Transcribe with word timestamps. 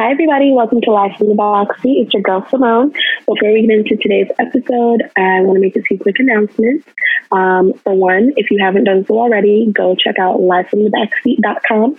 Hi, 0.00 0.12
everybody. 0.12 0.52
Welcome 0.52 0.80
to 0.82 0.92
Life 0.92 1.18
from 1.18 1.26
the 1.26 1.74
Seat. 1.82 2.04
It's 2.04 2.14
your 2.14 2.22
girl, 2.22 2.46
Simone. 2.48 2.92
Before 3.26 3.52
we 3.52 3.66
get 3.66 3.78
into 3.78 3.96
today's 3.96 4.28
episode, 4.38 5.02
I 5.16 5.40
want 5.40 5.56
to 5.56 5.60
make 5.60 5.74
a 5.74 5.82
few 5.82 5.98
quick 5.98 6.20
announcements. 6.20 6.86
Um, 7.32 7.72
for 7.82 7.94
one, 7.94 8.32
if 8.36 8.48
you 8.52 8.58
haven't 8.62 8.84
done 8.84 9.04
so 9.06 9.18
already, 9.18 9.72
go 9.72 9.96
check 9.96 10.14
out 10.20 10.38
livefromthebackseat.com 10.38 11.98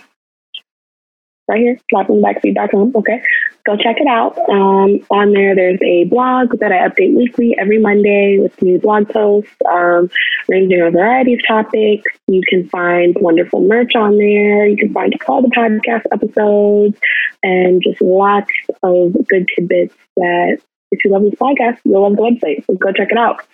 right 1.50 1.60
here, 1.60 1.78
livefromthebackseat.com. 1.93 2.93
Okay. 2.96 3.21
Go 3.66 3.76
check 3.76 3.98
it 4.00 4.07
out. 4.07 4.38
Um, 4.50 5.00
on 5.10 5.34
there, 5.34 5.55
there's 5.55 5.80
a 5.84 6.05
blog 6.05 6.60
that 6.60 6.71
I 6.71 6.88
update 6.88 7.16
weekly 7.16 7.55
every 7.60 7.78
Monday 7.78 8.39
with 8.39 8.60
new 8.61 8.79
blog 8.79 9.10
posts, 9.10 9.51
um, 9.70 10.10
ranging 10.47 10.82
a 10.82 10.89
variety 10.89 11.34
of 11.34 11.39
topics. 11.47 12.11
You 12.28 12.42
can 12.48 12.68
find 12.70 13.15
wonderful 13.20 13.61
merch 13.61 13.96
on 13.96 14.18
there. 14.18 14.68
You 14.68 14.78
can 14.78 14.93
find 14.93 15.14
all 15.28 15.42
the 15.42 15.50
podcast 15.50 16.04
episodes 16.11 16.98
and 17.43 17.82
just 17.82 18.01
lots 18.01 18.51
of 18.82 19.14
good 19.28 19.48
tidbits 19.56 19.96
that 20.18 20.60
if 20.92 21.06
you 21.06 21.12
love 21.12 21.23
this 21.23 21.36
podcast, 21.36 21.78
you'll 21.84 22.01
love 22.01 22.15
the 22.15 22.21
website. 22.21 22.65
So 22.65 22.76
go 22.76 22.92
check 22.92 23.10
it 23.12 23.18
out. 23.18 23.46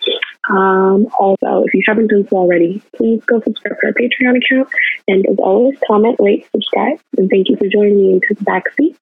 Um, 0.48 1.06
also, 1.18 1.64
if 1.64 1.74
you 1.74 1.82
haven't 1.86 2.08
done 2.08 2.26
so 2.28 2.36
already, 2.36 2.82
please 2.96 3.22
go 3.26 3.40
subscribe 3.40 3.78
to 3.80 3.86
our 3.88 3.92
Patreon 3.92 4.38
account. 4.38 4.68
And 5.08 5.26
as 5.26 5.36
always, 5.38 5.76
comment, 5.86 6.16
rate, 6.18 6.46
subscribe. 6.52 6.98
And 7.18 7.28
thank 7.28 7.48
you 7.48 7.56
for 7.56 7.66
joining 7.68 7.96
me 7.96 8.12
into 8.14 8.34
the 8.34 8.44
backseat. 8.44 8.96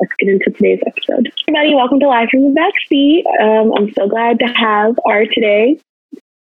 Let's 0.00 0.12
get 0.18 0.28
into 0.28 0.50
today's 0.50 0.80
episode. 0.86 1.32
Everybody, 1.48 1.74
welcome 1.74 2.00
to 2.00 2.08
Live 2.08 2.28
from 2.30 2.52
the 2.52 2.60
Backseat. 2.60 3.22
Um, 3.40 3.72
I'm 3.76 3.92
so 3.94 4.08
glad 4.08 4.38
to 4.40 4.46
have 4.46 4.98
R 5.06 5.24
today. 5.32 5.78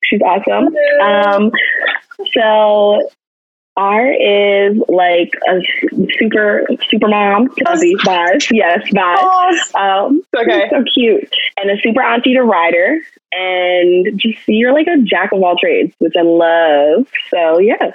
She's 0.04 0.22
awesome. 0.22 0.74
Um, 1.04 1.52
so 2.34 3.10
R 3.78 4.12
is 4.14 4.78
like 4.88 5.32
a 5.50 5.60
super 6.18 6.66
super 6.90 7.08
mom 7.08 7.50
to 7.56 7.98
guys. 8.06 8.48
Yes, 8.52 8.88
guys. 8.94 9.76
Um, 9.76 10.22
Okay. 10.38 10.68
so 10.70 10.84
cute 10.94 11.30
and 11.58 11.70
a 11.72 11.82
super 11.82 12.02
auntie 12.02 12.34
to 12.34 12.44
Ryder, 12.44 13.00
and 13.34 14.20
just 14.20 14.40
you're 14.48 14.74
like 14.74 14.88
a 14.88 14.98
jack 15.04 15.32
of 15.34 15.44
all 15.44 15.56
trades, 15.58 15.94
which 16.00 16.14
I 16.18 16.22
love. 16.24 17.08
So 17.30 17.60
yeah, 17.60 17.92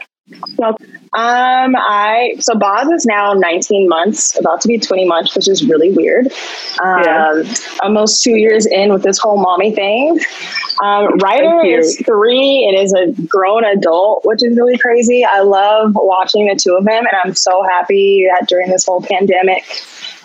well, 0.58 0.76
Um, 1.16 1.74
I 1.76 2.34
so 2.40 2.54
Boz 2.56 2.88
is 2.88 3.06
now 3.06 3.32
19 3.32 3.88
months, 3.88 4.38
about 4.38 4.60
to 4.62 4.68
be 4.68 4.78
20 4.78 5.06
months, 5.06 5.34
which 5.34 5.48
is 5.48 5.64
really 5.66 5.90
weird. 5.92 6.26
Um, 6.82 7.02
Yeah. 7.04 7.44
almost 7.82 8.22
two 8.22 8.36
years 8.36 8.66
in 8.66 8.92
with 8.92 9.02
this 9.02 9.18
whole 9.18 9.38
mommy 9.38 9.70
thing. 9.74 10.18
Um, 10.82 11.16
Ryder 11.18 11.64
is 11.64 11.96
three 12.04 12.66
and 12.68 12.76
is 12.84 12.92
a 12.92 13.12
grown 13.26 13.64
adult, 13.64 14.26
which 14.26 14.42
is 14.42 14.54
really 14.58 14.76
crazy. 14.76 15.24
I 15.24 15.40
love 15.40 15.92
watching 15.94 16.46
the 16.48 16.54
two 16.54 16.76
of 16.76 16.84
them, 16.84 16.98
and 17.10 17.16
I'm 17.24 17.34
so 17.34 17.62
happy 17.62 18.26
that 18.30 18.46
during 18.46 18.68
this 18.70 18.84
whole 18.84 19.00
pandemic, 19.00 19.64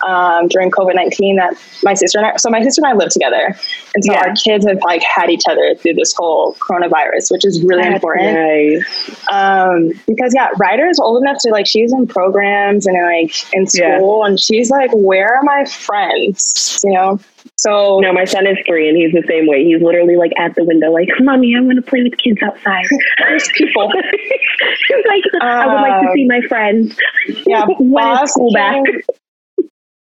um, 0.06 0.50
during 0.50 0.72
COVID 0.72 0.96
19, 0.96 1.38
that 1.38 1.54
my 1.84 1.94
sister 1.94 2.18
and 2.18 2.28
I, 2.28 2.36
so 2.36 2.50
my 2.50 2.62
sister 2.64 2.82
and 2.84 2.88
I 2.92 2.96
live 2.98 3.10
together, 3.10 3.56
and 3.96 4.04
so 4.04 4.12
Yeah. 4.12 4.20
our 4.20 4.34
kids 4.36 4.68
have 4.68 4.80
like 4.84 5.04
had 5.04 5.30
each 5.30 5.44
other 5.48 5.74
through 5.76 5.94
this 5.94 6.14
whole 6.18 6.54
coronavirus, 6.56 7.32
which 7.32 7.46
is 7.46 7.64
really 7.64 7.84
that's 7.84 8.04
important 8.04 8.34
nice. 8.34 9.26
um 9.32 9.91
because 10.08 10.34
yeah 10.36 10.50
ryder 10.60 10.88
is 10.88 11.00
old 11.00 11.22
enough 11.22 11.38
to 11.42 11.50
like 11.52 11.66
she's 11.68 11.92
in 11.94 12.08
programs 12.08 12.86
and 12.86 12.98
like 13.02 13.34
in 13.54 13.66
Yeah. 13.74 13.98
school 13.98 14.24
and 14.26 14.40
she's 14.40 14.70
like 14.70 14.92
where 14.94 15.36
are 15.36 15.44
my 15.44 15.66
friends 15.66 16.80
you 16.84 16.92
know 16.94 17.20
so 17.58 18.00
No, 18.00 18.12
my 18.12 18.26
son 18.26 18.48
is 18.48 18.58
three, 18.66 18.88
and 18.90 18.98
he's 18.98 19.12
the 19.12 19.24
same 19.28 19.46
way. 19.46 19.64
He's 19.64 19.82
literally 19.84 20.16
like 20.16 20.32
at 20.40 20.56
the 20.56 20.64
window, 20.64 20.92
like, 20.92 21.10
"Mommy, 21.20 21.56
I 21.56 21.60
want 21.62 21.76
to 21.76 21.82
play 21.88 22.02
with 22.02 22.18
kids 22.18 22.40
outside." 22.44 22.86
there's 23.20 23.48
people 23.56 23.92
He's 24.88 25.06
like, 25.08 25.24
"I 25.42 25.68
would 25.68 25.82
like 25.82 26.02
to 26.02 26.08
Um, 26.10 26.14
see 26.16 26.26
my 26.28 26.42
friends." 26.48 26.98
yeah 27.46 27.66
when 27.80 28.04
is 28.14 28.20
boz 28.20 28.32
school 28.32 28.52
back? 28.52 28.82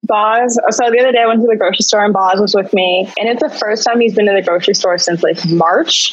Boz, 0.04 0.58
so 0.70 0.90
the 0.90 0.98
other 1.00 1.10
day 1.12 1.20
I 1.22 1.26
went 1.26 1.40
to 1.42 1.46
the 1.48 1.56
grocery 1.56 1.82
store 1.82 2.04
and 2.04 2.14
Boz 2.14 2.40
was 2.40 2.54
with 2.54 2.72
me, 2.72 3.12
and 3.18 3.28
it's 3.28 3.42
the 3.42 3.50
first 3.50 3.84
time 3.84 4.00
he's 4.00 4.14
been 4.14 4.26
to 4.26 4.32
the 4.32 4.42
grocery 4.42 4.74
store 4.74 4.96
since 4.96 5.22
like 5.22 5.38
March. 5.48 6.12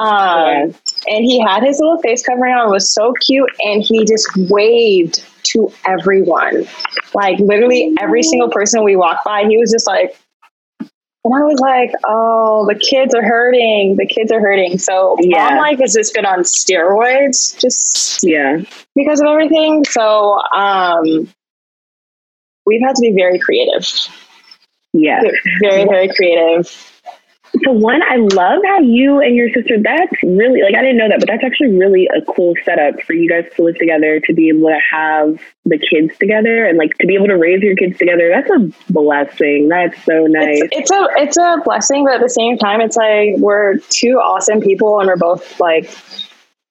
Um, 0.00 0.06
Yeah. 0.08 0.66
And 1.08 1.24
he 1.24 1.40
had 1.40 1.62
his 1.62 1.78
little 1.80 1.98
face 1.98 2.24
covering 2.24 2.52
on, 2.54 2.68
it 2.68 2.70
was 2.70 2.92
so 2.92 3.12
cute, 3.26 3.50
and 3.60 3.82
he 3.82 4.04
just 4.04 4.28
waved 4.50 5.24
to 5.44 5.72
everyone. 5.86 6.64
Like 7.14 7.38
literally 7.40 7.94
every 8.00 8.22
single 8.22 8.50
person 8.50 8.84
we 8.84 8.96
walked 8.96 9.24
by, 9.24 9.44
he 9.44 9.58
was 9.58 9.70
just 9.72 9.86
like, 9.86 10.16
and 11.24 11.32
I 11.32 11.38
was 11.44 11.60
like, 11.60 11.92
oh, 12.04 12.66
the 12.68 12.74
kids 12.74 13.14
are 13.14 13.22
hurting. 13.22 13.96
The 13.96 14.06
kids 14.06 14.32
are 14.32 14.40
hurting. 14.40 14.78
So 14.78 15.16
Yeah. 15.20 15.50
mom 15.50 15.58
life 15.58 15.78
has 15.80 15.94
just 15.94 16.14
been 16.14 16.26
on 16.26 16.40
steroids, 16.40 17.58
just 17.60 18.24
Yeah, 18.24 18.62
because 18.96 19.20
of 19.20 19.26
everything. 19.28 19.84
So 19.84 20.38
um, 20.56 21.28
we've 22.66 22.80
had 22.84 22.96
to 22.96 23.00
be 23.02 23.12
very 23.12 23.38
creative, 23.38 23.86
yeah. 24.92 25.20
very 25.60 25.84
very 25.84 26.08
creative. 26.08 26.91
So 27.64 27.72
one, 27.72 28.02
I 28.02 28.16
love 28.16 28.62
how 28.66 28.80
you 28.80 29.20
and 29.20 29.36
your 29.36 29.50
sister. 29.50 29.76
That's 29.82 30.22
really 30.22 30.62
like 30.62 30.74
I 30.74 30.80
didn't 30.80 30.96
know 30.96 31.08
that, 31.08 31.20
but 31.20 31.28
that's 31.28 31.44
actually 31.44 31.76
really 31.76 32.08
a 32.16 32.22
cool 32.32 32.54
setup 32.64 33.02
for 33.02 33.12
you 33.12 33.28
guys 33.28 33.44
to 33.56 33.62
live 33.62 33.76
together, 33.76 34.20
to 34.20 34.32
be 34.32 34.48
able 34.48 34.68
to 34.68 34.80
have 34.90 35.38
the 35.66 35.78
kids 35.78 36.16
together, 36.18 36.64
and 36.64 36.78
like 36.78 36.96
to 36.98 37.06
be 37.06 37.14
able 37.14 37.26
to 37.26 37.36
raise 37.36 37.60
your 37.62 37.76
kids 37.76 37.98
together. 37.98 38.30
That's 38.30 38.50
a 38.50 38.92
blessing. 38.92 39.68
That's 39.68 40.02
so 40.04 40.26
nice. 40.26 40.62
It's, 40.62 40.76
it's 40.76 40.90
a 40.90 41.06
it's 41.16 41.36
a 41.36 41.58
blessing, 41.62 42.04
but 42.04 42.14
at 42.14 42.22
the 42.22 42.30
same 42.30 42.56
time, 42.56 42.80
it's 42.80 42.96
like 42.96 43.36
we're 43.36 43.76
two 43.90 44.14
awesome 44.14 44.60
people, 44.60 44.98
and 45.00 45.08
we're 45.08 45.16
both 45.16 45.60
like 45.60 45.90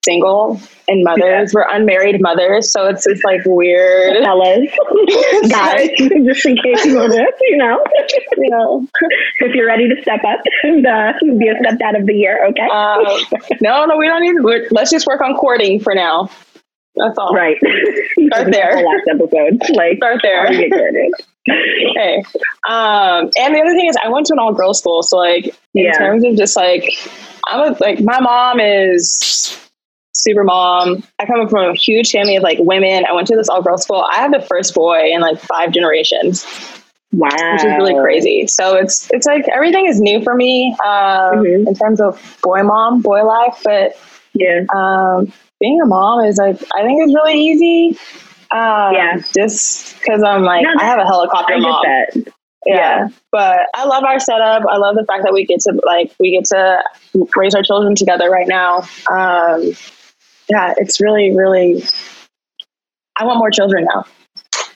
single 0.04 0.60
and 0.88 1.04
mothers. 1.04 1.52
We're 1.54 1.66
unmarried 1.70 2.20
mothers, 2.20 2.70
so 2.72 2.86
it's 2.88 3.04
just 3.04 3.24
like 3.24 3.40
weird. 3.46 4.16
Fellas, 4.24 4.68
guys, 5.48 5.88
just 5.98 6.46
in 6.46 6.56
case 6.56 6.84
you 6.84 6.96
want 6.96 7.12
to, 7.12 7.32
you 7.42 7.56
know, 7.56 7.82
you 8.36 8.50
know. 8.50 8.86
if 9.40 9.54
you're 9.54 9.66
ready 9.66 9.88
to 9.88 10.00
step 10.02 10.20
up 10.24 10.40
and 10.64 10.86
uh, 10.86 11.12
be 11.38 11.48
a 11.48 11.54
stepdad 11.54 11.98
of 12.00 12.06
the 12.06 12.14
year, 12.14 12.46
okay? 12.48 12.62
Um, 12.72 13.04
no, 13.60 13.84
no, 13.86 13.96
we 13.96 14.06
don't 14.06 14.22
need. 14.22 14.42
We're, 14.42 14.68
let's 14.70 14.90
just 14.90 15.06
work 15.06 15.20
on 15.20 15.34
courting 15.36 15.80
for 15.80 15.94
now. 15.94 16.30
That's 16.94 17.16
all. 17.16 17.34
right. 17.34 17.56
Start 18.26 18.52
there. 18.52 18.74
Last 18.84 19.08
episode, 19.08 19.60
like 19.74 19.96
Start 19.96 20.20
there. 20.22 20.46
Okay. 20.46 22.22
Um, 22.68 23.30
and 23.36 23.54
the 23.54 23.60
other 23.64 23.74
thing 23.74 23.86
is, 23.88 23.96
I 24.04 24.08
went 24.10 24.26
to 24.26 24.34
an 24.34 24.38
all 24.38 24.52
girls 24.52 24.80
school, 24.80 25.02
so 25.02 25.16
like 25.16 25.46
in 25.74 25.84
Yeah. 25.86 25.92
terms 25.92 26.22
of 26.24 26.36
just 26.36 26.54
like, 26.54 26.84
I'm 27.48 27.72
a, 27.72 27.76
like 27.80 28.00
my 28.00 28.20
mom 28.20 28.60
is 28.60 29.58
super 30.22 30.44
mom. 30.44 31.02
I 31.18 31.26
come 31.26 31.48
from 31.48 31.70
a 31.70 31.74
huge 31.74 32.10
family 32.10 32.36
of 32.36 32.42
like 32.42 32.58
women. 32.60 33.04
I 33.08 33.12
went 33.12 33.26
to 33.28 33.36
this 33.36 33.48
all 33.48 33.62
girls 33.62 33.82
school. 33.82 34.06
I 34.10 34.16
have 34.16 34.32
the 34.32 34.40
first 34.40 34.74
boy 34.74 35.10
in 35.12 35.20
like 35.20 35.38
five 35.40 35.72
generations, 35.72 36.44
Wow, 37.12 37.28
which 37.52 37.64
is 37.64 37.72
really 37.76 37.94
crazy. 38.00 38.46
So 38.46 38.76
it's 38.76 39.10
it's 39.10 39.26
like 39.26 39.44
everything 39.52 39.86
is 39.86 40.00
new 40.00 40.22
for 40.22 40.34
me 40.34 40.72
um, 40.84 41.44
Mhm. 41.44 41.66
in 41.68 41.74
terms 41.74 42.00
of 42.00 42.38
boy 42.42 42.62
mom, 42.62 43.02
boy 43.02 43.24
life, 43.24 43.60
but 43.64 43.96
Yeah, 44.34 44.64
um, 44.74 45.30
being 45.60 45.80
a 45.82 45.86
mom 45.86 46.24
is 46.24 46.38
like 46.38 46.56
I 46.74 46.82
think 46.84 47.02
it's 47.02 47.14
really 47.14 47.38
easy. 47.38 47.98
Um, 48.50 48.94
Yeah. 48.94 49.16
just 49.36 49.98
because 50.00 50.22
I'm 50.22 50.42
like 50.42 50.62
No, 50.62 50.70
I 50.78 50.84
have 50.84 50.98
a 50.98 51.04
helicopter 51.06 51.58
mom. 51.58 51.84
Yeah. 51.84 52.22
Yeah. 52.64 53.08
But 53.32 53.58
I 53.74 53.84
love 53.84 54.04
our 54.04 54.20
setup. 54.20 54.62
I 54.70 54.76
love 54.76 54.94
the 54.94 55.04
fact 55.04 55.24
that 55.24 55.32
we 55.32 55.44
get 55.44 55.60
to 55.60 55.80
like 55.84 56.12
we 56.20 56.30
get 56.30 56.44
to 56.46 56.80
raise 57.36 57.54
our 57.54 57.62
children 57.62 57.94
together 57.94 58.30
right 58.30 58.46
now. 58.46 58.82
Um, 59.10 59.72
yeah, 60.52 60.74
it's 60.76 61.00
really, 61.00 61.34
really 61.34 61.82
I 63.18 63.24
want 63.24 63.38
more 63.38 63.50
children 63.50 63.86
now. 63.94 64.04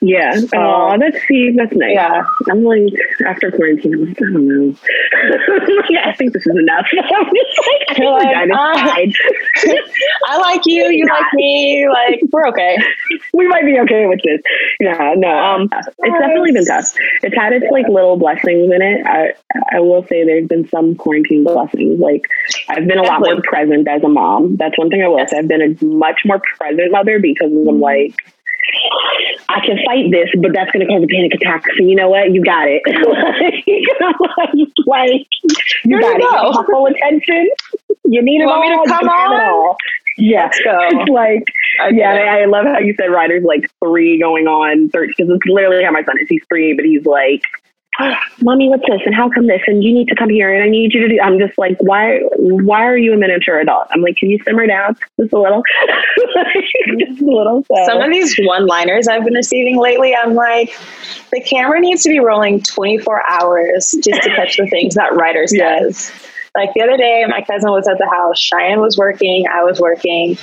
Yeah. 0.00 0.34
Oh, 0.54 0.96
that's 0.98 1.16
see, 1.26 1.52
that's 1.56 1.72
nice. 1.74 1.94
Yeah. 1.94 2.22
I'm 2.50 2.62
like 2.62 2.92
after 3.26 3.50
quarantine, 3.50 3.94
I'm 3.94 4.06
like, 4.06 4.18
I 4.20 4.32
don't 4.32 4.46
know. 4.46 4.76
yeah, 5.90 6.08
I 6.08 6.14
think 6.14 6.32
this 6.32 6.46
is 6.46 6.56
enough. 6.56 6.87
I 6.93 7.25
think 7.25 7.98
You're 7.98 8.12
we're 8.12 8.19
like, 8.19 8.48
done. 8.48 8.52
Uh. 8.52 9.06
I 10.28 10.38
like 10.38 10.60
you, 10.66 10.88
you 10.90 11.06
like 11.06 11.32
me, 11.34 11.87
like 11.88 12.20
we're 12.31 12.48
okay. 12.48 12.76
we 13.32 13.48
might 13.48 13.64
be 13.64 13.78
okay 13.81 14.06
with 14.06 14.20
this. 14.22 14.40
Yeah, 14.81 15.14
no, 15.16 15.28
um, 15.28 15.69
it's 15.72 16.19
definitely 16.19 16.52
been 16.52 16.64
tough. 16.64 16.92
It's 17.22 17.34
had 17.34 17.52
its 17.52 17.66
like 17.70 17.88
little 17.88 18.16
blessings 18.16 18.70
in 18.72 18.82
it. 18.82 19.06
I 19.06 19.32
I 19.72 19.81
will 19.81 20.06
say 20.06 20.25
there's 20.25 20.46
been 20.46 20.69
some 20.69 20.94
quarantine 20.96 21.44
blessings. 21.44 21.99
Like 21.99 22.22
I've 22.69 22.87
been 22.87 22.99
a 22.99 23.02
lot 23.02 23.20
more 23.20 23.40
present 23.42 23.88
as 23.88 24.02
a 24.02 24.08
mom. 24.08 24.56
That's 24.56 24.76
one 24.76 24.90
thing 24.90 25.02
I 25.02 25.08
will 25.08 25.26
say. 25.26 25.38
I've 25.38 25.49
been 25.49 25.62
a 25.62 25.84
much 25.84 26.20
more 26.25 26.40
present 26.58 26.92
mother 26.92 27.19
because 27.19 27.50
I'm 27.50 27.81
like. 27.81 28.14
I 29.48 29.60
can 29.64 29.78
fight 29.84 30.10
this, 30.10 30.28
but 30.40 30.52
that's 30.52 30.70
going 30.72 30.86
to 30.86 30.92
cause 30.92 31.02
a 31.02 31.06
panic 31.06 31.34
attack. 31.34 31.62
So 31.76 31.84
you 31.84 31.94
know 31.94 32.08
what? 32.08 32.32
You 32.32 32.42
got 32.44 32.66
it. 32.68 32.82
like, 34.86 35.26
you 35.84 35.84
Here 35.84 36.00
got 36.00 36.18
you 36.18 36.26
it. 36.26 36.30
go. 36.30 36.50
My 36.52 36.64
full 36.66 36.86
attention. 36.86 37.48
You 38.04 38.22
need 38.22 38.40
You 38.40 38.42
it 38.42 38.46
want 38.46 38.60
me 38.62 38.68
to 38.70 38.88
come 38.88 39.06
it 39.06 39.10
on? 39.10 39.40
all. 39.40 39.76
Yeah. 40.18 40.44
Let's 40.44 40.60
go. 40.64 40.78
It's 41.00 41.10
like 41.10 41.44
I 41.80 41.88
yeah, 41.90 42.14
it. 42.14 42.28
I, 42.28 42.42
I 42.42 42.44
love 42.46 42.64
how 42.66 42.78
you 42.78 42.94
said 42.98 43.10
Ryder's 43.10 43.44
like 43.44 43.70
three 43.84 44.18
going 44.18 44.46
on 44.46 44.88
13 44.90 45.14
because 45.16 45.30
it's 45.34 45.46
literally 45.46 45.84
how 45.84 45.90
my 45.90 46.02
son 46.04 46.18
is. 46.20 46.28
He's 46.28 46.42
three, 46.48 46.74
but 46.74 46.84
he's 46.84 47.04
like 47.04 47.42
mommy, 48.43 48.69
what's 48.69 48.84
this? 48.88 49.00
And 49.04 49.14
how 49.14 49.28
come 49.28 49.46
this? 49.46 49.62
And 49.66 49.82
you 49.82 49.93
need 49.93 50.08
to 50.08 50.14
come 50.14 50.28
here 50.28 50.52
and 50.52 50.62
I 50.62 50.69
need 50.69 50.93
you 50.94 51.00
to 51.00 51.08
do, 51.08 51.20
I'm 51.22 51.38
just 51.38 51.56
like, 51.58 51.76
why, 51.81 52.20
why 52.37 52.84
are 52.84 52.96
you 52.96 53.14
a 53.14 53.16
miniature 53.16 53.58
adult? 53.58 53.87
I'm 53.90 54.02
like, 54.02 54.16
can 54.16 54.31
you 54.31 54.38
simmer 54.44 54.66
down 54.66 54.96
just 55.20 55.32
a 55.32 55.40
little? 55.40 55.62
just 56.98 57.20
a 57.20 57.25
little. 57.25 57.64
So. 57.64 57.84
Some 57.87 58.02
of 58.02 58.10
these 58.10 58.37
one 58.43 58.66
liners 58.66 59.08
I've 59.08 59.25
been 59.25 59.34
receiving 59.34 59.78
lately, 59.78 60.14
I'm 60.14 60.34
like, 60.34 60.76
the 61.32 61.40
camera 61.40 61.81
needs 61.81 62.02
to 62.02 62.08
be 62.08 62.20
rolling 62.20 62.62
24 62.62 63.28
hours 63.28 63.94
just 64.02 64.22
to 64.22 64.31
catch 64.37 64.56
the 64.56 64.66
things 64.66 64.94
that 64.94 65.14
Ryder 65.14 65.46
says. 65.46 66.12
Like 66.56 66.72
the 66.75 66.82
other 66.82 66.96
day, 66.96 67.25
my 67.28 67.42
cousin 67.42 67.70
was 67.70 67.87
at 67.87 67.99
the 67.99 68.08
house. 68.08 68.38
Cheyenne 68.38 68.81
was 68.81 68.96
working. 68.96 69.44
I 69.46 69.62
was 69.62 69.78
working, 69.78 70.38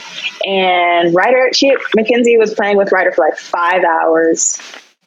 and 0.46 1.14
Ryder, 1.14 1.50
she 1.54 1.76
Mackenzie 1.96 2.38
was 2.38 2.54
playing 2.54 2.78
with 2.78 2.92
Ryder 2.92 3.12
for 3.14 3.26
like 3.26 3.38
five 3.40 3.84
hours, 3.84 4.60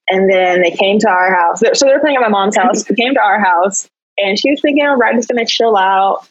and 0.09 0.31
then 0.31 0.63
they 0.63 0.71
came 0.71 0.99
to 1.01 1.09
our 1.09 1.35
house. 1.35 1.61
So 1.61 1.87
they 1.87 1.93
were 1.93 2.01
playing 2.01 2.17
at 2.17 2.23
my 2.23 2.29
mom's 2.29 2.57
house. 2.57 2.85
They 2.85 2.95
came 2.95 3.15
to 3.15 3.21
our 3.21 3.41
house, 3.41 3.89
and 4.19 4.39
she 4.39 4.51
was 4.51 4.61
thinking, 4.61 4.85
Ryder's 4.85 5.27
gonna 5.27 5.47
chill 5.47 5.77
out. 5.77 6.29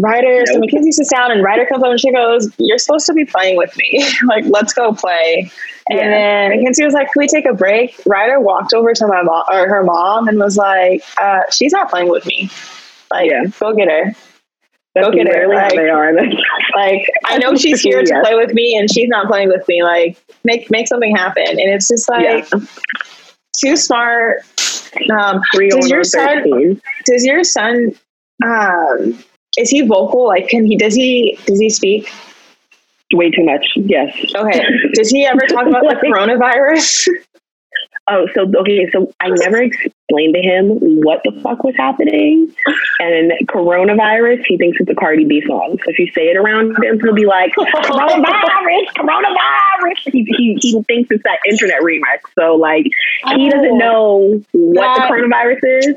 Ryder, 0.00 0.46
so 0.46 0.60
Mackenzie 0.60 0.92
sits 0.92 1.10
down, 1.10 1.32
and 1.32 1.42
Ryder 1.42 1.66
comes 1.66 1.82
up 1.82 1.90
and 1.90 2.00
she 2.00 2.12
goes, 2.12 2.52
"You're 2.58 2.78
supposed 2.78 3.06
to 3.06 3.14
be 3.14 3.24
playing 3.24 3.56
with 3.56 3.76
me. 3.76 4.06
like, 4.28 4.44
let's 4.46 4.72
go 4.72 4.94
play." 4.94 5.50
And 5.88 5.98
yeah. 5.98 6.10
then 6.10 6.50
Mackenzie 6.50 6.84
was 6.84 6.94
like, 6.94 7.10
"Can 7.12 7.18
we 7.20 7.26
take 7.26 7.46
a 7.46 7.52
break?" 7.52 8.00
Ryder 8.06 8.38
walked 8.38 8.72
over 8.74 8.94
to 8.94 9.06
my 9.08 9.22
mom 9.22 9.44
or 9.50 9.68
her 9.68 9.82
mom 9.82 10.28
and 10.28 10.38
was 10.38 10.56
like, 10.56 11.02
uh, 11.20 11.40
"She's 11.50 11.72
not 11.72 11.90
playing 11.90 12.10
with 12.10 12.24
me." 12.26 12.48
Like, 13.10 13.30
yeah. 13.30 13.44
go 13.58 13.74
get 13.74 13.88
her. 13.88 14.14
Go 15.00 15.10
get 15.10 15.26
her. 15.28 15.48
Like, 15.48 15.72
they 15.72 15.88
are. 15.88 16.12
like, 16.76 17.06
I 17.26 17.38
know 17.38 17.54
she's 17.56 17.80
here 17.80 18.02
to 18.02 18.20
play 18.22 18.34
with 18.34 18.52
me, 18.52 18.76
and 18.76 18.90
she's 18.92 19.08
not 19.08 19.26
playing 19.26 19.48
with 19.48 19.66
me. 19.68 19.82
Like, 19.82 20.18
make 20.44 20.70
make 20.70 20.88
something 20.88 21.14
happen. 21.14 21.46
And 21.48 21.70
it's 21.70 21.88
just 21.88 22.08
like 22.08 22.48
yeah. 22.52 22.60
too 23.60 23.76
smart. 23.76 24.42
Um, 25.18 25.40
does 25.52 25.90
your 25.90 26.04
son? 26.04 26.80
Does 27.04 27.24
your 27.24 27.44
son? 27.44 27.92
Um, 28.44 29.18
is 29.56 29.70
he 29.70 29.82
vocal? 29.82 30.26
Like, 30.26 30.48
can 30.48 30.64
he? 30.64 30.76
Does 30.76 30.94
he? 30.94 31.38
Does 31.46 31.60
he 31.60 31.70
speak? 31.70 32.10
Way 33.12 33.30
too 33.30 33.44
much. 33.44 33.66
Yes. 33.76 34.14
Okay. 34.34 34.62
Does 34.92 35.08
he 35.08 35.24
ever 35.24 35.40
talk 35.48 35.66
about 35.66 35.82
the 35.82 35.96
coronavirus? 36.04 37.08
Oh, 38.10 38.26
so 38.34 38.42
okay, 38.60 38.88
so 38.92 39.10
I 39.20 39.28
never 39.30 39.70
explained 40.08 40.34
to 40.34 40.40
him 40.40 41.02
what 41.02 41.20
the 41.24 41.32
fuck 41.42 41.62
was 41.64 41.74
happening. 41.76 42.52
And 43.00 43.32
coronavirus, 43.46 44.44
he 44.46 44.56
thinks 44.56 44.78
it's 44.80 44.90
a 44.90 44.94
Cardi 44.94 45.24
B 45.24 45.42
song. 45.46 45.78
So 45.84 45.90
if 45.90 45.98
you 45.98 46.06
say 46.12 46.28
it 46.28 46.36
around 46.36 46.76
him, 46.82 47.00
he'll 47.00 47.14
be 47.14 47.26
like, 47.26 47.52
coronavirus, 47.52 48.86
coronavirus. 48.96 50.12
He, 50.12 50.24
he, 50.24 50.58
he 50.60 50.82
thinks 50.82 51.10
it's 51.10 51.22
that 51.24 51.38
internet 51.48 51.82
remix. 51.82 52.20
So 52.38 52.56
like, 52.56 52.86
he 53.34 53.50
doesn't 53.50 53.70
oh. 53.70 53.76
know 53.76 54.42
what 54.52 54.96
the 54.96 55.02
coronavirus 55.02 55.60
is. 55.62 55.96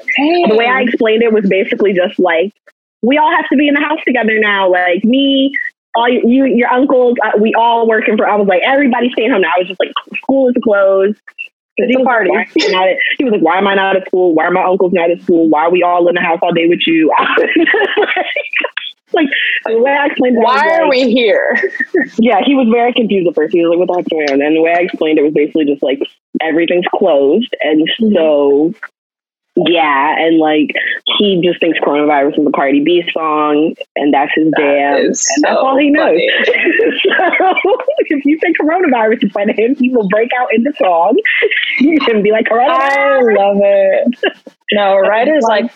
The 0.50 0.56
way 0.56 0.68
I 0.68 0.81
explained 0.81 1.24
it 1.24 1.31
was 1.31 1.48
basically 1.48 1.94
just 1.94 2.19
like, 2.19 2.54
we 3.02 3.18
all 3.18 3.31
have 3.36 3.48
to 3.50 3.57
be 3.57 3.68
in 3.68 3.74
the 3.74 3.81
house 3.81 4.00
together 4.06 4.38
now. 4.40 4.69
Like 4.69 5.04
me, 5.04 5.54
all 5.96 6.07
you, 6.07 6.22
you 6.28 6.46
your 6.46 6.69
uncles, 6.69 7.18
uh, 7.24 7.31
we 7.40 7.54
all 7.56 7.88
working 7.88 8.16
for. 8.16 8.28
I 8.28 8.36
was 8.36 8.48
like, 8.48 8.62
everybody 8.64 9.10
staying 9.12 9.31
home 9.31 9.42
now. 9.42 9.52
I 9.56 9.60
was 9.60 9.68
just 9.68 9.80
like, 9.80 9.92
school 10.18 10.50
is 10.50 10.56
closed 10.64 11.19
it's 11.81 12.00
a 12.00 12.04
party. 12.04 12.30
he 13.18 13.24
was 13.24 13.33
like, 13.33 13.42
why 13.42 13.57
am 13.57 13.68
I 13.68 13.75
not 13.75 13.95
at 13.95 14.07
school? 14.07 14.33
Why 14.33 14.45
are 14.45 14.51
my 14.51 14.63
uncles 14.63 14.94
not 14.94 15.12
at 15.12 15.22
school? 15.22 15.50
Why 15.50 15.66
are 15.66 15.72
we 15.72 15.83
all 15.83 16.07
in 16.07 16.16
the 16.16 16.22
house 16.22 16.39
all 16.42 16.54
day 16.54 16.68
with 16.68 16.81
you? 16.86 17.12
like 19.13 19.28
the 19.66 19.80
way 19.80 19.92
I 19.92 20.06
explained 20.07 20.38
it, 20.38 20.44
why 20.44 20.68
are 20.69 20.83
like, 20.83 20.92
we 20.92 21.12
here? 21.12 21.57
yeah, 22.18 22.42
he 22.45 22.56
was 22.56 22.68
very 22.72 22.94
confused 22.94 23.28
at 23.28 23.36
first. 23.36 23.54
He 23.54 23.62
was 23.62 23.69
like, 23.69 23.80
"What 23.80 23.88
the 23.88 23.95
heck's 23.95 24.07
going 24.10 24.31
on?" 24.31 24.42
And 24.42 24.56
the 24.56 24.62
way 24.62 24.74
I 24.74 24.81
explained 24.81 25.19
it 25.19 25.24
was 25.24 25.33
basically 25.33 25.66
just 25.66 25.83
like 25.83 26.00
everything's 26.42 26.86
closed, 26.95 27.54
and 27.62 27.88
mm-hmm. 27.88 28.16
so 28.16 28.74
yeah, 29.56 30.15
and 30.18 30.38
like 30.38 30.69
he 31.18 31.42
just 31.44 31.59
thinks 31.59 31.77
coronavirus 31.80 32.39
is 32.39 32.48
a 32.48 32.51
Cardi 32.51 32.81
B 32.83 33.03
song, 33.12 33.75
and 33.98 34.13
that's 34.13 34.31
his 34.33 34.51
jam, 34.57 34.95
and 34.95 35.18
so 35.18 35.33
that's 35.42 35.57
all 35.57 35.77
he 35.77 35.89
knows. 35.89 36.19
so 36.45 37.53
if 37.98 38.24
you 38.24 38.39
say 38.39 38.53
coronavirus 38.53 39.24
in 39.24 39.30
front 39.30 39.50
of 39.50 39.57
him, 39.57 39.75
he 39.75 39.89
will 39.89 40.07
break 40.07 40.30
out 40.39 40.48
into 40.53 40.71
song 40.77 41.18
and 41.80 42.24
be 42.24 42.31
like, 42.31 42.45
"Coronavirus." 42.45 42.62
I 42.69 43.44
love 43.44 43.57
it. 43.62 44.36
No, 44.71 44.98
Ryder's 45.07 45.44
like, 45.44 45.69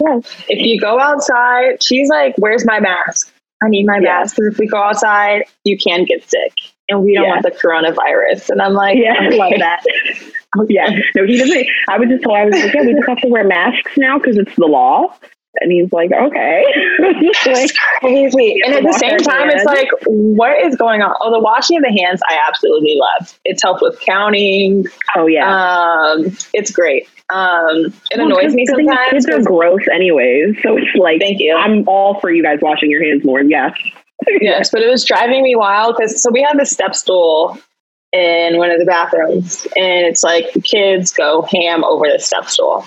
if 0.47 0.65
you 0.65 0.79
go 0.79 0.97
outside, 0.97 1.83
she's 1.83 2.07
like, 2.07 2.33
"Where's 2.37 2.65
my 2.65 2.79
mask? 2.79 3.33
I 3.61 3.67
need 3.67 3.85
my 3.85 3.97
yeah. 3.97 4.19
mask 4.19 4.37
because 4.37 4.53
if 4.53 4.57
we 4.57 4.67
go 4.67 4.77
outside, 4.77 5.43
you 5.65 5.77
can 5.77 6.05
get 6.05 6.27
sick." 6.29 6.53
And 6.89 7.03
we 7.03 7.13
don't 7.13 7.25
yeah. 7.25 7.29
want 7.29 7.43
the 7.43 7.51
coronavirus. 7.51 8.49
And 8.49 8.61
I'm 8.61 8.73
like, 8.73 8.97
yeah, 8.97 9.15
I 9.19 9.29
love 9.29 9.53
that. 9.59 9.83
yeah, 10.69 10.89
no, 11.15 11.25
he 11.25 11.37
doesn't. 11.37 11.67
I 11.89 11.97
was 11.97 12.09
just 12.09 12.23
told 12.23 12.37
I 12.37 12.45
was 12.45 12.53
like, 12.53 12.73
yeah, 12.73 12.81
we 12.81 12.93
just 12.93 13.07
have 13.07 13.21
to 13.21 13.27
wear 13.27 13.43
masks 13.43 13.93
now 13.97 14.17
because 14.17 14.37
it's 14.37 14.55
the 14.55 14.67
law. 14.67 15.15
And 15.61 15.71
he's 15.71 15.91
like, 15.93 16.11
okay. 16.11 16.65
like, 17.45 17.71
crazy. 18.01 18.59
And 18.65 18.73
at 18.73 18.83
the 18.83 18.97
same 18.99 19.17
time, 19.19 19.49
it's 19.49 19.63
like, 19.63 19.87
what 20.05 20.65
is 20.65 20.75
going 20.75 21.01
on? 21.01 21.15
Oh, 21.21 21.31
the 21.31 21.39
washing 21.39 21.77
of 21.77 21.83
the 21.83 21.97
hands, 22.03 22.21
I 22.27 22.37
absolutely 22.47 22.97
love. 22.99 23.39
It's 23.45 23.63
helped 23.63 23.81
with 23.81 23.99
counting. 24.01 24.85
Oh, 25.15 25.27
yeah. 25.27 25.47
Um, 25.47 26.35
it's 26.53 26.71
great. 26.71 27.07
Um, 27.29 27.85
it 28.11 28.17
well, 28.17 28.27
annoys 28.27 28.53
me 28.53 28.65
sometimes. 28.65 29.25
Kids 29.25 29.29
are 29.29 29.41
gross 29.41 29.81
anyways. 29.93 30.57
So 30.61 30.77
it's 30.77 30.93
like, 30.95 31.21
thank 31.21 31.39
you. 31.39 31.55
I'm 31.55 31.87
all 31.87 32.19
for 32.19 32.29
you 32.29 32.43
guys 32.43 32.59
washing 32.61 32.91
your 32.91 33.03
hands 33.03 33.23
more. 33.23 33.41
Yes. 33.41 33.73
Yes, 34.41 34.69
but 34.71 34.81
it 34.81 34.89
was 34.89 35.05
driving 35.05 35.43
me 35.43 35.55
wild 35.55 35.95
because 35.97 36.21
so 36.21 36.29
we 36.31 36.41
had 36.41 36.59
a 36.59 36.65
step 36.65 36.95
stool 36.95 37.57
in 38.11 38.57
one 38.57 38.71
of 38.71 38.79
the 38.79 38.85
bathrooms, 38.85 39.67
and 39.75 40.05
it's 40.05 40.23
like 40.23 40.51
the 40.53 40.61
kids 40.61 41.11
go 41.11 41.41
ham 41.41 41.83
over 41.83 42.05
the 42.11 42.19
step 42.19 42.45
stool. 42.45 42.85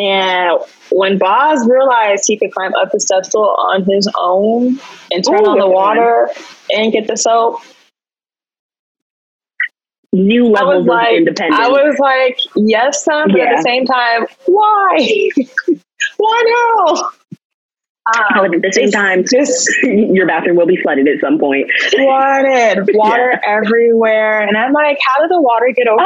And 0.00 0.58
when 0.90 1.18
Boz 1.18 1.66
realized 1.68 2.24
he 2.26 2.38
could 2.38 2.52
climb 2.52 2.72
up 2.74 2.92
the 2.92 3.00
step 3.00 3.26
stool 3.26 3.56
on 3.58 3.84
his 3.84 4.08
own 4.16 4.78
and 5.10 5.24
turn 5.24 5.40
Ooh, 5.40 5.50
on 5.50 5.58
the 5.58 5.68
water 5.68 6.30
and 6.70 6.92
get 6.92 7.08
the 7.08 7.16
soap, 7.16 7.60
new 10.12 10.46
levels 10.46 10.86
like, 10.86 11.08
of 11.08 11.16
independence. 11.18 11.60
I 11.60 11.68
was 11.68 11.98
like, 11.98 12.38
yes, 12.56 13.04
son, 13.04 13.28
but 13.30 13.38
yeah. 13.38 13.44
at 13.44 13.56
the 13.56 13.62
same 13.62 13.86
time, 13.86 14.26
why? 14.46 15.30
why 16.16 16.42
no? 16.86 17.10
Um, 18.16 18.54
at 18.54 18.62
the 18.62 18.72
same 18.72 18.90
time, 18.90 19.24
just 19.30 19.68
your 19.82 20.26
bathroom 20.26 20.56
will 20.56 20.66
be 20.66 20.76
flooded 20.76 21.08
at 21.08 21.20
some 21.20 21.38
point. 21.38 21.70
Flooded, 21.90 22.88
water 22.94 23.32
yeah. 23.32 23.56
everywhere, 23.56 24.40
and 24.42 24.56
I'm 24.56 24.72
like, 24.72 24.98
how 25.04 25.20
did 25.20 25.30
the 25.30 25.40
water 25.40 25.72
get 25.74 25.88
over? 25.88 26.02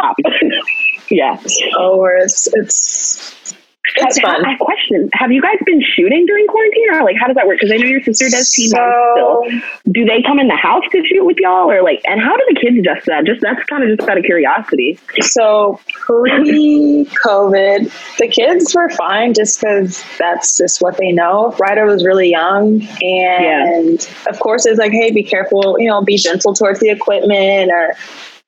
yeah, 1.10 1.40
oh, 1.78 2.04
it's 2.20 2.48
it's 2.54 3.54
it's 3.96 4.18
have, 4.18 4.36
fun. 4.36 4.46
I 4.46 4.56
question. 4.56 5.08
Have 5.14 5.32
you 5.32 5.40
guys 5.42 5.56
been 5.64 5.82
shooting 5.82 6.26
during 6.26 6.46
quarantine, 6.46 6.94
or 6.94 7.02
like 7.04 7.16
how 7.20 7.26
does 7.26 7.36
that 7.36 7.46
work? 7.46 7.58
Because 7.60 7.72
I 7.72 7.76
know 7.76 7.86
your 7.86 8.02
sister 8.02 8.28
does 8.28 8.50
team 8.50 8.68
so, 8.70 8.76
still. 9.14 9.44
Do 9.92 10.04
they 10.04 10.22
come 10.22 10.38
in 10.38 10.48
the 10.48 10.56
house 10.56 10.84
to 10.92 11.04
shoot 11.04 11.24
with 11.24 11.36
y'all, 11.38 11.70
or 11.70 11.82
like? 11.82 12.00
And 12.04 12.20
how 12.20 12.36
do 12.36 12.44
the 12.48 12.60
kids 12.60 12.78
adjust 12.78 13.06
that? 13.06 13.24
Just 13.24 13.40
that's 13.40 13.62
kind 13.64 13.82
of 13.82 13.96
just 13.96 14.08
out 14.08 14.18
of 14.18 14.24
curiosity. 14.24 14.98
So 15.20 15.80
pre-COVID, 15.92 17.90
the 18.18 18.28
kids 18.28 18.74
were 18.74 18.88
fine, 18.90 19.34
just 19.34 19.60
because 19.60 20.02
that's 20.18 20.56
just 20.58 20.80
what 20.80 20.96
they 20.96 21.12
know. 21.12 21.54
Ryder 21.58 21.84
was 21.84 22.04
really 22.04 22.30
young, 22.30 22.82
and 23.02 24.00
yeah. 24.00 24.30
of 24.30 24.38
course, 24.40 24.66
it's 24.66 24.78
like, 24.78 24.92
hey, 24.92 25.10
be 25.10 25.22
careful. 25.22 25.76
You 25.78 25.88
know, 25.88 26.02
be 26.02 26.16
gentle 26.16 26.54
towards 26.54 26.80
the 26.80 26.90
equipment, 26.90 27.70
or 27.70 27.94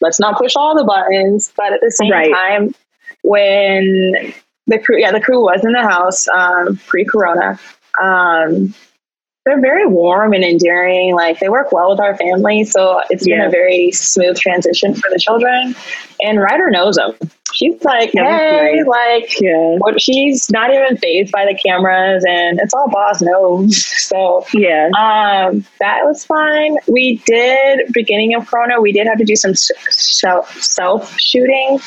let's 0.00 0.18
not 0.20 0.38
push 0.38 0.56
all 0.56 0.76
the 0.76 0.84
buttons. 0.84 1.52
But 1.56 1.72
at 1.72 1.80
the 1.80 1.90
same 1.90 2.10
right. 2.10 2.32
time, 2.32 2.74
when 3.22 4.34
the 4.66 4.78
crew, 4.78 4.98
yeah, 4.98 5.12
the 5.12 5.20
crew 5.20 5.42
was 5.42 5.64
in 5.64 5.72
the 5.72 5.82
house 5.82 6.26
um, 6.28 6.78
pre-corona. 6.86 7.58
Um, 8.02 8.74
they're 9.44 9.60
very 9.60 9.86
warm 9.86 10.32
and 10.32 10.42
endearing. 10.42 11.14
Like 11.14 11.38
they 11.38 11.50
work 11.50 11.70
well 11.70 11.90
with 11.90 12.00
our 12.00 12.16
family, 12.16 12.64
so 12.64 13.02
it's 13.10 13.26
yeah. 13.26 13.36
been 13.36 13.46
a 13.46 13.50
very 13.50 13.90
smooth 13.92 14.38
transition 14.38 14.94
for 14.94 15.10
the 15.10 15.18
children. 15.18 15.74
And 16.22 16.40
Ryder 16.40 16.70
knows 16.70 16.96
them 16.96 17.14
she's 17.54 17.82
like, 17.84 18.10
hey, 18.12 18.82
like, 18.86 19.40
yeah. 19.40 19.76
what, 19.78 20.00
she's 20.00 20.50
not 20.50 20.72
even 20.72 20.96
phased 20.96 21.32
by 21.32 21.46
the 21.46 21.58
cameras, 21.64 22.24
and 22.28 22.60
it's 22.60 22.74
all 22.74 22.88
Boz 22.90 23.22
knows. 23.22 23.92
So 24.04 24.44
yeah, 24.52 24.90
um, 24.98 25.64
that 25.80 26.04
was 26.04 26.24
fine. 26.24 26.76
We 26.86 27.22
did 27.26 27.90
beginning 27.92 28.34
of 28.34 28.46
Corona, 28.46 28.80
we 28.80 28.92
did 28.92 29.06
have 29.06 29.16
to 29.16 29.24
do 29.24 29.34
some 29.34 29.54
self 29.54 30.62
self 30.62 31.18
shooting. 31.18 31.80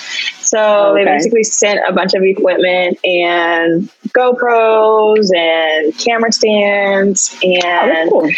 So 0.47 0.91
okay. 0.91 1.03
they 1.03 1.11
basically 1.11 1.43
sent 1.43 1.81
a 1.87 1.91
bunch 1.91 2.13
of 2.13 2.23
equipment 2.23 2.97
and 3.03 3.89
GoPros 4.09 5.29
and 5.35 5.97
camera 5.97 6.31
stands, 6.31 7.37
and 7.43 8.09
oh, 8.09 8.21
cool. 8.21 8.31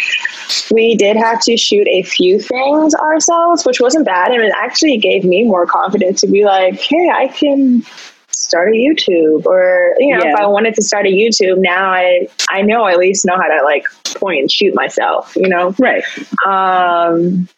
we 0.72 0.96
did 0.96 1.16
have 1.16 1.40
to 1.42 1.56
shoot 1.56 1.86
a 1.86 2.02
few 2.02 2.40
things 2.40 2.94
ourselves, 2.96 3.64
which 3.64 3.80
wasn't 3.80 4.06
bad, 4.06 4.32
and 4.32 4.42
it 4.42 4.52
actually 4.56 4.98
gave 4.98 5.24
me 5.24 5.44
more 5.44 5.66
confidence 5.66 6.20
to 6.22 6.26
be 6.26 6.44
like, 6.44 6.80
hey, 6.80 7.10
I 7.14 7.28
can 7.28 7.84
start 8.32 8.70
a 8.70 8.76
YouTube 8.76 9.46
or 9.46 9.94
you 9.98 10.16
know 10.16 10.24
yeah. 10.24 10.32
if 10.32 10.36
I 10.36 10.46
wanted 10.46 10.74
to 10.74 10.82
start 10.82 11.06
a 11.06 11.10
YouTube 11.10 11.58
now 11.58 11.90
I 11.90 12.26
I 12.48 12.62
know 12.62 12.84
I 12.84 12.92
at 12.92 12.98
least 12.98 13.24
know 13.24 13.36
how 13.36 13.46
to 13.46 13.62
like 13.64 13.84
point 14.16 14.40
and 14.40 14.50
shoot 14.50 14.74
myself 14.74 15.36
you 15.36 15.48
know 15.48 15.74
right 15.78 16.02
um 16.46 17.48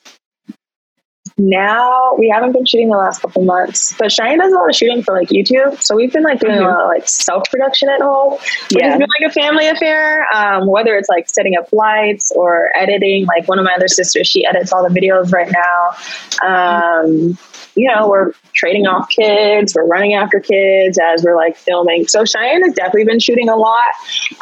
now 1.42 2.14
we 2.18 2.28
haven't 2.28 2.52
been 2.52 2.64
shooting 2.64 2.88
the 2.88 2.96
last 2.96 3.20
couple 3.20 3.42
months, 3.42 3.94
but 3.99 4.12
Cheyenne 4.12 4.38
does 4.38 4.52
a 4.52 4.56
lot 4.56 4.70
of 4.70 4.76
shooting 4.76 5.02
for 5.02 5.14
like 5.14 5.28
YouTube. 5.28 5.82
So 5.82 5.96
we've 5.96 6.12
been 6.12 6.22
like 6.22 6.40
doing 6.40 6.54
mm-hmm. 6.54 6.64
a 6.64 6.68
lot 6.68 6.82
of 6.82 6.88
like 6.88 7.08
self 7.08 7.44
production 7.50 7.88
at 7.88 8.00
home, 8.00 8.32
which 8.32 8.42
yeah. 8.70 8.90
has 8.90 8.99
been 8.99 9.08
like 9.20 9.30
a 9.30 9.32
family 9.32 9.66
affair. 9.68 10.26
Um, 10.34 10.66
whether 10.66 10.96
it's 10.96 11.08
like 11.08 11.28
setting 11.28 11.56
up 11.56 11.72
lights 11.72 12.30
or 12.32 12.70
editing, 12.76 13.26
like 13.26 13.49
one 13.49 13.58
of 13.58 13.64
my 13.64 13.75
other 13.75 13.88
sisters, 13.88 14.28
she 14.28 14.46
edits 14.46 14.72
all 14.72 14.88
the 14.88 14.94
videos 14.94 15.32
right 15.32 15.50
now. 15.50 15.96
Um, 16.46 17.38
you 17.74 17.88
know, 17.88 18.08
we're 18.08 18.32
trading 18.54 18.86
off 18.86 19.08
kids, 19.08 19.74
we're 19.74 19.86
running 19.86 20.14
after 20.14 20.40
kids 20.40 20.98
as 20.98 21.24
we're 21.24 21.36
like 21.36 21.56
filming. 21.56 22.06
So 22.06 22.24
Cheyenne 22.24 22.62
has 22.64 22.74
definitely 22.74 23.04
been 23.04 23.20
shooting 23.20 23.48
a 23.48 23.56
lot. 23.56 23.92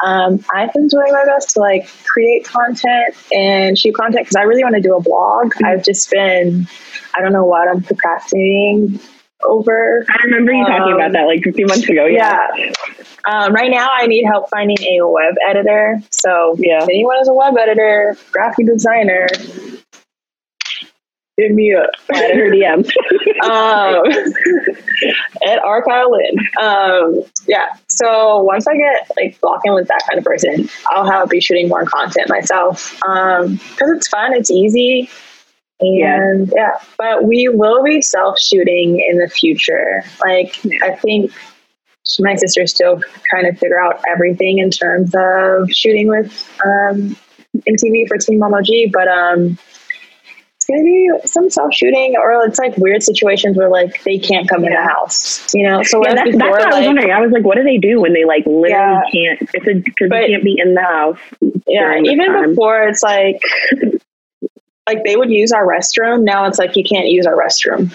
Um, 0.03 0.43
I've 0.53 0.73
been 0.73 0.87
doing 0.87 1.11
my 1.11 1.25
best 1.25 1.51
to 1.51 1.59
like 1.59 1.87
create 2.05 2.45
content 2.45 3.15
and 3.33 3.77
shoot 3.77 3.95
content 3.95 4.25
because 4.25 4.35
I 4.35 4.43
really 4.43 4.63
want 4.63 4.75
to 4.75 4.81
do 4.81 4.95
a 4.95 5.01
blog. 5.01 5.53
Mm-hmm. 5.53 5.65
I've 5.65 5.83
just 5.83 6.09
been, 6.11 6.67
I 7.17 7.21
don't 7.21 7.33
know 7.33 7.45
what 7.45 7.67
I'm 7.69 7.81
procrastinating 7.81 8.99
over. 9.43 10.05
I 10.09 10.25
remember 10.25 10.51
you 10.51 10.63
um, 10.63 10.71
talking 10.71 10.93
about 10.93 11.13
that 11.13 11.25
like 11.25 11.45
a 11.45 11.51
few 11.51 11.65
months 11.65 11.87
ago. 11.89 12.05
Yeah. 12.05 12.47
yeah. 12.55 12.71
Um, 13.31 13.53
right 13.53 13.71
now, 13.71 13.87
I 13.91 14.07
need 14.07 14.25
help 14.25 14.49
finding 14.49 14.77
a 14.81 15.07
web 15.07 15.35
editor. 15.47 16.01
So, 16.11 16.55
yeah. 16.59 16.83
if 16.83 16.89
anyone 16.89 17.17
is 17.21 17.27
a 17.27 17.33
web 17.33 17.55
editor, 17.57 18.17
graphic 18.31 18.65
designer, 18.65 19.27
hit 21.41 21.51
me 21.53 21.73
up 21.75 21.89
at 22.13 22.35
her 22.35 22.51
DM 22.51 22.79
um, 23.43 24.33
at 25.47 25.59
R 25.59 25.83
KyleLynn. 25.83 26.61
Um, 26.61 27.23
yeah. 27.47 27.73
So 27.89 28.41
once 28.43 28.67
I 28.67 28.75
get 28.75 29.09
like 29.17 29.39
blocking 29.41 29.73
with 29.73 29.87
that 29.87 30.03
kind 30.07 30.19
of 30.19 30.25
person, 30.25 30.69
I'll 30.89 31.09
have 31.09 31.29
be 31.29 31.41
shooting 31.41 31.67
more 31.67 31.85
content 31.85 32.29
myself 32.29 32.93
because 32.93 33.49
um, 33.49 33.95
it's 33.95 34.07
fun, 34.07 34.33
it's 34.33 34.51
easy. 34.51 35.09
And 35.79 36.47
yeah. 36.49 36.53
yeah, 36.55 36.71
but 36.97 37.23
we 37.23 37.49
will 37.49 37.83
be 37.83 38.03
self 38.03 38.39
shooting 38.39 39.03
in 39.09 39.17
the 39.17 39.27
future. 39.27 40.03
Like, 40.23 40.63
yeah. 40.63 40.77
I 40.83 40.95
think 40.95 41.31
my 42.19 42.35
sister's 42.35 42.71
still 42.71 43.01
trying 43.25 43.51
to 43.51 43.53
figure 43.57 43.79
out 43.79 44.01
everything 44.07 44.59
in 44.59 44.69
terms 44.69 45.13
of 45.15 45.71
shooting 45.71 46.07
with 46.07 46.31
um, 46.63 47.15
MTV 47.67 48.07
for 48.07 48.17
Teen 48.17 48.39
Mom 48.39 48.53
OG, 48.53 48.67
but 48.93 49.07
um, 49.07 49.57
maybe 50.69 51.07
some 51.25 51.49
self 51.49 51.73
shooting 51.73 52.15
or 52.17 52.45
it's 52.45 52.59
like 52.59 52.77
weird 52.77 53.03
situations 53.03 53.57
where 53.57 53.69
like 53.69 54.03
they 54.03 54.17
can't 54.17 54.49
come 54.49 54.63
yeah. 54.63 54.69
in 54.69 54.73
the 54.75 54.81
house, 54.81 55.53
you 55.53 55.67
know? 55.67 55.83
So 55.83 56.03
yeah, 56.03 56.15
that's, 56.15 56.31
before, 56.31 56.39
that's 56.39 56.51
what 56.51 56.61
like, 56.61 56.73
I 56.73 56.77
was 56.79 56.85
wondering. 56.87 57.11
I 57.11 57.21
was 57.21 57.31
like, 57.31 57.43
what 57.43 57.57
do 57.57 57.63
they 57.63 57.77
do 57.77 57.99
when 58.01 58.13
they 58.13 58.25
like 58.25 58.45
literally 58.45 58.69
yeah. 58.69 59.01
can't, 59.11 59.49
it's 59.53 59.67
a, 59.67 59.91
cause 59.91 60.09
they 60.09 60.27
can't 60.27 60.43
be 60.43 60.55
in 60.57 60.73
the 60.73 60.81
house. 60.81 61.19
Yeah. 61.67 61.99
Even 62.03 62.49
before 62.49 62.83
it's 62.83 63.03
like, 63.03 63.41
like 64.87 65.03
they 65.05 65.15
would 65.15 65.29
use 65.29 65.51
our 65.51 65.65
restroom. 65.65 66.23
Now 66.23 66.47
it's 66.47 66.59
like, 66.59 66.75
you 66.75 66.83
can't 66.83 67.07
use 67.07 67.25
our 67.25 67.35
restroom, 67.35 67.91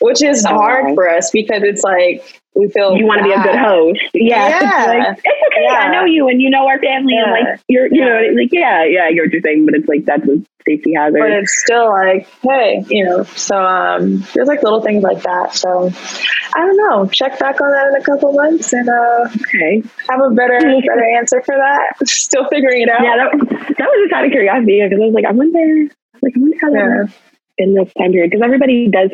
which 0.00 0.22
is 0.22 0.46
oh. 0.46 0.50
hard 0.50 0.94
for 0.94 1.08
us 1.08 1.30
because 1.30 1.62
it's 1.62 1.82
like, 1.82 2.40
we 2.54 2.68
feel 2.68 2.96
you 2.96 3.06
want 3.06 3.18
to 3.18 3.24
be 3.24 3.32
a 3.32 3.40
good 3.40 3.54
host. 3.54 4.00
Yeah. 4.14 4.48
yeah. 4.48 5.14
Yeah. 5.62 5.78
I 5.78 5.92
know 5.92 6.04
you 6.04 6.28
and 6.28 6.40
you 6.40 6.50
know 6.50 6.66
our 6.66 6.78
family 6.78 7.14
yeah. 7.14 7.24
and 7.24 7.32
like 7.32 7.60
you're 7.68 7.86
you 7.86 8.04
know 8.04 8.20
like 8.34 8.50
yeah, 8.52 8.84
yeah, 8.84 9.04
I 9.04 9.12
get 9.12 9.22
what 9.24 9.32
you're 9.32 9.42
saying, 9.42 9.64
but 9.64 9.74
it's 9.74 9.88
like 9.88 10.04
that's 10.04 10.26
a 10.28 10.42
safety 10.66 10.94
hazard. 10.94 11.18
But 11.18 11.30
it's 11.30 11.60
still 11.62 11.88
like, 11.90 12.28
hey, 12.42 12.84
you 12.88 13.04
know, 13.04 13.24
so 13.24 13.56
um 13.56 14.24
there's 14.34 14.48
like 14.48 14.62
little 14.62 14.82
things 14.82 15.02
like 15.02 15.22
that. 15.22 15.54
So 15.54 15.90
I 16.54 16.60
don't 16.60 16.76
know. 16.76 17.06
Check 17.06 17.38
back 17.38 17.60
on 17.60 17.70
that 17.70 17.88
in 17.88 17.94
a 18.00 18.04
couple 18.04 18.32
months 18.32 18.72
and 18.72 18.88
uh 18.88 19.28
okay. 19.28 19.82
have 20.08 20.20
a 20.20 20.30
better 20.30 20.58
better 20.86 21.04
answer 21.16 21.42
for 21.42 21.54
that. 21.56 21.94
Still 22.08 22.48
figuring 22.48 22.82
it 22.82 22.88
out. 22.88 23.02
Yeah, 23.02 23.16
that, 23.16 23.76
that 23.78 23.88
was 23.88 24.04
just 24.04 24.12
out 24.14 24.24
of 24.24 24.30
curiosity 24.30 24.82
because 24.82 25.00
I 25.00 25.06
was 25.06 25.14
like, 25.14 25.24
I 25.24 25.32
wonder 25.32 25.88
like 26.22 26.34
I 26.36 26.40
wonder 26.40 26.56
how 26.60 26.70
that 26.70 27.12
in 27.58 27.74
this 27.74 27.92
time 27.94 28.12
period 28.12 28.30
because 28.30 28.44
everybody 28.44 28.88
does 28.88 29.10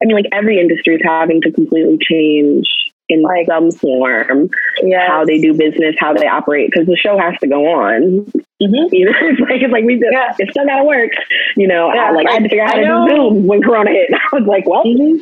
i 0.00 0.06
mean 0.06 0.14
like 0.14 0.26
every 0.32 0.60
industry 0.60 0.94
is 0.94 1.00
having 1.04 1.40
to 1.40 1.50
completely 1.50 1.98
change 2.00 2.64
in 3.10 3.22
like 3.22 3.46
some 3.46 3.70
form 3.70 4.48
yes. 4.82 5.08
how 5.08 5.24
they 5.24 5.38
do 5.38 5.52
business 5.54 5.94
how 5.98 6.12
they 6.12 6.26
operate 6.26 6.70
because 6.70 6.86
the 6.86 6.96
show 6.96 7.18
has 7.18 7.34
to 7.40 7.46
go 7.46 7.66
on 7.66 8.24
mm-hmm. 8.24 8.88
you 8.92 9.04
know 9.04 9.18
it's 9.20 9.40
like 9.40 9.62
it's 9.62 9.72
like 9.72 9.84
we 9.84 9.98
just, 9.98 10.12
yeah. 10.12 10.34
it's 10.38 10.50
still 10.52 10.66
gotta 10.66 10.84
work 10.84 11.10
you 11.56 11.66
know 11.66 11.92
yeah, 11.92 12.08
I, 12.08 12.10
like, 12.12 12.28
I 12.28 12.32
had 12.32 12.42
to 12.44 12.48
figure 12.48 12.64
out 12.64 12.70
how 12.74 13.06
to 13.06 13.10
zoom 13.10 13.46
when 13.46 13.62
corona 13.62 13.90
hit 13.90 14.10
i 14.32 14.36
was 14.36 14.46
like 14.46 14.66
well 14.66 14.84
mm-hmm. 14.84 15.18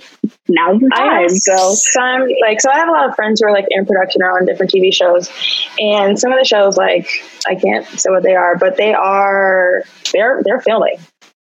now's 0.49 0.81
the 0.81 0.91
time 0.95 1.29
so 1.29 1.75
some 1.75 2.29
like 2.41 2.61
so 2.61 2.71
i 2.71 2.79
have 2.79 2.89
a 2.89 2.93
lot 2.93 3.09
of 3.09 3.15
friends 3.15 3.41
who 3.41 3.49
are 3.49 3.53
like 3.53 3.67
in 3.71 3.87
production 3.87 4.23
or 4.23 4.39
on 4.39 4.47
different 4.47 4.73
tv 4.73 4.93
shows 4.93 5.31
and 5.79 6.19
some 6.19 6.33
of 6.33 6.39
the 6.39 6.45
shows 6.45 6.77
like 6.77 7.09
i 7.47 7.55
can't 7.55 7.87
say 7.87 8.11
what 8.11 8.23
they 8.23 8.35
are 8.35 8.57
but 8.57 8.77
they 8.77 8.95
are 8.95 9.83
they're 10.13 10.43
they're 10.45 10.61
filming 10.61 10.99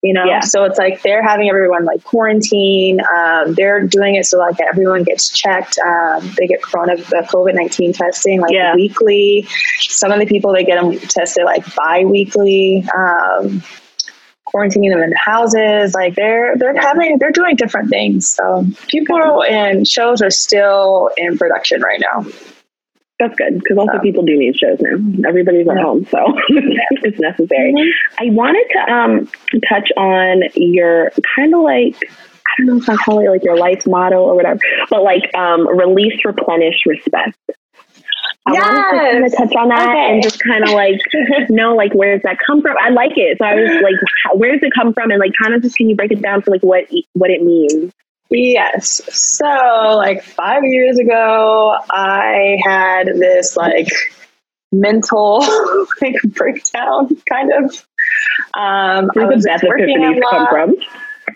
you 0.01 0.13
know 0.13 0.25
yeah. 0.25 0.39
so 0.39 0.63
it's 0.63 0.77
like 0.77 1.01
they're 1.01 1.23
having 1.23 1.49
everyone 1.49 1.83
like 1.83 2.03
quarantine 2.03 2.99
um, 3.15 3.53
they're 3.53 3.85
doing 3.85 4.15
it 4.15 4.25
so 4.25 4.37
like 4.37 4.57
everyone 4.61 5.03
gets 5.03 5.29
checked 5.29 5.77
um, 5.79 6.31
they 6.37 6.47
get 6.47 6.61
corona 6.61 6.95
the 6.95 7.27
covid-19 7.29 7.95
testing 7.95 8.39
like 8.39 8.51
yeah. 8.51 8.73
weekly 8.75 9.47
some 9.79 10.11
of 10.11 10.19
the 10.19 10.25
people 10.25 10.53
they 10.53 10.63
get 10.63 10.81
them 10.81 10.97
tested 10.99 11.43
like 11.43 11.63
bi-weekly 11.75 12.87
um, 12.95 13.61
quarantining 14.47 14.91
them 14.91 15.03
in 15.03 15.13
houses 15.13 15.93
like 15.93 16.15
they're 16.15 16.55
they're 16.57 16.73
yeah. 16.73 16.81
having 16.81 17.17
they're 17.19 17.31
doing 17.31 17.55
different 17.55 17.89
things 17.89 18.27
so 18.27 18.65
people 18.87 19.43
and 19.43 19.87
shows 19.87 20.21
are 20.21 20.31
still 20.31 21.09
in 21.17 21.37
production 21.37 21.81
right 21.81 22.01
now 22.01 22.25
that's 23.19 23.35
good 23.35 23.59
because 23.59 23.77
also 23.77 23.99
people 23.99 24.23
do 24.23 24.37
need 24.37 24.55
shows 24.55 24.79
now. 24.79 24.95
Everybody's 25.27 25.67
at 25.67 25.77
home, 25.77 26.05
so 26.05 26.17
it's 26.49 27.19
necessary. 27.19 27.73
Mm-hmm. 27.73 28.23
I 28.23 28.33
wanted 28.33 28.65
to 28.71 28.93
um, 28.93 29.29
touch 29.67 29.91
on 29.97 30.43
your 30.55 31.11
kind 31.35 31.53
of 31.53 31.61
like 31.61 31.97
I 32.01 32.51
don't 32.57 32.67
know 32.67 32.77
if 32.77 32.89
I 32.89 32.95
call 32.95 33.19
it 33.19 33.29
like 33.29 33.43
your 33.43 33.57
life 33.57 33.85
motto 33.85 34.21
or 34.21 34.35
whatever, 34.35 34.59
but 34.89 35.03
like 35.03 35.33
um, 35.35 35.67
release, 35.67 36.23
replenish, 36.23 36.85
respect. 36.85 37.37
I 38.47 38.53
yes. 38.53 38.63
wanted 38.63 38.81
to 38.81 39.11
kind 39.11 39.25
of 39.25 39.31
touch 39.37 39.55
on 39.57 39.69
that 39.69 39.89
okay. 39.89 40.13
and 40.13 40.23
just 40.23 40.39
kind 40.39 40.63
of 40.63 40.69
like 40.71 40.99
know 41.49 41.75
like 41.75 41.93
where 41.93 42.13
does 42.13 42.23
that 42.23 42.37
come 42.47 42.61
from? 42.61 42.77
I 42.81 42.89
like 42.89 43.17
it, 43.17 43.37
so 43.37 43.45
I 43.45 43.55
was 43.55 43.83
like, 43.83 44.39
where 44.39 44.53
does 44.53 44.63
it 44.63 44.71
come 44.73 44.93
from? 44.93 45.11
And 45.11 45.19
like, 45.19 45.33
kind 45.41 45.53
of 45.53 45.61
just 45.61 45.75
can 45.75 45.89
you 45.89 45.95
break 45.95 46.11
it 46.11 46.21
down 46.21 46.41
for 46.41 46.51
like 46.51 46.63
what 46.63 46.85
what 47.13 47.29
it 47.29 47.43
means? 47.43 47.91
Yes. 48.29 49.01
So, 49.11 49.45
like 49.45 50.23
five 50.23 50.63
years 50.63 50.99
ago, 50.99 51.75
I 51.89 52.57
had 52.63 53.07
this 53.07 53.57
like 53.57 53.87
mental 54.71 55.39
like 56.01 56.15
breakdown, 56.25 57.09
kind 57.27 57.51
of. 57.51 57.85
Um, 58.53 59.09
Where 59.13 59.29
did 59.29 59.41
that 59.43 59.61
epiphanies 59.61 60.21
come 60.29 60.47
from? 60.47 60.75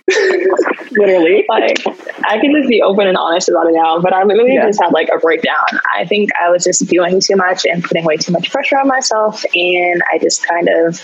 literally, 0.92 1.46
like 1.50 1.78
I 2.26 2.40
can 2.40 2.52
just 2.52 2.70
be 2.70 2.82
open 2.82 3.08
and 3.08 3.18
honest 3.18 3.50
about 3.50 3.68
it 3.68 3.74
now, 3.74 4.00
but 4.00 4.14
I 4.14 4.24
literally 4.24 4.56
yeah. 4.56 4.68
just 4.68 4.82
had 4.82 4.92
like 4.92 5.10
a 5.10 5.18
breakdown. 5.18 5.66
I 5.96 6.06
think 6.06 6.30
I 6.42 6.50
was 6.50 6.64
just 6.64 6.86
doing 6.88 7.20
too 7.22 7.36
much 7.36 7.66
and 7.66 7.84
putting 7.84 8.04
way 8.04 8.18
too 8.18 8.32
much 8.32 8.52
pressure 8.52 8.78
on 8.78 8.88
myself, 8.88 9.44
and 9.54 10.02
I 10.12 10.18
just 10.20 10.46
kind 10.48 10.68
of 10.68 11.00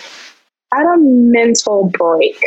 had 0.74 0.86
a 0.86 0.98
mental 0.98 1.89
break 1.89 2.39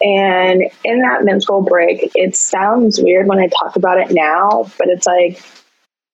and 0.00 0.62
in 0.84 1.00
that 1.00 1.24
mental 1.24 1.62
break, 1.62 2.10
it 2.14 2.34
sounds 2.36 3.00
weird 3.00 3.26
when 3.26 3.38
I 3.38 3.48
talk 3.48 3.76
about 3.76 3.98
it 3.98 4.10
now, 4.10 4.70
but 4.78 4.88
it's 4.88 5.06
like, 5.06 5.42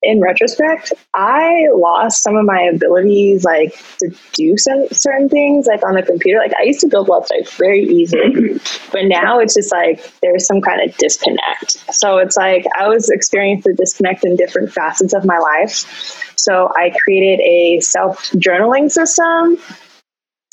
in 0.02 0.20
retrospect, 0.20 0.92
I 1.14 1.66
lost 1.74 2.22
some 2.22 2.36
of 2.36 2.44
my 2.44 2.70
abilities, 2.72 3.44
like 3.44 3.74
to 3.98 4.14
do 4.34 4.56
some 4.56 4.86
certain 4.92 5.28
things, 5.28 5.66
like 5.66 5.84
on 5.84 5.94
the 5.94 6.02
computer. 6.02 6.38
Like 6.38 6.52
I 6.58 6.64
used 6.64 6.80
to 6.80 6.88
build 6.88 7.08
websites 7.08 7.56
very 7.56 7.82
easily, 7.82 8.60
but 8.92 9.06
now 9.06 9.40
it's 9.40 9.54
just 9.54 9.72
like 9.72 10.08
there's 10.20 10.46
some 10.46 10.60
kind 10.60 10.88
of 10.88 10.96
disconnect. 10.98 11.72
So 11.94 12.18
it's 12.18 12.36
like 12.36 12.66
I 12.78 12.88
was 12.88 13.08
experiencing 13.08 13.72
the 13.72 13.76
disconnect 13.82 14.24
in 14.24 14.36
different 14.36 14.72
facets 14.72 15.14
of 15.14 15.24
my 15.24 15.38
life. 15.38 16.32
So 16.36 16.70
I 16.76 16.92
created 17.02 17.42
a 17.42 17.80
self 17.80 18.30
journaling 18.32 18.90
system, 18.90 19.58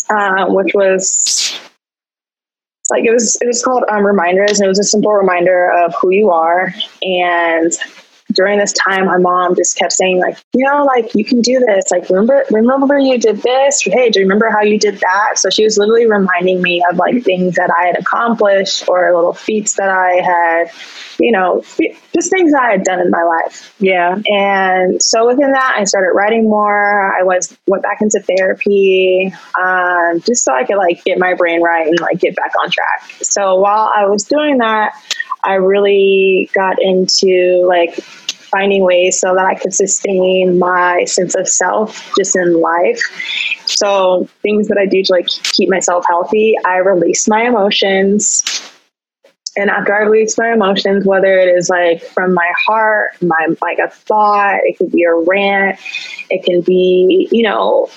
uh, 0.09 0.45
which 0.47 0.73
was 0.73 1.59
like 2.89 3.05
it 3.05 3.11
was 3.11 3.37
it 3.41 3.47
was 3.47 3.63
called 3.63 3.83
um, 3.89 4.05
reminders 4.05 4.59
and 4.59 4.65
it 4.65 4.69
was 4.69 4.79
a 4.79 4.83
simple 4.83 5.11
reminder 5.11 5.71
of 5.71 5.93
who 6.01 6.11
you 6.11 6.29
are 6.31 6.73
and 7.01 7.73
during 8.33 8.59
this 8.59 8.73
time 8.73 9.05
my 9.05 9.17
mom 9.17 9.55
just 9.55 9.77
kept 9.77 9.91
saying 9.93 10.19
like 10.19 10.37
you 10.53 10.65
know 10.65 10.83
like 10.83 11.13
you 11.15 11.25
can 11.25 11.41
do 11.41 11.59
this. 11.59 11.85
Like 11.91 12.09
remember 12.09 12.43
remember 12.51 12.97
you 12.97 13.17
did 13.17 13.41
this? 13.41 13.81
Hey 13.81 14.09
do 14.09 14.19
you 14.19 14.25
remember 14.25 14.49
how 14.49 14.61
you 14.61 14.77
did 14.79 14.99
that? 14.99 15.37
So 15.37 15.49
she 15.49 15.63
was 15.63 15.77
literally 15.77 16.07
reminding 16.07 16.61
me 16.61 16.83
of 16.89 16.97
like 16.97 17.23
things 17.23 17.55
that 17.55 17.69
i 17.79 17.87
had 17.87 17.97
accomplished 17.99 18.87
or 18.87 19.13
little 19.13 19.33
feats 19.33 19.75
that 19.75 19.89
i 19.89 20.21
had 20.21 20.71
you 21.19 21.31
know 21.31 21.63
just 22.13 22.29
things 22.31 22.51
that 22.51 22.61
i 22.61 22.71
had 22.71 22.83
done 22.83 22.99
in 22.99 23.09
my 23.09 23.23
life. 23.23 23.73
Yeah. 23.79 24.19
And 24.27 25.01
so 25.01 25.27
within 25.27 25.51
that 25.51 25.75
i 25.77 25.83
started 25.83 26.13
writing 26.13 26.49
more. 26.49 27.13
I 27.13 27.23
was 27.23 27.57
went 27.67 27.83
back 27.83 28.01
into 28.01 28.19
therapy 28.19 29.33
um, 29.61 30.21
just 30.21 30.43
so 30.43 30.53
i 30.53 30.63
could 30.63 30.77
like 30.77 31.03
get 31.03 31.19
my 31.19 31.33
brain 31.33 31.61
right 31.61 31.87
and 31.87 31.99
like 31.99 32.19
get 32.19 32.35
back 32.35 32.51
on 32.61 32.69
track. 32.69 33.09
So 33.21 33.55
while 33.55 33.91
i 33.95 34.05
was 34.05 34.23
doing 34.23 34.57
that 34.59 34.93
I 35.43 35.55
really 35.55 36.49
got 36.53 36.81
into 36.81 37.65
like 37.67 37.95
finding 38.53 38.83
ways 38.83 39.19
so 39.19 39.33
that 39.33 39.45
I 39.45 39.55
could 39.55 39.73
sustain 39.73 40.59
my 40.59 41.05
sense 41.05 41.35
of 41.35 41.47
self 41.47 42.11
just 42.17 42.35
in 42.35 42.61
life. 42.61 43.01
So 43.65 44.29
things 44.41 44.67
that 44.67 44.77
I 44.77 44.85
do 44.85 45.01
to 45.03 45.11
like 45.11 45.27
keep 45.27 45.69
myself 45.69 46.05
healthy, 46.07 46.55
I 46.65 46.77
release 46.77 47.27
my 47.27 47.43
emotions. 47.43 48.43
And 49.55 49.69
after 49.69 49.93
I 49.93 50.03
release 50.03 50.37
my 50.37 50.53
emotions, 50.53 51.05
whether 51.05 51.37
it 51.39 51.47
is 51.47 51.69
like 51.69 52.03
from 52.03 52.33
my 52.33 52.51
heart, 52.65 53.21
my 53.21 53.47
like 53.61 53.79
a 53.79 53.89
thought, 53.89 54.59
it 54.63 54.77
could 54.77 54.91
be 54.91 55.03
a 55.03 55.13
rant, 55.13 55.79
it 56.29 56.43
can 56.43 56.61
be, 56.61 57.27
you 57.31 57.43
know, 57.43 57.89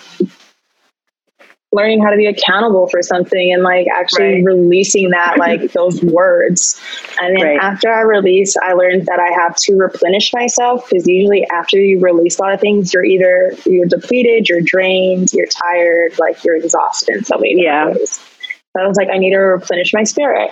learning 1.73 2.03
how 2.03 2.11
to 2.11 2.17
be 2.17 2.27
accountable 2.27 2.89
for 2.89 3.03
something 3.03 3.53
and 3.53 3.63
like 3.63 3.87
actually 3.89 4.35
right. 4.37 4.45
releasing 4.45 5.11
that 5.11 5.37
like 5.39 5.73
those 5.73 6.01
words 6.03 6.81
and 7.21 7.37
then 7.37 7.45
right. 7.45 7.61
after 7.61 7.93
i 7.93 8.01
release 8.01 8.57
i 8.63 8.73
learned 8.73 9.05
that 9.07 9.19
i 9.19 9.31
have 9.31 9.55
to 9.57 9.75
replenish 9.75 10.33
myself 10.33 10.89
because 10.89 11.07
usually 11.07 11.45
after 11.51 11.79
you 11.79 11.99
release 11.99 12.39
a 12.39 12.43
lot 12.43 12.53
of 12.53 12.61
things 12.61 12.95
you're 12.95 13.05
either 13.05 13.53
you're 13.67 13.87
depleted 13.87 14.49
you're 14.49 14.61
drained 14.61 15.33
you're 15.33 15.47
tired 15.47 16.17
like 16.19 16.43
you're 16.45 16.57
exhausted 16.57 17.17
in 17.17 17.25
so 17.25 17.37
many 17.37 17.63
yeah 17.63 17.89
ways. 17.89 18.21
I 18.80 18.87
was 18.87 18.97
like, 18.97 19.09
I 19.12 19.18
need 19.18 19.30
to 19.30 19.38
replenish 19.38 19.92
my 19.92 20.04
spirit. 20.04 20.50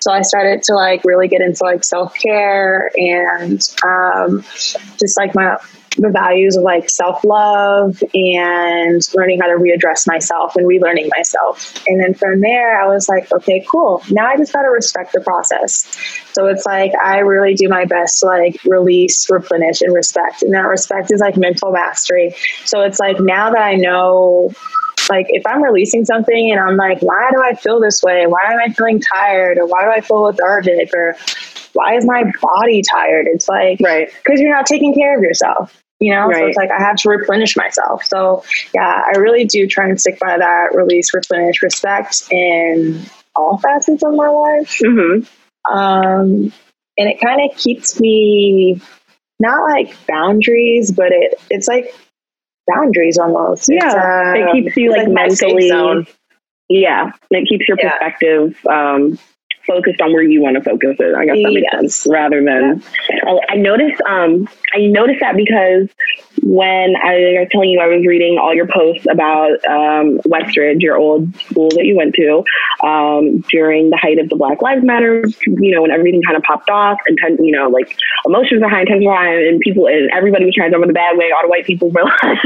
So 0.00 0.12
I 0.12 0.22
started 0.22 0.62
to 0.64 0.74
like 0.74 1.02
really 1.04 1.28
get 1.28 1.40
into 1.40 1.64
like 1.64 1.84
self 1.84 2.14
care 2.14 2.90
and 2.96 3.60
um, 3.84 4.42
just 4.98 5.16
like 5.16 5.34
my 5.34 5.56
the 5.96 6.10
values 6.10 6.56
of 6.56 6.62
like 6.62 6.88
self 6.88 7.24
love 7.24 8.02
and 8.14 9.08
learning 9.14 9.40
how 9.40 9.46
to 9.46 9.54
readdress 9.54 10.06
myself 10.06 10.56
and 10.56 10.66
relearning 10.66 11.08
myself. 11.16 11.74
And 11.86 12.02
then 12.02 12.14
from 12.14 12.40
there, 12.40 12.80
I 12.80 12.88
was 12.88 13.08
like, 13.08 13.30
okay, 13.32 13.64
cool. 13.70 14.02
Now 14.10 14.26
I 14.26 14.36
just 14.36 14.52
got 14.52 14.62
to 14.62 14.68
respect 14.68 15.12
the 15.12 15.20
process. 15.20 15.86
So 16.32 16.46
it's 16.46 16.64
like 16.64 16.92
I 17.02 17.18
really 17.18 17.54
do 17.54 17.68
my 17.68 17.84
best 17.84 18.20
to 18.20 18.26
like 18.26 18.62
release, 18.64 19.28
replenish, 19.30 19.82
and 19.82 19.94
respect. 19.94 20.42
And 20.42 20.54
that 20.54 20.66
respect 20.66 21.12
is 21.12 21.20
like 21.20 21.36
mental 21.36 21.72
mastery. 21.72 22.34
So 22.64 22.80
it's 22.80 22.98
like 22.98 23.20
now 23.20 23.50
that 23.50 23.62
I 23.62 23.74
know 23.74 24.52
like 25.08 25.26
if 25.30 25.42
I'm 25.46 25.62
releasing 25.62 26.04
something 26.04 26.50
and 26.50 26.60
I'm 26.60 26.76
like, 26.76 27.00
why 27.02 27.30
do 27.32 27.42
I 27.42 27.54
feel 27.54 27.80
this 27.80 28.02
way? 28.02 28.26
Why 28.26 28.40
am 28.52 28.58
I 28.58 28.72
feeling 28.72 29.00
tired? 29.00 29.58
Or 29.58 29.66
why 29.66 29.82
do 29.84 29.90
I 29.90 30.00
feel 30.00 30.22
lethargic? 30.22 30.94
Or 30.94 31.16
why 31.72 31.96
is 31.96 32.04
my 32.06 32.24
body 32.40 32.82
tired? 32.82 33.26
It's 33.28 33.48
like, 33.48 33.80
right. 33.82 34.08
Because 34.22 34.40
you're 34.40 34.54
not 34.54 34.66
taking 34.66 34.94
care 34.94 35.16
of 35.16 35.22
yourself 35.22 35.82
you 36.02 36.12
know 36.12 36.26
right. 36.26 36.36
so 36.36 36.46
it's 36.46 36.56
like 36.56 36.70
i 36.70 36.82
have 36.82 36.96
to 36.96 37.08
replenish 37.08 37.56
myself 37.56 38.04
so 38.04 38.42
yeah 38.74 39.02
i 39.06 39.16
really 39.18 39.44
do 39.44 39.66
try 39.66 39.88
and 39.88 40.00
stick 40.00 40.18
by 40.18 40.36
that 40.36 40.74
release 40.74 41.14
replenish 41.14 41.62
respect 41.62 42.24
in 42.30 43.00
all 43.36 43.56
facets 43.58 44.02
of 44.02 44.12
my 44.14 44.28
life 44.28 44.80
mm-hmm. 44.84 45.24
um, 45.72 46.52
and 46.98 47.08
it 47.08 47.20
kind 47.20 47.48
of 47.48 47.56
keeps 47.56 48.00
me 48.00 48.80
not 49.38 49.62
like 49.70 49.94
boundaries 50.06 50.90
but 50.90 51.12
it 51.12 51.34
it's 51.50 51.68
like 51.68 51.94
boundaries 52.66 53.18
almost 53.18 53.68
yeah 53.70 54.34
it 54.34 54.52
keeps 54.52 54.76
you 54.76 54.90
like, 54.90 55.08
like 55.08 55.08
mentally 55.08 56.06
yeah 56.68 57.10
it 57.30 57.48
keeps 57.48 57.66
your 57.68 57.76
perspective 57.76 58.56
um 58.66 59.18
focused 59.66 60.00
on 60.00 60.12
where 60.12 60.22
you 60.22 60.40
want 60.40 60.56
to 60.56 60.62
focus 60.62 60.96
it. 60.98 61.14
I 61.14 61.26
guess 61.26 61.36
that 61.36 61.52
makes 61.52 61.68
yes. 61.72 61.80
sense. 61.80 62.06
Rather 62.10 62.42
than, 62.42 62.82
yeah. 63.08 63.21
I 63.22 63.56
noticed, 63.56 64.00
um, 64.08 64.48
I 64.74 64.86
noticed 64.86 65.20
that 65.20 65.36
because 65.36 65.88
when 66.42 66.96
I 66.96 67.38
was 67.38 67.48
telling 67.50 67.70
you 67.70 67.80
I 67.80 67.86
was 67.86 68.04
reading 68.06 68.38
all 68.38 68.54
your 68.54 68.66
posts 68.66 69.06
about 69.10 69.52
um, 69.68 70.18
Westridge, 70.26 70.80
your 70.80 70.96
old 70.96 71.34
school 71.36 71.68
that 71.70 71.84
you 71.84 71.96
went 71.96 72.14
to, 72.16 72.44
um, 72.86 73.40
during 73.50 73.90
the 73.90 73.96
height 73.96 74.18
of 74.18 74.28
the 74.28 74.36
Black 74.36 74.62
Lives 74.62 74.84
Matter, 74.84 75.24
you 75.46 75.74
know, 75.74 75.82
when 75.82 75.90
everything 75.90 76.22
kind 76.22 76.36
of 76.36 76.42
popped 76.42 76.70
off 76.70 76.98
and, 77.06 77.18
you 77.38 77.52
know, 77.52 77.68
like 77.68 77.96
emotions 78.26 78.62
were 78.62 78.68
high, 78.68 78.80
intentions 78.80 79.06
were 79.06 79.14
high, 79.14 79.34
and 79.34 79.60
people, 79.60 79.86
and 79.86 80.10
everybody 80.12 80.44
was 80.44 80.54
trying 80.54 80.70
to 80.70 80.74
jump 80.74 80.82
in 80.82 80.88
the 80.88 80.94
bad 80.94 81.16
way. 81.16 81.30
All 81.30 81.42
the 81.42 81.48
white 81.48 81.64
people 81.64 81.90
were 81.90 82.04
like, 82.22 82.42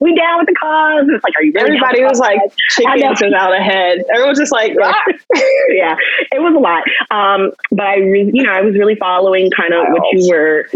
we 0.00 0.14
down 0.14 0.38
with 0.38 0.48
the 0.48 0.56
cause. 0.60 1.06
It's 1.08 1.24
like, 1.24 1.34
are 1.36 1.44
you 1.44 1.52
really 1.52 1.76
Everybody 1.76 2.04
was 2.04 2.18
like, 2.18 2.40
chickens 2.70 3.20
without 3.20 3.52
a 3.52 3.62
head. 3.62 3.98
Everyone 4.10 4.30
was 4.30 4.38
just 4.38 4.52
like, 4.52 4.72
ah. 4.80 4.94
yeah, 5.70 5.96
it 6.32 6.40
was 6.40 6.54
a 6.54 6.58
lot. 6.58 6.84
Um, 7.10 7.52
but 7.70 7.86
I, 7.86 7.96
re- 7.98 8.30
you 8.32 8.42
know, 8.42 8.52
I 8.52 8.62
was 8.62 8.74
really 8.74 8.94
following 8.96 9.50
kind 9.50 9.74
of 9.74 9.84
what 9.88 10.02
you 10.14 10.30
were 10.30 10.68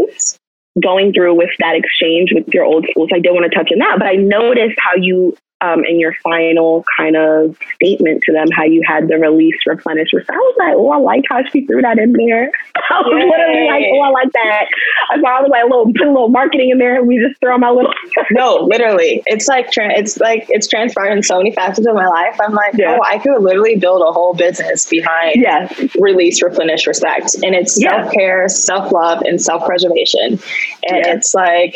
going 0.82 1.12
through 1.12 1.34
with 1.34 1.50
that 1.58 1.74
exchange 1.74 2.32
with 2.32 2.48
your 2.48 2.64
old 2.64 2.86
schools. 2.90 3.10
I 3.12 3.18
did 3.18 3.32
want 3.32 3.50
to 3.50 3.56
touch 3.56 3.70
on 3.72 3.78
that, 3.78 3.98
but 3.98 4.08
I 4.08 4.14
noticed 4.14 4.78
how 4.78 4.96
you 4.96 5.36
um, 5.60 5.84
in 5.84 5.98
your 5.98 6.14
final 6.22 6.84
kind 6.96 7.16
of 7.16 7.56
statement 7.74 8.22
to 8.24 8.32
them 8.32 8.46
how 8.52 8.64
you 8.64 8.82
had 8.86 9.08
the 9.08 9.18
release 9.18 9.56
replenish 9.66 10.08
which 10.12 10.26
I 10.28 10.34
was 10.34 10.56
like, 10.58 10.74
oh, 10.76 10.90
I 10.90 10.98
like 10.98 11.24
how 11.28 11.42
she 11.44 11.66
threw 11.66 11.82
that 11.82 11.98
in 11.98 12.12
there. 12.12 12.50
I 12.76 13.00
was 13.00 13.12
Yay. 13.12 13.30
literally 13.30 13.68
like, 13.68 13.84
oh, 13.92 14.00
I 14.00 14.10
like 14.10 14.32
that. 14.32 14.66
I 15.10 15.20
thought 15.20 15.38
I 15.38 15.42
was 15.42 15.50
like, 15.50 15.62
a 15.62 15.66
little, 15.66 15.86
put 15.92 16.06
a 16.06 16.10
little 16.10 16.28
marketing 16.28 16.70
in 16.70 16.78
there 16.78 16.98
and 16.98 17.06
we 17.06 17.18
just 17.18 17.40
throw 17.40 17.58
my 17.58 17.70
little. 17.70 17.92
no, 18.30 18.56
literally. 18.70 19.22
It's 19.26 19.48
like, 19.48 19.68
it's 19.76 20.18
like, 20.18 20.46
it's 20.48 20.66
transpired 20.66 21.12
in 21.12 21.22
so 21.22 21.38
many 21.38 21.52
facets 21.52 21.86
of 21.86 21.94
my 21.94 22.06
life. 22.06 22.38
I'm 22.40 22.54
like, 22.54 22.74
yeah. 22.74 22.96
oh, 22.98 23.04
I 23.04 23.18
could 23.18 23.40
literally 23.42 23.76
build 23.76 24.02
a 24.02 24.12
whole 24.12 24.34
business 24.34 24.88
behind 24.88 25.36
yeah. 25.36 25.72
release, 25.98 26.42
replenish, 26.42 26.86
respect. 26.86 27.34
And 27.42 27.54
it's 27.54 27.74
self 27.74 28.12
care, 28.12 28.48
self 28.48 28.92
love, 28.92 29.22
and 29.22 29.40
self 29.40 29.64
preservation. 29.66 30.40
And 30.88 31.04
yeah. 31.04 31.14
it's 31.14 31.34
like, 31.34 31.74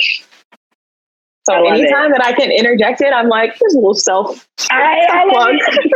so 1.45 1.67
anytime 1.67 2.13
it. 2.13 2.19
that 2.19 2.25
I 2.25 2.33
can 2.33 2.51
interject 2.53 3.01
it, 3.01 3.13
I'm 3.13 3.29
like, 3.29 3.59
there's 3.59 3.75
a 3.75 3.79
little 3.79 3.95
self, 3.95 4.49
I, 4.71 5.07
I 5.11 5.29
plug. 5.31 5.55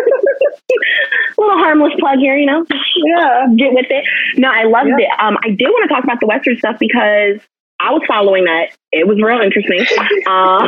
little 1.38 1.58
harmless 1.58 1.92
plug 1.98 2.18
here, 2.18 2.36
you 2.36 2.46
know? 2.46 2.64
Yeah. 2.96 3.46
Get 3.56 3.72
with 3.72 3.86
it. 3.90 4.04
No, 4.36 4.48
I 4.50 4.64
loved 4.64 4.90
yeah. 4.98 5.06
it. 5.06 5.20
Um, 5.20 5.38
I 5.44 5.50
did 5.50 5.68
want 5.68 5.88
to 5.88 5.94
talk 5.94 6.04
about 6.04 6.20
the 6.20 6.26
Westridge 6.26 6.58
stuff 6.58 6.78
because 6.80 7.40
I 7.78 7.92
was 7.92 8.02
following 8.08 8.44
that. 8.44 8.70
It 8.90 9.06
was 9.06 9.20
real 9.22 9.40
interesting. 9.40 9.80
um, 10.26 10.66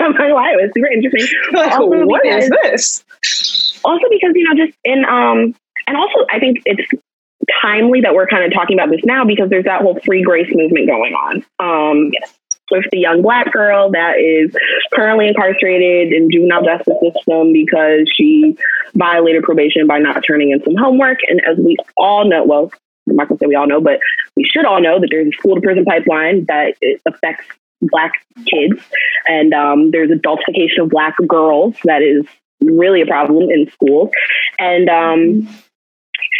I'm 0.00 0.14
it 0.16 0.60
was 0.62 0.70
super 0.74 0.86
interesting. 0.86 1.26
Also 1.54 2.06
what 2.06 2.22
because, 2.22 2.44
is 2.44 2.50
this? 2.62 3.80
Also 3.84 4.06
because, 4.08 4.32
you 4.34 4.44
know, 4.44 4.64
just 4.64 4.78
in, 4.84 5.04
um, 5.04 5.54
and 5.86 5.96
also 5.96 6.24
I 6.30 6.38
think 6.38 6.62
it's 6.64 6.88
timely 7.60 8.00
that 8.00 8.14
we're 8.14 8.26
kind 8.26 8.44
of 8.44 8.52
talking 8.54 8.78
about 8.78 8.90
this 8.90 9.04
now 9.04 9.24
because 9.24 9.50
there's 9.50 9.64
that 9.64 9.82
whole 9.82 9.98
free 10.06 10.22
grace 10.22 10.48
movement 10.50 10.86
going 10.86 11.12
on. 11.12 11.44
Um, 11.58 12.10
yes 12.12 12.32
with 12.70 12.84
the 12.90 12.98
young 12.98 13.22
black 13.22 13.52
girl 13.52 13.90
that 13.90 14.18
is 14.18 14.54
currently 14.92 15.28
incarcerated 15.28 16.12
in 16.12 16.30
juvenile 16.30 16.64
justice 16.64 16.94
system 17.02 17.52
because 17.52 18.10
she 18.14 18.56
violated 18.94 19.42
probation 19.42 19.86
by 19.86 19.98
not 19.98 20.22
turning 20.26 20.50
in 20.50 20.62
some 20.64 20.76
homework. 20.76 21.18
And 21.28 21.40
as 21.44 21.58
we 21.58 21.76
all 21.96 22.28
know, 22.28 22.44
well, 22.44 22.72
I'm 23.08 23.16
not 23.16 23.28
gonna 23.28 23.38
say 23.38 23.46
we 23.46 23.54
all 23.54 23.66
know, 23.66 23.80
but 23.80 24.00
we 24.36 24.44
should 24.44 24.64
all 24.64 24.80
know 24.80 24.98
that 25.00 25.08
there's 25.10 25.28
a 25.28 25.32
school 25.32 25.54
to 25.56 25.60
prison 25.60 25.84
pipeline 25.84 26.46
that 26.46 26.74
affects 27.06 27.44
black 27.82 28.12
kids, 28.46 28.82
and 29.28 29.52
um, 29.52 29.90
there's 29.90 30.10
adultification 30.10 30.84
of 30.84 30.88
black 30.88 31.14
girls 31.26 31.76
that 31.84 32.02
is 32.02 32.24
really 32.62 33.02
a 33.02 33.06
problem 33.06 33.50
in 33.50 33.70
schools, 33.70 34.10
and 34.58 34.88
um, 34.88 35.48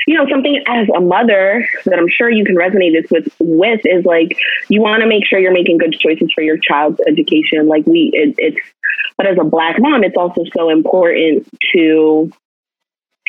you 0.07 0.15
know, 0.17 0.27
something 0.29 0.63
as 0.67 0.89
a 0.95 1.01
mother 1.01 1.67
that 1.85 1.99
I'm 1.99 2.09
sure 2.09 2.31
you 2.31 2.45
can 2.45 2.57
resonate 2.57 2.93
this 2.93 3.11
with 3.11 3.33
with 3.41 3.81
is 3.85 4.05
like 4.05 4.37
you 4.69 4.81
want 4.81 5.03
to 5.03 5.09
make 5.09 5.27
sure 5.27 5.39
you're 5.39 5.53
making 5.53 5.79
good 5.79 5.97
choices 5.99 6.31
for 6.35 6.43
your 6.43 6.59
child's 6.59 7.01
education. 7.07 7.67
Like 7.67 7.87
we, 7.87 8.11
it, 8.13 8.35
it's, 8.39 8.59
but 9.17 9.27
as 9.27 9.39
a 9.41 9.45
black 9.45 9.77
mom, 9.79 10.05
it's 10.05 10.17
also 10.17 10.43
so 10.55 10.69
important 10.69 11.49
to 11.75 12.31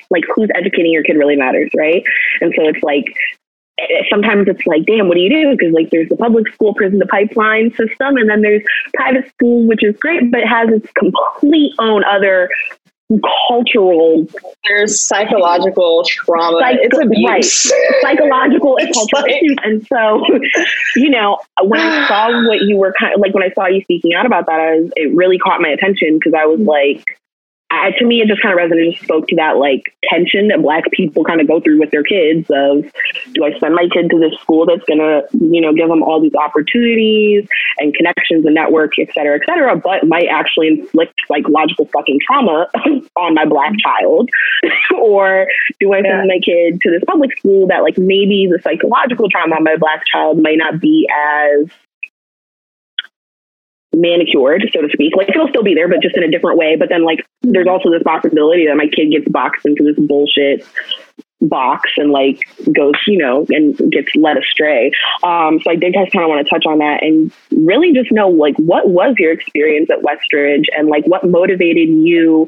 like 0.10 0.24
who's 0.36 0.50
educating 0.56 0.92
your 0.92 1.04
kid 1.04 1.18
really 1.18 1.36
matters, 1.36 1.72
right? 1.76 2.04
And 2.42 2.54
so 2.56 2.68
it's 2.68 2.84
like 2.84 3.06
eh, 3.80 4.04
sometimes 4.10 4.48
it's 4.48 4.66
like, 4.66 4.86
damn, 4.86 5.08
what 5.08 5.16
do 5.16 5.22
you 5.22 5.30
do? 5.30 5.52
Because 5.52 5.74
like 5.74 5.90
there's 5.92 6.10
the 6.10 6.18
public 6.18 6.52
school 6.54 6.74
prison 6.74 7.00
to 7.00 7.06
pipeline 7.06 7.72
system, 7.72 8.18
and 8.18 8.30
then 8.30 8.42
there's 8.42 8.64
private 8.94 9.30
school, 9.30 9.66
which 9.68 9.84
is 9.84 9.96
great, 9.98 10.32
but 10.32 10.44
has 10.44 10.70
its 10.70 10.92
complete 10.94 11.74
own 11.80 12.04
other 12.04 12.50
cultural 13.48 14.28
there's 14.64 15.00
psychological 15.00 16.04
trauma. 16.08 16.60
Psych- 16.60 16.80
it's 16.82 16.98
abuse. 16.98 17.72
Right. 17.72 18.02
psychological 18.02 18.78
and 18.80 18.92
cultural 18.94 19.22
like, 19.22 19.32
issues 19.32 19.56
and 19.64 19.88
so 19.88 20.24
you 20.96 21.12
know 21.12 21.38
when 21.62 21.80
i 21.80 22.08
saw 22.08 22.48
what 22.48 22.62
you 22.62 22.78
were 22.78 22.94
kind 23.00 23.14
of 23.14 23.20
like 23.20 23.34
when 23.34 23.44
i 23.44 23.50
saw 23.54 23.68
you 23.68 23.82
speaking 23.82 24.16
out 24.16 24.26
about 24.26 24.48
that 24.48 24.60
I 24.60 24.80
was, 24.80 24.92
it 24.96 25.14
really 25.14 25.38
caught 25.38 25.62
my 25.62 25.70
attention 25.70 26.16
because 26.16 26.34
i 26.34 26.46
was 26.46 26.60
mm. 26.60 26.68
like 26.68 27.20
I, 27.72 27.92
to 27.98 28.06
me, 28.06 28.22
it 28.22 28.28
just 28.28 28.42
kind 28.42 28.58
of 28.58 28.64
resonated, 28.64 29.02
spoke 29.02 29.28
to 29.28 29.36
that 29.38 29.58
like 29.58 29.96
tension 30.04 30.50
that 30.50 30.62
Black 30.62 30.84
people 30.92 31.24
kind 31.24 31.42
of 31.42 31.48
go 31.48 31.60
through 31.60 31.80
with 31.80 31.90
their 31.90 32.04
kids. 32.04 32.48
Of 32.50 32.86
do 33.34 33.44
I 33.44 33.58
send 33.60 33.74
my 33.74 33.88
kid 33.92 34.10
to 34.12 34.20
this 34.20 34.40
school 34.40 34.66
that's 34.66 34.84
gonna, 34.86 35.24
you 35.34 35.62
know, 35.62 35.74
give 35.74 35.90
them 35.90 36.04
all 36.04 36.22
these 36.22 36.36
opportunities 36.36 37.48
and 37.80 37.94
connections 37.96 38.46
and 38.46 38.54
networks, 38.54 38.98
et 39.00 39.10
cetera, 39.14 39.36
et 39.36 39.42
cetera, 39.48 39.76
but 39.76 40.06
might 40.06 40.28
actually 40.28 40.68
inflict 40.68 41.14
psychological 41.28 41.86
fucking 41.88 42.20
trauma 42.26 42.68
on 43.16 43.34
my 43.34 43.46
Black 43.46 43.74
child, 43.80 44.30
or 45.00 45.48
do 45.80 45.94
I 45.94 46.02
send 46.02 46.30
yeah. 46.30 46.36
my 46.36 46.40
kid 46.44 46.82
to 46.82 46.92
this 46.92 47.04
public 47.06 47.38
school 47.38 47.68
that 47.68 47.82
like 47.82 47.98
maybe 47.98 48.48
the 48.50 48.62
psychological 48.62 49.28
trauma 49.30 49.56
on 49.56 49.64
my 49.64 49.76
Black 49.78 50.04
child 50.06 50.42
might 50.42 50.60
not 50.60 50.80
be 50.80 51.10
as 51.12 51.68
manicured, 53.96 54.70
so 54.74 54.82
to 54.82 54.90
speak. 54.92 55.16
Like 55.16 55.30
it'll 55.30 55.48
still 55.48 55.64
be 55.64 55.74
there, 55.74 55.88
but 55.88 56.02
just 56.02 56.18
in 56.18 56.24
a 56.24 56.32
different 56.32 56.58
way. 56.58 56.76
But 56.76 56.90
then 56.90 57.04
like 57.04 57.26
there's 57.42 57.68
also 57.68 57.90
this 57.90 58.04
possibility 58.04 58.68
that 58.68 58.76
my 58.76 58.88
kid 58.88 59.12
gets 59.12 59.28
boxed 59.30 59.66
into 59.66 59.84
this 59.84 59.98
bullshit 59.98 60.66
box 61.42 61.92
and 61.98 62.12
like 62.12 62.40
goes, 62.74 62.94
you 63.08 63.18
know, 63.18 63.46
and 63.50 63.78
gets 63.92 64.16
led 64.16 64.38
astray. 64.38 64.92
Um, 65.24 65.60
so 65.64 65.72
I 65.72 65.76
did 65.76 65.94
just 65.94 66.12
kind 66.12 66.24
of 66.24 66.30
want 66.30 66.46
to 66.46 66.50
touch 66.50 66.66
on 66.66 66.80
that 66.80 67.04
and 67.04 67.32
really 67.52 67.94
just 67.94 68.12
know 68.12 68.30
like 68.30 68.56
what 68.58 68.90
was 68.90 69.16
your 69.18 69.32
experience 69.32 69.90
at 69.90 70.00
Westridge 70.02 70.66
and 70.78 70.88
like 70.88 71.06
what 71.06 71.24
motivated 71.24 71.90
you 71.90 72.48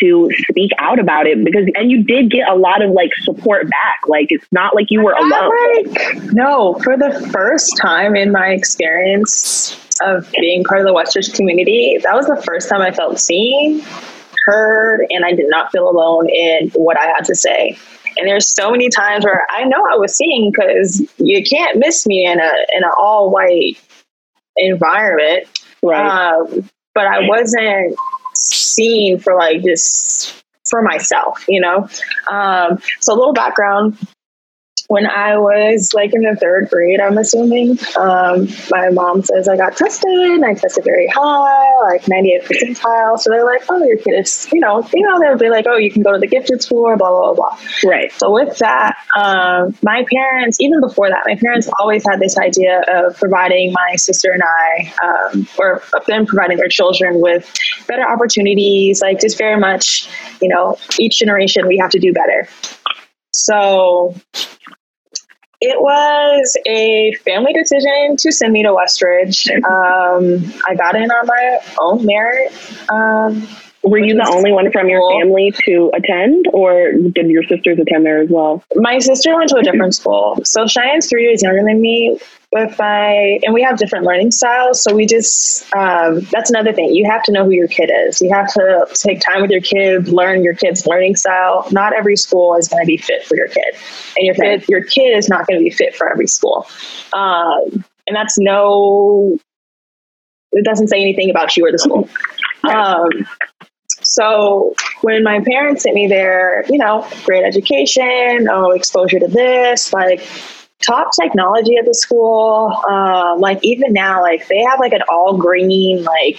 to 0.00 0.30
speak 0.48 0.70
out 0.78 0.98
about 0.98 1.26
it 1.26 1.44
because 1.44 1.66
and 1.74 1.90
you 1.90 2.02
did 2.02 2.30
get 2.30 2.48
a 2.48 2.54
lot 2.54 2.82
of 2.82 2.90
like 2.92 3.10
support 3.22 3.68
back 3.68 4.00
like 4.06 4.28
it's 4.30 4.46
not 4.50 4.74
like 4.74 4.86
you 4.90 5.02
were 5.02 5.12
alone 5.12 5.84
like, 5.84 6.32
no 6.32 6.74
for 6.82 6.96
the 6.96 7.28
first 7.32 7.76
time 7.76 8.16
in 8.16 8.32
my 8.32 8.48
experience 8.48 9.76
of 10.02 10.30
being 10.40 10.64
part 10.64 10.80
of 10.80 10.86
the 10.86 10.92
Westridge 10.92 11.34
community 11.34 11.98
that 12.02 12.14
was 12.14 12.26
the 12.26 12.40
first 12.42 12.68
time 12.68 12.80
i 12.80 12.90
felt 12.90 13.18
seen 13.18 13.82
heard 14.46 15.06
and 15.10 15.24
i 15.24 15.32
did 15.32 15.48
not 15.48 15.70
feel 15.70 15.88
alone 15.88 16.28
in 16.28 16.70
what 16.74 16.98
i 16.98 17.06
had 17.06 17.24
to 17.24 17.34
say. 17.34 17.76
And 18.18 18.28
there's 18.28 18.52
so 18.52 18.70
many 18.70 18.88
times 18.88 19.24
where 19.24 19.46
i 19.50 19.64
know 19.64 19.84
i 19.92 19.96
was 19.96 20.16
seen 20.16 20.52
because 20.52 21.02
you 21.18 21.42
can't 21.42 21.78
miss 21.78 22.06
me 22.06 22.26
in 22.26 22.38
a 22.40 22.52
in 22.76 22.84
an 22.84 22.90
all 22.98 23.30
white 23.30 23.78
environment. 24.56 25.46
Right. 25.82 26.34
Um, 26.34 26.68
but 26.94 27.06
i 27.06 27.26
wasn't 27.26 27.96
seen 28.34 29.18
for 29.18 29.34
like 29.34 29.62
just 29.62 30.42
for 30.64 30.82
myself, 30.82 31.44
you 31.48 31.60
know? 31.60 31.88
Um, 32.30 32.78
so 33.00 33.12
a 33.12 33.16
little 33.16 33.32
background 33.32 33.96
when 34.92 35.06
I 35.06 35.38
was 35.38 35.94
like 35.94 36.12
in 36.12 36.20
the 36.20 36.36
third 36.36 36.68
grade, 36.68 37.00
I'm 37.00 37.16
assuming, 37.16 37.78
um, 37.96 38.46
my 38.70 38.90
mom 38.90 39.22
says 39.22 39.48
I 39.48 39.56
got 39.56 39.74
tested. 39.74 40.02
And 40.12 40.44
I 40.44 40.52
tested 40.52 40.84
very 40.84 41.08
high, 41.08 41.80
like 41.84 42.06
98 42.06 42.44
percentile. 42.44 43.18
So 43.18 43.30
they're 43.30 43.46
like, 43.46 43.62
oh, 43.70 43.82
your 43.82 43.96
kid 43.96 44.20
is, 44.20 44.46
you 44.52 44.60
know, 44.60 44.86
you 44.92 45.00
know, 45.08 45.18
they'll 45.18 45.38
be 45.38 45.48
like, 45.48 45.64
oh, 45.66 45.78
you 45.78 45.90
can 45.90 46.02
go 46.02 46.12
to 46.12 46.18
the 46.18 46.26
gifted 46.26 46.62
school, 46.62 46.94
blah, 46.98 47.08
blah, 47.08 47.32
blah, 47.32 47.56
blah. 47.56 47.90
Right. 47.90 48.12
So 48.12 48.30
with 48.34 48.58
that, 48.58 48.98
um, 49.16 49.74
my 49.82 50.04
parents, 50.12 50.60
even 50.60 50.82
before 50.82 51.08
that, 51.08 51.22
my 51.24 51.36
parents 51.36 51.70
always 51.80 52.04
had 52.06 52.20
this 52.20 52.36
idea 52.36 52.82
of 52.86 53.16
providing 53.16 53.72
my 53.72 53.96
sister 53.96 54.30
and 54.30 54.42
I, 54.42 54.92
um, 55.02 55.48
or 55.58 55.82
them 56.06 56.26
providing 56.26 56.58
their 56.58 56.68
children 56.68 57.22
with 57.22 57.50
better 57.88 58.06
opportunities, 58.06 59.00
like 59.00 59.22
just 59.22 59.38
very 59.38 59.58
much, 59.58 60.06
you 60.42 60.48
know, 60.48 60.76
each 60.98 61.18
generation 61.18 61.66
we 61.66 61.78
have 61.78 61.92
to 61.92 61.98
do 61.98 62.12
better. 62.12 62.46
So 63.32 64.14
it 65.64 65.80
was 65.80 66.56
a 66.66 67.14
family 67.24 67.52
decision 67.52 68.16
to 68.18 68.32
send 68.32 68.52
me 68.52 68.64
to 68.64 68.70
Westridge. 68.70 69.48
Um, 69.64 70.52
I 70.68 70.74
got 70.74 70.96
in 70.96 71.08
on 71.08 71.26
my 71.26 71.58
own 71.78 72.04
merit. 72.04 72.52
Um, 72.88 73.46
were 73.82 73.98
you 73.98 74.14
the 74.14 74.30
only 74.32 74.52
one 74.52 74.70
from 74.70 74.88
your 74.88 75.02
family 75.10 75.52
to 75.64 75.90
attend, 75.94 76.46
or 76.52 76.92
did 76.92 77.28
your 77.28 77.42
sisters 77.44 77.78
attend 77.78 78.06
there 78.06 78.20
as 78.20 78.30
well? 78.30 78.62
My 78.76 78.98
sister 78.98 79.36
went 79.36 79.50
to 79.50 79.56
a 79.56 79.62
different 79.62 79.94
school. 79.94 80.38
So 80.44 80.66
Cheyenne's 80.66 81.08
three 81.08 81.24
years 81.24 81.42
younger 81.42 81.64
than 81.64 81.80
me. 81.80 82.18
If 82.54 82.80
I 82.80 83.40
and 83.42 83.54
we 83.54 83.62
have 83.62 83.78
different 83.78 84.04
learning 84.04 84.30
styles, 84.30 84.82
so 84.82 84.94
we 84.94 85.06
just 85.06 85.64
um, 85.74 86.20
that's 86.30 86.50
another 86.50 86.72
thing. 86.72 86.94
You 86.94 87.10
have 87.10 87.22
to 87.24 87.32
know 87.32 87.44
who 87.44 87.50
your 87.50 87.66
kid 87.66 87.90
is. 88.06 88.20
You 88.20 88.30
have 88.32 88.52
to 88.52 88.86
take 88.92 89.20
time 89.20 89.40
with 89.40 89.50
your 89.50 89.62
kid, 89.62 90.08
learn 90.08 90.44
your 90.44 90.54
kid's 90.54 90.86
learning 90.86 91.16
style. 91.16 91.66
Not 91.72 91.94
every 91.94 92.16
school 92.16 92.54
is 92.56 92.68
going 92.68 92.82
to 92.82 92.86
be 92.86 92.98
fit 92.98 93.24
for 93.24 93.36
your 93.36 93.48
kid, 93.48 93.74
and 94.16 94.26
your 94.26 94.34
kid 94.34 94.68
your 94.68 94.84
kid 94.84 95.16
is 95.16 95.28
not 95.28 95.46
going 95.46 95.58
to 95.58 95.64
be 95.64 95.70
fit 95.70 95.96
for 95.96 96.10
every 96.10 96.26
school. 96.26 96.68
Um, 97.14 97.84
and 98.06 98.14
that's 98.14 98.38
no. 98.38 99.38
It 100.52 100.66
doesn't 100.66 100.88
say 100.88 101.00
anything 101.00 101.30
about 101.30 101.56
you 101.56 101.66
or 101.66 101.72
the 101.72 101.78
school. 101.78 102.08
Um, 102.64 103.08
so 104.02 104.74
when 105.02 105.22
my 105.22 105.40
parents 105.40 105.82
sent 105.82 105.94
me 105.94 106.06
there, 106.06 106.64
you 106.68 106.78
know, 106.78 107.06
great 107.24 107.44
education, 107.44 108.48
oh, 108.50 108.70
exposure 108.70 109.18
to 109.18 109.28
this, 109.28 109.92
like 109.92 110.26
top 110.86 111.10
technology 111.20 111.76
at 111.76 111.86
the 111.86 111.94
school. 111.94 112.74
Um, 112.88 113.40
like 113.40 113.58
even 113.62 113.92
now, 113.92 114.20
like 114.20 114.46
they 114.48 114.62
have 114.62 114.80
like 114.80 114.92
an 114.92 115.02
all 115.08 115.36
green, 115.36 116.04
like 116.04 116.38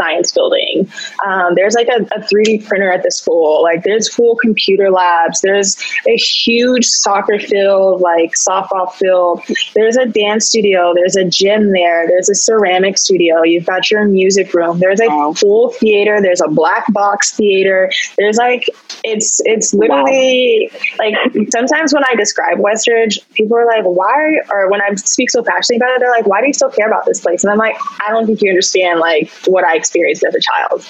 science 0.00 0.32
building. 0.32 0.90
Um, 1.26 1.54
there's 1.54 1.74
like 1.74 1.88
a, 1.88 2.02
a 2.14 2.20
3D 2.20 2.66
printer 2.66 2.90
at 2.90 3.02
the 3.02 3.10
school. 3.10 3.62
Like 3.62 3.84
there's 3.84 4.12
full 4.12 4.36
computer 4.36 4.90
labs. 4.90 5.40
There's 5.40 5.76
a 6.08 6.16
huge 6.16 6.86
soccer 6.86 7.38
field, 7.38 8.00
like 8.00 8.32
softball 8.32 8.92
field. 8.92 9.42
There's 9.74 9.96
a 9.96 10.06
dance 10.06 10.46
studio. 10.46 10.94
There's 10.94 11.16
a 11.16 11.24
gym 11.24 11.72
there. 11.72 12.06
There's 12.06 12.30
a 12.30 12.34
ceramic 12.34 12.98
studio. 12.98 13.42
You've 13.42 13.66
got 13.66 13.90
your 13.90 14.04
music 14.06 14.54
room. 14.54 14.78
There's 14.78 15.00
a 15.00 15.08
wow. 15.08 15.32
full 15.34 15.70
theater. 15.70 16.20
There's 16.22 16.40
a 16.40 16.48
black 16.48 16.90
box 16.92 17.32
theater. 17.32 17.90
There's 18.16 18.36
like 18.36 18.68
it's 19.04 19.40
it's 19.44 19.74
literally 19.74 20.70
wow. 20.72 20.80
like 20.98 21.14
sometimes 21.50 21.92
when 21.92 22.04
I 22.04 22.14
describe 22.14 22.58
Westridge, 22.58 23.18
people 23.34 23.56
are 23.56 23.66
like, 23.66 23.84
why? 23.84 24.40
Or 24.50 24.70
when 24.70 24.80
I 24.80 24.94
speak 24.94 25.30
so 25.30 25.42
passionately 25.42 25.76
about 25.76 25.96
it, 25.96 26.00
they're 26.00 26.10
like, 26.10 26.26
why 26.26 26.40
do 26.40 26.46
you 26.46 26.54
still 26.54 26.70
care 26.70 26.86
about 26.86 27.04
this 27.06 27.20
place? 27.20 27.44
And 27.44 27.52
I'm 27.52 27.58
like, 27.58 27.76
I 28.06 28.10
don't 28.10 28.26
think 28.26 28.40
you 28.42 28.50
understand 28.50 29.00
like 29.00 29.30
what 29.46 29.64
I 29.64 29.74
experienced 29.90 30.24
as 30.24 30.34
a 30.34 30.40
child. 30.40 30.86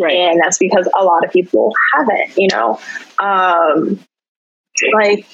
Right. 0.00 0.16
And 0.16 0.40
that's 0.40 0.58
because 0.58 0.88
a 0.98 1.04
lot 1.04 1.24
of 1.24 1.32
people 1.32 1.72
haven't, 1.94 2.36
you 2.36 2.48
know. 2.52 2.80
Um, 3.18 4.00
like 4.92 5.26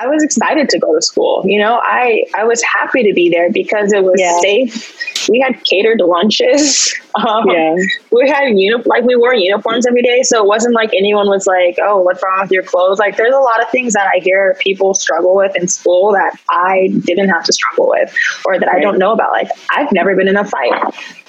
I 0.00 0.06
was 0.06 0.22
excited 0.22 0.68
to 0.70 0.78
go 0.78 0.94
to 0.94 1.02
school. 1.02 1.42
You 1.44 1.60
know, 1.60 1.78
I 1.82 2.24
I 2.34 2.44
was 2.44 2.62
happy 2.62 3.02
to 3.02 3.12
be 3.12 3.28
there 3.28 3.50
because 3.52 3.92
it 3.92 4.02
was 4.02 4.16
yeah. 4.18 4.38
safe. 4.40 5.28
We 5.28 5.40
had 5.40 5.62
catered 5.64 6.00
lunches. 6.00 6.94
Um, 7.16 7.50
yeah. 7.50 7.74
We 8.12 8.28
had 8.28 8.56
uni- 8.56 8.84
like 8.86 9.02
we 9.02 9.16
wore 9.16 9.34
uniforms 9.34 9.84
every 9.84 10.00
day, 10.00 10.22
so 10.22 10.44
it 10.44 10.46
wasn't 10.46 10.74
like 10.76 10.90
anyone 10.94 11.28
was 11.28 11.44
like, 11.44 11.76
"Oh, 11.82 12.00
what's 12.02 12.22
wrong 12.22 12.42
with 12.42 12.52
your 12.52 12.62
clothes?" 12.62 13.00
Like, 13.00 13.16
there's 13.16 13.34
a 13.34 13.38
lot 13.40 13.60
of 13.60 13.68
things 13.70 13.94
that 13.94 14.06
I 14.06 14.20
hear 14.20 14.56
people 14.60 14.94
struggle 14.94 15.34
with 15.34 15.56
in 15.56 15.66
school 15.66 16.12
that 16.12 16.38
I 16.50 16.88
didn't 17.04 17.28
have 17.28 17.42
to 17.42 17.52
struggle 17.52 17.88
with, 17.88 18.14
or 18.44 18.60
that 18.60 18.66
right. 18.66 18.76
I 18.76 18.80
don't 18.80 18.96
know 18.96 19.10
about. 19.12 19.32
Like, 19.32 19.48
I've 19.76 19.90
never 19.90 20.14
been 20.14 20.28
in 20.28 20.36
a 20.36 20.44
fight. 20.44 20.72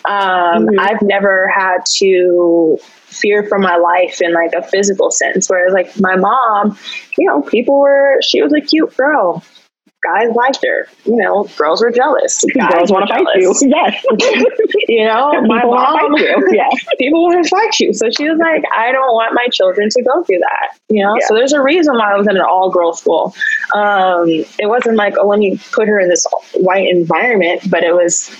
Um, 0.06 0.68
mm-hmm. 0.68 0.80
I've 0.80 1.02
never 1.02 1.48
had 1.48 1.80
to 1.98 2.78
fear 3.12 3.44
for 3.48 3.60
my 3.60 3.76
life 3.78 4.22
in 4.22 4.34
like 4.34 4.54
a 4.54 4.64
physical 4.64 5.12
sense. 5.12 5.50
Whereas 5.50 5.74
like 5.74 6.00
my 6.00 6.16
mom, 6.16 6.78
you 7.18 7.28
know, 7.28 7.42
people 7.42 7.80
were 7.80 8.20
she 8.22 8.42
was 8.42 8.54
a 8.54 8.62
cute 8.62 8.96
girl. 8.96 9.44
Guys 10.04 10.30
liked 10.34 10.66
her. 10.66 10.88
You 11.06 11.18
know, 11.18 11.44
girls 11.58 11.80
were 11.80 11.92
jealous. 11.92 12.44
Guys 12.56 12.74
girls 12.74 12.92
want 12.92 13.08
to 13.08 13.14
fight 13.14 13.36
you. 13.36 13.54
Yes. 13.62 14.04
you 14.88 15.06
know, 15.06 15.40
my 15.46 15.64
mom. 15.64 16.16
Yeah. 16.18 16.70
people 16.98 17.22
want 17.22 17.44
to 17.44 17.50
fight 17.50 17.80
you. 17.80 17.94
So 17.94 18.10
she 18.10 18.28
was 18.28 18.40
like, 18.40 18.64
I 18.76 18.92
don't 18.92 19.14
want 19.14 19.36
my 19.36 19.48
children 19.52 19.90
to 19.92 20.02
go 20.02 20.24
through 20.24 20.40
that. 20.40 20.78
You 20.90 21.04
know. 21.04 21.16
Yeah. 21.20 21.28
So 21.28 21.36
there's 21.36 21.54
a 21.54 21.62
reason 21.62 21.94
why 21.94 22.14
I 22.14 22.18
was 22.18 22.28
in 22.28 22.36
an 22.36 22.42
all 22.42 22.72
girl 22.72 22.94
school. 22.94 23.36
Um, 23.76 24.28
it 24.28 24.68
wasn't 24.68 24.96
like, 24.96 25.16
oh, 25.20 25.28
let 25.28 25.38
me 25.38 25.60
put 25.72 25.88
her 25.88 26.00
in 26.00 26.10
this 26.10 26.26
white 26.56 26.90
environment, 26.90 27.70
but 27.70 27.84
it 27.84 27.94
was 27.94 28.32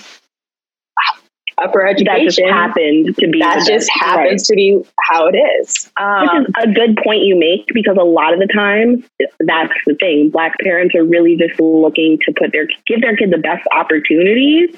upper 1.62 1.86
education. 1.86 2.14
That 2.14 2.24
just 2.24 2.40
happened 2.40 3.16
to 3.16 3.28
be. 3.28 3.38
That 3.40 3.66
just 3.66 3.90
happens 3.92 4.42
right. 4.42 4.46
to 4.46 4.54
be 4.54 4.82
how 5.00 5.28
it 5.28 5.36
is. 5.36 5.90
Um, 5.96 6.22
Which 6.22 6.48
is 6.48 6.54
a 6.62 6.72
good 6.72 6.98
point 7.02 7.22
you 7.22 7.38
make 7.38 7.66
because 7.72 7.96
a 7.98 8.04
lot 8.04 8.32
of 8.32 8.40
the 8.40 8.48
time, 8.52 9.04
that's 9.40 9.72
the 9.86 9.94
thing. 9.94 10.30
Black 10.30 10.58
parents 10.60 10.94
are 10.94 11.04
really 11.04 11.36
just 11.36 11.58
looking 11.60 12.18
to 12.26 12.32
put 12.32 12.52
their 12.52 12.66
give 12.86 13.00
their 13.00 13.16
kid 13.16 13.30
the 13.30 13.38
best 13.38 13.66
opportunities. 13.74 14.74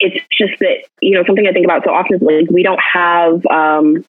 It's 0.00 0.24
just 0.36 0.58
that 0.60 0.84
you 1.00 1.16
know 1.16 1.24
something 1.26 1.46
I 1.46 1.52
think 1.52 1.64
about 1.64 1.84
so 1.84 1.90
often 1.90 2.16
is 2.16 2.22
like 2.22 2.50
we 2.50 2.62
don't 2.62 2.80
have. 2.80 3.44
Um, 3.46 4.04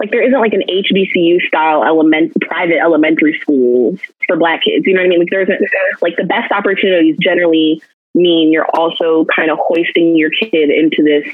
like 0.00 0.10
there 0.10 0.22
isn't 0.22 0.40
like 0.40 0.54
an 0.54 0.62
HBCU 0.68 1.46
style 1.46 1.84
element 1.84 2.32
private 2.40 2.78
elementary 2.78 3.38
schools 3.40 4.00
for 4.26 4.36
black 4.36 4.62
kids. 4.64 4.86
You 4.86 4.94
know 4.94 5.00
what 5.00 5.06
I 5.06 5.08
mean? 5.08 5.18
Like 5.20 5.28
there 5.30 5.42
isn't 5.42 5.60
like 6.00 6.16
the 6.16 6.24
best 6.24 6.50
opportunities 6.50 7.16
generally 7.20 7.82
mean 8.14 8.52
you're 8.52 8.68
also 8.74 9.26
kind 9.34 9.50
of 9.50 9.58
hoisting 9.60 10.16
your 10.16 10.30
kid 10.30 10.70
into 10.70 11.02
this 11.02 11.26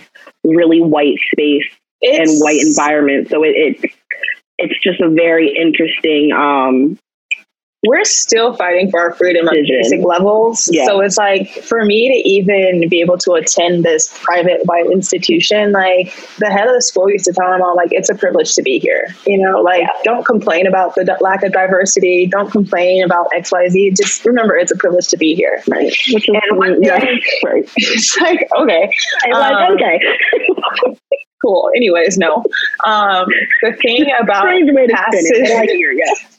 really 0.45 0.81
white 0.81 1.19
space 1.33 1.65
it's, 2.01 2.31
and 2.31 2.41
white 2.41 2.61
environment. 2.61 3.29
So 3.29 3.43
it, 3.43 3.55
it's 3.57 3.95
it's 4.59 4.81
just 4.83 5.01
a 5.01 5.09
very 5.09 5.55
interesting 5.55 6.33
um, 6.33 6.99
we're 7.85 8.05
still 8.05 8.55
fighting 8.55 8.91
for 8.91 8.99
our 8.99 9.13
freedom 9.13 9.47
at 9.47 9.55
basic 9.55 10.05
levels. 10.05 10.69
Yeah. 10.73 10.87
So 10.87 11.01
it's 11.01 11.17
like 11.17 11.49
for 11.49 11.85
me 11.85 12.09
to 12.09 12.29
even 12.29 12.89
be 12.89 13.01
able 13.01 13.19
to 13.19 13.33
attend 13.33 13.85
this 13.85 14.19
private 14.23 14.63
white 14.65 14.87
institution, 14.91 15.71
like 15.71 16.13
the 16.39 16.51
head 16.51 16.67
of 16.67 16.75
the 16.75 16.83
school 16.83 17.09
used 17.09 17.27
to 17.27 17.33
tell 17.33 17.51
them 17.53 17.63
all, 17.63 17.77
like 17.77 17.91
it's 17.93 18.11
a 18.11 18.17
privilege 18.17 18.55
to 18.55 18.63
be 18.63 18.81
here. 18.81 19.07
You 19.27 19.39
know, 19.39 19.61
like 19.61 19.83
yeah. 19.83 19.93
don't 20.03 20.25
complain 20.25 20.67
about 20.67 20.97
the 20.97 21.05
lack 21.21 21.45
of 21.45 21.53
diversity. 21.53 22.27
Don't 22.27 22.51
complain 22.51 23.05
about 23.05 23.29
X, 23.33 23.53
Y, 23.53 23.69
Z. 23.69 23.93
Just 23.97 24.25
remember 24.25 24.57
it's 24.57 24.73
a 24.73 24.77
privilege 24.77 25.07
to 25.09 25.17
be 25.17 25.37
here. 25.37 25.63
Right. 25.69 25.95
Which 26.11 26.29
is, 26.29 26.35
and 26.35 26.85
yeah, 26.85 26.99
right. 27.45 27.69
It's 27.77 28.19
like 28.21 28.49
okay, 28.59 28.91
like 29.31 29.53
um, 29.53 29.75
okay. 29.75 30.01
cool. 31.45 31.71
Anyways, 31.77 32.19
no. 32.19 32.45
Um, 32.85 33.27
the 33.63 33.73
thing 33.81 34.07
about 34.21 34.47
passive, 34.91 36.38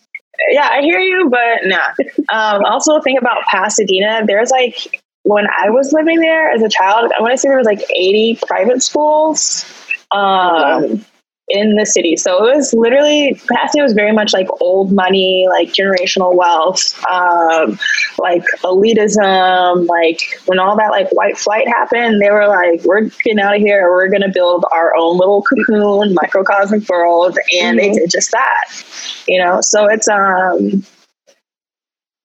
yeah 0.50 0.70
I 0.72 0.82
hear 0.82 1.00
you, 1.00 1.30
but 1.30 1.68
nah. 1.68 1.94
Um, 2.32 2.64
also, 2.66 3.02
think 3.02 3.20
about 3.20 3.44
Pasadena. 3.52 4.26
There's 4.26 4.50
like 4.52 5.02
when 5.24 5.46
I 5.46 5.70
was 5.70 5.94
living 5.94 6.20
there 6.20 6.52
as 6.52 6.62
a 6.62 6.70
child, 6.70 7.12
I 7.18 7.22
want 7.22 7.34
to 7.34 7.38
say 7.38 7.50
there 7.50 7.58
was 7.58 7.66
like 7.66 7.82
80 7.90 8.40
private 8.48 8.82
schools. 8.82 9.66
Um, 10.12 11.06
in 11.50 11.76
the 11.76 11.86
city. 11.86 12.16
So 12.16 12.48
it 12.48 12.56
was 12.56 12.74
literally 12.74 13.40
Pasadena 13.48 13.84
was 13.84 13.94
very 13.94 14.12
much 14.12 14.34
like 14.34 14.48
old 14.62 14.92
money, 14.92 15.48
like 15.50 15.70
generational 15.70 16.36
wealth, 16.36 16.94
um, 17.10 17.80
like 18.18 18.44
elitism. 18.64 19.88
Like 19.88 20.22
when 20.46 20.60
all 20.60 20.76
that 20.78 20.92
like 20.92 21.10
white 21.12 21.38
flight 21.38 21.68
happened, 21.68 22.22
they 22.22 22.30
were 22.30 22.48
like, 22.48 22.84
"We're 22.84 23.10
getting 23.24 23.40
out 23.40 23.56
of 23.56 23.62
here. 23.62 23.90
We're 23.90 24.10
going 24.10 24.22
to 24.22 24.30
build 24.30 24.66
our 24.72 24.96
own 24.96 25.18
little 25.18 25.44
cocoon, 25.44 26.14
microcosmic 26.14 26.88
world," 26.88 27.38
and 27.60 27.78
mm-hmm. 27.80 27.94
they 27.94 28.00
did 28.00 28.12
just 28.12 28.32
that. 28.32 28.86
You 29.28 29.44
know, 29.44 29.60
so 29.62 29.88
it's 29.88 30.08
um 30.08 30.84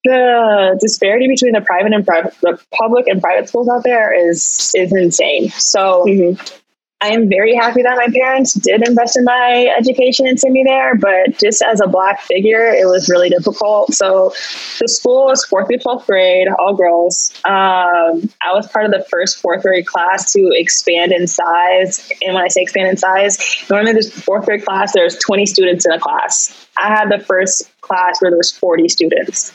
the 0.04 0.78
disparity 0.80 1.28
between 1.28 1.52
the 1.52 1.62
private 1.62 1.92
and 1.92 2.04
private, 2.06 2.34
the 2.42 2.60
public 2.78 3.06
and 3.08 3.22
private 3.22 3.48
schools 3.48 3.68
out 3.68 3.84
there 3.84 4.12
is 4.28 4.72
is 4.76 4.92
insane. 4.92 5.48
So 5.50 6.04
mm-hmm. 6.06 6.56
I 7.04 7.08
am 7.08 7.28
very 7.28 7.54
happy 7.54 7.82
that 7.82 7.98
my 7.98 8.08
parents 8.18 8.54
did 8.54 8.88
invest 8.88 9.18
in 9.18 9.24
my 9.24 9.70
education 9.76 10.26
and 10.26 10.40
send 10.40 10.54
me 10.54 10.64
there, 10.64 10.94
but 10.94 11.38
just 11.38 11.60
as 11.60 11.82
a 11.82 11.86
black 11.86 12.22
figure, 12.22 12.68
it 12.68 12.86
was 12.86 13.10
really 13.10 13.28
difficult. 13.28 13.92
So 13.92 14.32
the 14.80 14.88
school 14.88 15.26
was 15.26 15.44
fourth 15.44 15.66
through 15.66 15.80
12th 15.80 16.06
grade, 16.06 16.48
all 16.58 16.74
girls. 16.74 17.30
Um, 17.44 18.30
I 18.42 18.54
was 18.54 18.66
part 18.68 18.86
of 18.86 18.90
the 18.90 19.04
first 19.10 19.36
fourth 19.36 19.64
grade 19.64 19.86
class 19.86 20.32
to 20.32 20.50
expand 20.54 21.12
in 21.12 21.26
size. 21.26 22.10
And 22.22 22.34
when 22.34 22.42
I 22.42 22.48
say 22.48 22.62
expand 22.62 22.88
in 22.88 22.96
size, 22.96 23.38
normally 23.68 23.92
there's 23.92 24.10
fourth 24.10 24.46
grade 24.46 24.64
class, 24.64 24.94
there's 24.94 25.18
20 25.18 25.44
students 25.44 25.84
in 25.84 25.92
a 25.92 26.00
class. 26.00 26.66
I 26.78 26.88
had 26.88 27.10
the 27.10 27.22
first 27.22 27.70
class 27.82 28.22
where 28.22 28.30
there 28.30 28.38
was 28.38 28.50
40 28.50 28.88
students. 28.88 29.52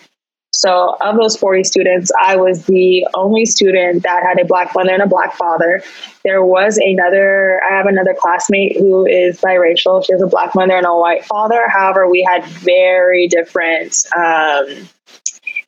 So, 0.59 0.97
of 0.99 1.15
those 1.15 1.37
40 1.37 1.63
students, 1.63 2.11
I 2.21 2.35
was 2.35 2.65
the 2.65 3.07
only 3.13 3.45
student 3.45 4.03
that 4.03 4.23
had 4.23 4.41
a 4.41 4.45
black 4.45 4.75
mother 4.75 4.91
and 4.91 5.01
a 5.01 5.07
black 5.07 5.33
father. 5.37 5.81
There 6.25 6.43
was 6.43 6.77
another, 6.77 7.61
I 7.63 7.77
have 7.77 7.85
another 7.85 8.13
classmate 8.13 8.77
who 8.77 9.05
is 9.05 9.39
biracial. 9.39 10.05
She 10.05 10.11
has 10.11 10.21
a 10.21 10.27
black 10.27 10.53
mother 10.55 10.75
and 10.75 10.85
a 10.85 10.93
white 10.93 11.23
father. 11.23 11.69
However, 11.69 12.09
we 12.09 12.27
had 12.29 12.43
very 12.45 13.29
different 13.29 13.95
um, 14.17 14.89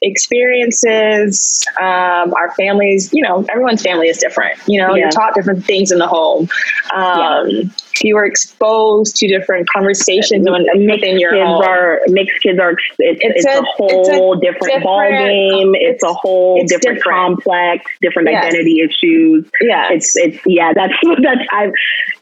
experiences. 0.02 1.66
Um, 1.80 2.34
our 2.34 2.54
families, 2.56 3.10
you 3.14 3.24
know, 3.24 3.46
everyone's 3.50 3.82
family 3.82 4.08
is 4.08 4.18
different. 4.18 4.60
You 4.68 4.82
know, 4.82 4.96
yeah. 4.96 5.04
you're 5.04 5.12
taught 5.12 5.34
different 5.36 5.66
things 5.66 5.92
in 5.92 6.00
the 6.00 6.08
home. 6.08 6.50
Um, 6.94 7.50
yeah 7.50 7.64
you 8.04 8.18
are 8.18 8.26
exposed 8.26 9.16
to 9.18 9.28
different 9.28 9.68
conversations 9.70 10.48
when, 10.50 10.66
within 10.90 11.20
your 11.20 11.32
kids 11.32 11.46
home. 11.46 11.64
Are, 11.64 12.00
mixed 12.08 12.42
kids 12.42 12.60
are 12.60 12.72
it's, 12.72 12.86
it's, 13.00 13.20
it's 13.22 13.46
a, 13.46 13.60
a, 13.60 13.64
whole 13.76 14.38
a 14.38 14.42
different, 14.42 14.64
different, 14.64 14.84
ball 14.84 15.10
game. 15.10 15.76
It's, 15.76 15.96
it's 15.96 16.04
a 16.04 16.14
whole 16.14 16.56
different, 16.66 16.98
different, 16.98 17.04
complex, 17.04 17.86
different 18.02 18.30
yes. 18.30 18.46
identity 18.46 18.82
issues. 18.82 19.50
Yeah, 19.62 19.92
it's 19.92 20.16
it's 20.16 20.40
yeah. 20.46 20.74
That's 20.74 20.94
that's 21.24 21.42
I 21.52 21.72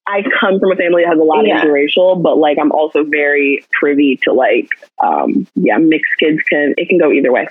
I 0.10 0.24
come 0.40 0.60
from 0.60 0.72
a 0.72 0.76
family 0.76 1.04
that 1.04 1.10
has 1.10 1.20
a 1.20 1.24
lot 1.24 1.46
yeah. 1.46 1.58
of 1.58 1.64
interracial, 1.64 2.22
but 2.22 2.38
like 2.38 2.58
I'm 2.60 2.72
also 2.72 3.04
very 3.04 3.66
privy 3.72 4.20
to 4.24 4.34
like 4.34 4.70
um 5.04 5.48
yeah 5.56 5.78
mixed 5.78 6.12
kids 6.20 6.40
can 6.50 6.74
it 6.78 6.90
can 6.90 6.98
go 6.98 7.12
either 7.12 7.32
way. 7.32 7.48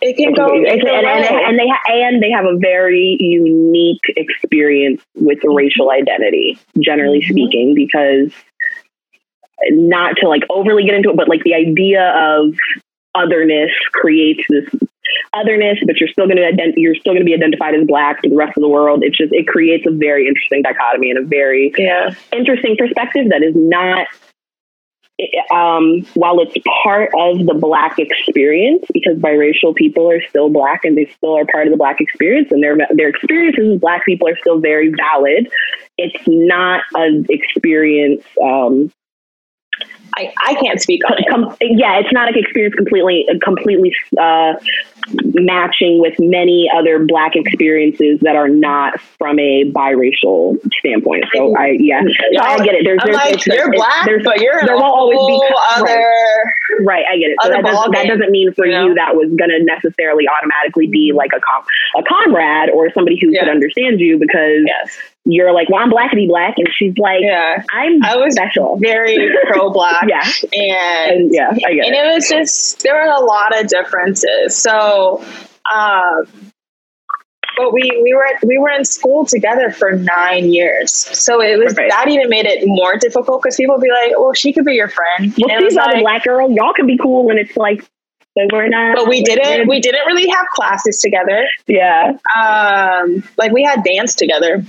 It 0.00 0.16
can, 0.16 0.32
it 0.32 0.34
can 0.36 0.46
go, 0.46 0.54
either, 0.54 0.88
and, 0.88 1.06
and, 1.06 1.24
and, 1.26 1.58
they 1.58 1.70
and 1.86 2.22
they 2.22 2.30
have 2.30 2.44
a 2.44 2.58
very 2.58 3.16
unique 3.20 4.02
experience 4.16 5.02
with 5.14 5.38
racial 5.44 5.90
identity, 5.90 6.58
generally 6.78 7.20
mm-hmm. 7.20 7.32
speaking 7.32 7.74
because 7.74 8.32
not 9.70 10.16
to 10.20 10.28
like 10.28 10.42
overly 10.50 10.84
get 10.84 10.94
into 10.94 11.10
it, 11.10 11.16
but 11.16 11.28
like 11.28 11.42
the 11.44 11.54
idea 11.54 12.12
of 12.16 12.54
otherness 13.14 13.70
creates 13.92 14.42
this 14.48 14.68
otherness, 15.34 15.78
but 15.86 15.98
you're 15.98 16.08
still 16.08 16.26
going 16.26 16.36
to 16.36 16.42
ident- 16.42 16.74
you're 16.76 16.94
still 16.94 17.12
going 17.12 17.24
to 17.24 17.26
be 17.26 17.34
identified 17.34 17.74
as 17.74 17.86
black 17.86 18.22
to 18.22 18.28
the 18.28 18.36
rest 18.36 18.56
of 18.56 18.62
the 18.62 18.68
world. 18.68 19.02
It 19.02 19.14
just 19.14 19.32
it 19.32 19.46
creates 19.46 19.86
a 19.86 19.90
very 19.90 20.26
interesting 20.26 20.62
dichotomy 20.62 21.10
and 21.10 21.18
a 21.18 21.26
very 21.26 21.72
yeah. 21.76 22.14
interesting 22.32 22.76
perspective 22.76 23.28
that 23.30 23.42
is 23.42 23.54
not. 23.54 24.06
Um, 25.52 26.04
while 26.14 26.40
it's 26.40 26.56
part 26.82 27.08
of 27.16 27.46
the 27.46 27.54
black 27.54 28.00
experience, 28.00 28.84
because 28.92 29.16
biracial 29.16 29.72
people 29.72 30.10
are 30.10 30.20
still 30.28 30.50
black 30.50 30.84
and 30.84 30.98
they 30.98 31.08
still 31.16 31.38
are 31.38 31.44
part 31.46 31.68
of 31.68 31.70
the 31.70 31.76
black 31.76 32.00
experience, 32.00 32.48
and 32.50 32.60
their 32.60 32.76
their 32.90 33.10
experiences 33.10 33.74
as 33.74 33.80
black 33.80 34.04
people 34.04 34.26
are 34.26 34.36
still 34.38 34.58
very 34.58 34.92
valid 34.92 35.48
it's 35.98 36.24
not 36.26 36.82
an 36.94 37.26
experience. 37.28 38.24
Um, 38.42 38.92
I, 40.16 40.32
I 40.46 40.54
can't 40.54 40.80
speak 40.80 41.02
on 41.08 41.16
it. 41.18 41.56
Yeah, 41.60 41.98
it's 41.98 42.12
not 42.12 42.28
an 42.28 42.38
experience 42.38 42.74
completely 42.74 43.26
completely 43.42 43.94
uh, 44.20 44.54
matching 45.34 46.00
with 46.00 46.14
many 46.18 46.70
other 46.74 47.04
black 47.04 47.32
experiences 47.34 48.20
that 48.22 48.36
are 48.36 48.48
not 48.48 49.00
from 49.18 49.38
a 49.38 49.70
biracial 49.70 50.58
standpoint. 50.78 51.24
So 51.34 51.56
I 51.56 51.76
yeah, 51.78 52.02
so 52.02 52.42
I 52.42 52.64
get 52.64 52.74
it. 52.74 52.84
There's, 52.84 53.00
there's 53.04 53.16
like, 53.16 53.46
you're 53.46 53.72
black, 53.72 54.08
but 54.24 54.40
you're 54.40 54.60
there 54.64 54.76
won't 54.76 54.94
always 54.94 55.18
be 55.26 55.40
other 55.76 55.84
right. 55.84 56.80
right 56.80 57.04
I 57.10 57.18
get 57.18 57.30
it. 57.30 57.36
So 57.42 57.48
that, 57.50 57.64
does, 57.64 57.88
that 57.92 58.06
doesn't 58.06 58.30
mean 58.30 58.52
for 58.54 58.66
you, 58.66 58.76
you 58.76 58.94
that 58.94 59.14
was 59.14 59.28
going 59.28 59.50
to 59.50 59.62
necessarily 59.62 60.24
automatically 60.28 60.86
be 60.86 61.10
mm-hmm. 61.10 61.18
like 61.18 61.30
a 61.36 61.40
com- 61.40 61.64
a 61.96 62.02
comrade 62.02 62.70
or 62.70 62.90
somebody 62.92 63.18
who 63.20 63.30
yeah. 63.30 63.40
could 63.40 63.50
understand 63.50 64.00
you 64.00 64.18
because. 64.18 64.64
Yes 64.66 64.98
you're 65.26 65.52
like, 65.52 65.70
well, 65.70 65.82
I'm 65.82 65.88
black 65.88 66.10
to 66.10 66.16
be 66.16 66.26
black, 66.26 66.54
and 66.58 66.68
she's 66.76 66.96
like, 66.98 67.20
yeah, 67.22 67.62
I'm 67.72 68.04
I 68.04 68.16
was 68.16 68.34
special, 68.34 68.78
very 68.78 69.16
pro 69.46 69.70
black, 69.70 70.04
yeah, 70.06 70.22
and, 70.52 71.22
and, 71.22 71.34
yeah, 71.34 71.48
I 71.48 71.74
get 71.74 71.86
and 71.86 71.94
it. 71.94 72.06
it 72.06 72.14
was 72.14 72.28
just 72.28 72.82
there 72.82 72.94
were 72.94 73.10
a 73.10 73.24
lot 73.24 73.58
of 73.58 73.66
differences. 73.66 74.54
So, 74.54 74.70
um, 75.72 76.26
but 77.56 77.72
we 77.72 77.82
we 78.02 78.14
were 78.14 78.26
we 78.46 78.58
were 78.58 78.70
in 78.70 78.84
school 78.84 79.24
together 79.24 79.70
for 79.70 79.92
nine 79.92 80.52
years, 80.52 80.92
so 80.92 81.40
it 81.40 81.58
was 81.58 81.74
Perfect. 81.74 81.90
that 81.90 82.08
even 82.08 82.28
made 82.28 82.46
it 82.46 82.66
more 82.66 82.96
difficult 82.96 83.42
because 83.42 83.56
people 83.56 83.78
be 83.78 83.90
like, 83.90 84.18
well, 84.18 84.32
she 84.32 84.52
could 84.52 84.64
be 84.64 84.74
your 84.74 84.88
friend. 84.88 85.32
Well, 85.38 85.60
she's 85.60 85.74
not 85.74 85.88
like, 85.88 85.96
a 85.98 86.00
black 86.00 86.24
girl. 86.24 86.50
Y'all 86.50 86.72
can 86.74 86.86
be 86.86 86.98
cool 86.98 87.24
when 87.24 87.38
it's 87.38 87.56
like 87.56 87.82
so 88.36 88.46
we're 88.52 88.68
not. 88.68 88.96
But 88.96 89.08
we 89.08 89.22
didn't. 89.22 89.68
We 89.68 89.80
didn't 89.80 90.06
really 90.06 90.28
have 90.28 90.46
classes 90.54 91.00
together. 91.00 91.46
Yeah. 91.66 92.16
Um, 92.36 93.22
like 93.38 93.52
we 93.52 93.62
had 93.62 93.84
dance 93.84 94.14
together. 94.14 94.64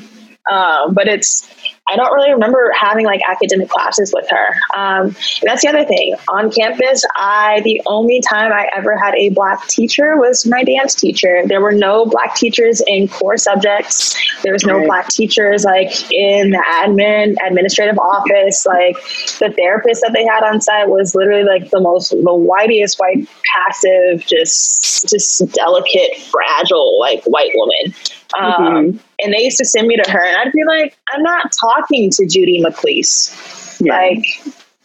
Um, 0.49 0.93
but 0.93 1.07
it's 1.07 1.51
I 1.87 1.95
don't 1.95 2.11
really 2.13 2.31
remember 2.31 2.71
having 2.71 3.05
like 3.05 3.21
academic 3.29 3.69
classes 3.69 4.11
with 4.13 4.27
her. 4.29 4.55
Um, 4.75 5.15
that's 5.43 5.61
the 5.61 5.69
other 5.69 5.85
thing. 5.85 6.15
On 6.29 6.51
campus, 6.51 7.05
I 7.15 7.61
the 7.63 7.79
only 7.85 8.21
time 8.21 8.51
I 8.51 8.67
ever 8.75 8.97
had 8.97 9.13
a 9.15 9.29
black 9.29 9.67
teacher 9.67 10.17
was 10.17 10.47
my 10.47 10.63
dance 10.63 10.95
teacher. 10.95 11.43
There 11.45 11.61
were 11.61 11.71
no 11.71 12.07
black 12.07 12.35
teachers 12.35 12.81
in 12.87 13.07
core 13.07 13.37
subjects. 13.37 14.15
There 14.43 14.51
was 14.51 14.65
no 14.65 14.77
right. 14.77 14.87
black 14.87 15.09
teachers 15.09 15.63
like 15.63 16.11
in 16.11 16.51
the 16.51 16.63
admin 16.67 17.35
administrative 17.45 17.99
office. 17.99 18.65
Like 18.65 18.95
the 19.39 19.53
therapist 19.55 20.01
that 20.01 20.11
they 20.13 20.25
had 20.25 20.43
on 20.43 20.61
site 20.61 20.89
was 20.89 21.13
literally 21.13 21.43
like 21.43 21.69
the 21.69 21.81
most 21.81 22.09
the 22.09 22.33
whitest 22.33 22.99
white 22.99 23.27
passive, 23.53 24.25
just 24.25 25.07
just 25.07 25.51
delicate, 25.53 26.17
fragile 26.31 26.99
like 26.99 27.23
white 27.25 27.51
woman. 27.53 27.93
Um, 28.37 28.53
mm-hmm. 28.53 28.97
And 29.19 29.33
they 29.33 29.43
used 29.43 29.57
to 29.57 29.65
send 29.65 29.87
me 29.87 29.95
to 29.95 30.11
her, 30.11 30.25
and 30.25 30.37
I'd 30.37 30.51
be 30.51 30.63
like, 30.65 30.97
I'm 31.13 31.23
not 31.23 31.51
talking 31.59 32.09
to 32.11 32.25
Judy 32.25 32.61
McLeese. 32.61 33.79
Yeah. 33.81 33.93
Like, 33.93 34.25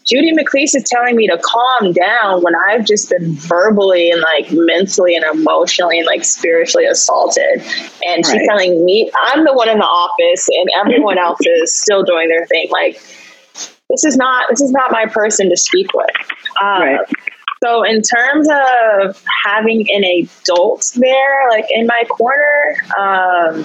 Judy 0.06 0.32
McLeese 0.32 0.74
is 0.74 0.84
telling 0.86 1.14
me 1.14 1.26
to 1.28 1.38
calm 1.42 1.92
down 1.92 2.42
when 2.42 2.54
I've 2.68 2.84
just 2.84 3.10
been 3.10 3.34
verbally 3.34 4.10
and 4.10 4.20
like 4.20 4.50
mentally 4.50 5.14
and 5.14 5.24
emotionally 5.24 5.98
and 5.98 6.06
like 6.06 6.24
spiritually 6.24 6.86
assaulted. 6.86 7.62
And 8.06 8.24
right. 8.24 8.26
she's 8.26 8.48
telling 8.48 8.84
me 8.84 9.10
I'm 9.22 9.44
the 9.44 9.52
one 9.52 9.68
in 9.68 9.78
the 9.78 9.84
office 9.84 10.48
and 10.48 10.68
everyone 10.80 11.18
else 11.24 11.38
is 11.42 11.76
still 11.76 12.02
doing 12.02 12.28
their 12.28 12.46
thing. 12.46 12.68
Like, 12.70 12.94
this 13.90 14.04
is 14.04 14.16
not 14.16 14.46
this 14.48 14.60
is 14.60 14.72
not 14.72 14.90
my 14.90 15.06
person 15.06 15.48
to 15.50 15.56
speak 15.56 15.92
with. 15.94 16.10
Um, 16.60 16.82
right. 16.82 17.00
So 17.62 17.82
in 17.82 18.00
terms 18.00 18.48
of 18.50 19.22
having 19.44 19.86
an 19.90 20.02
adult 20.02 20.92
there, 20.96 21.50
like 21.50 21.66
in 21.70 21.86
my 21.86 22.04
corner, 22.08 22.74
um, 22.98 23.64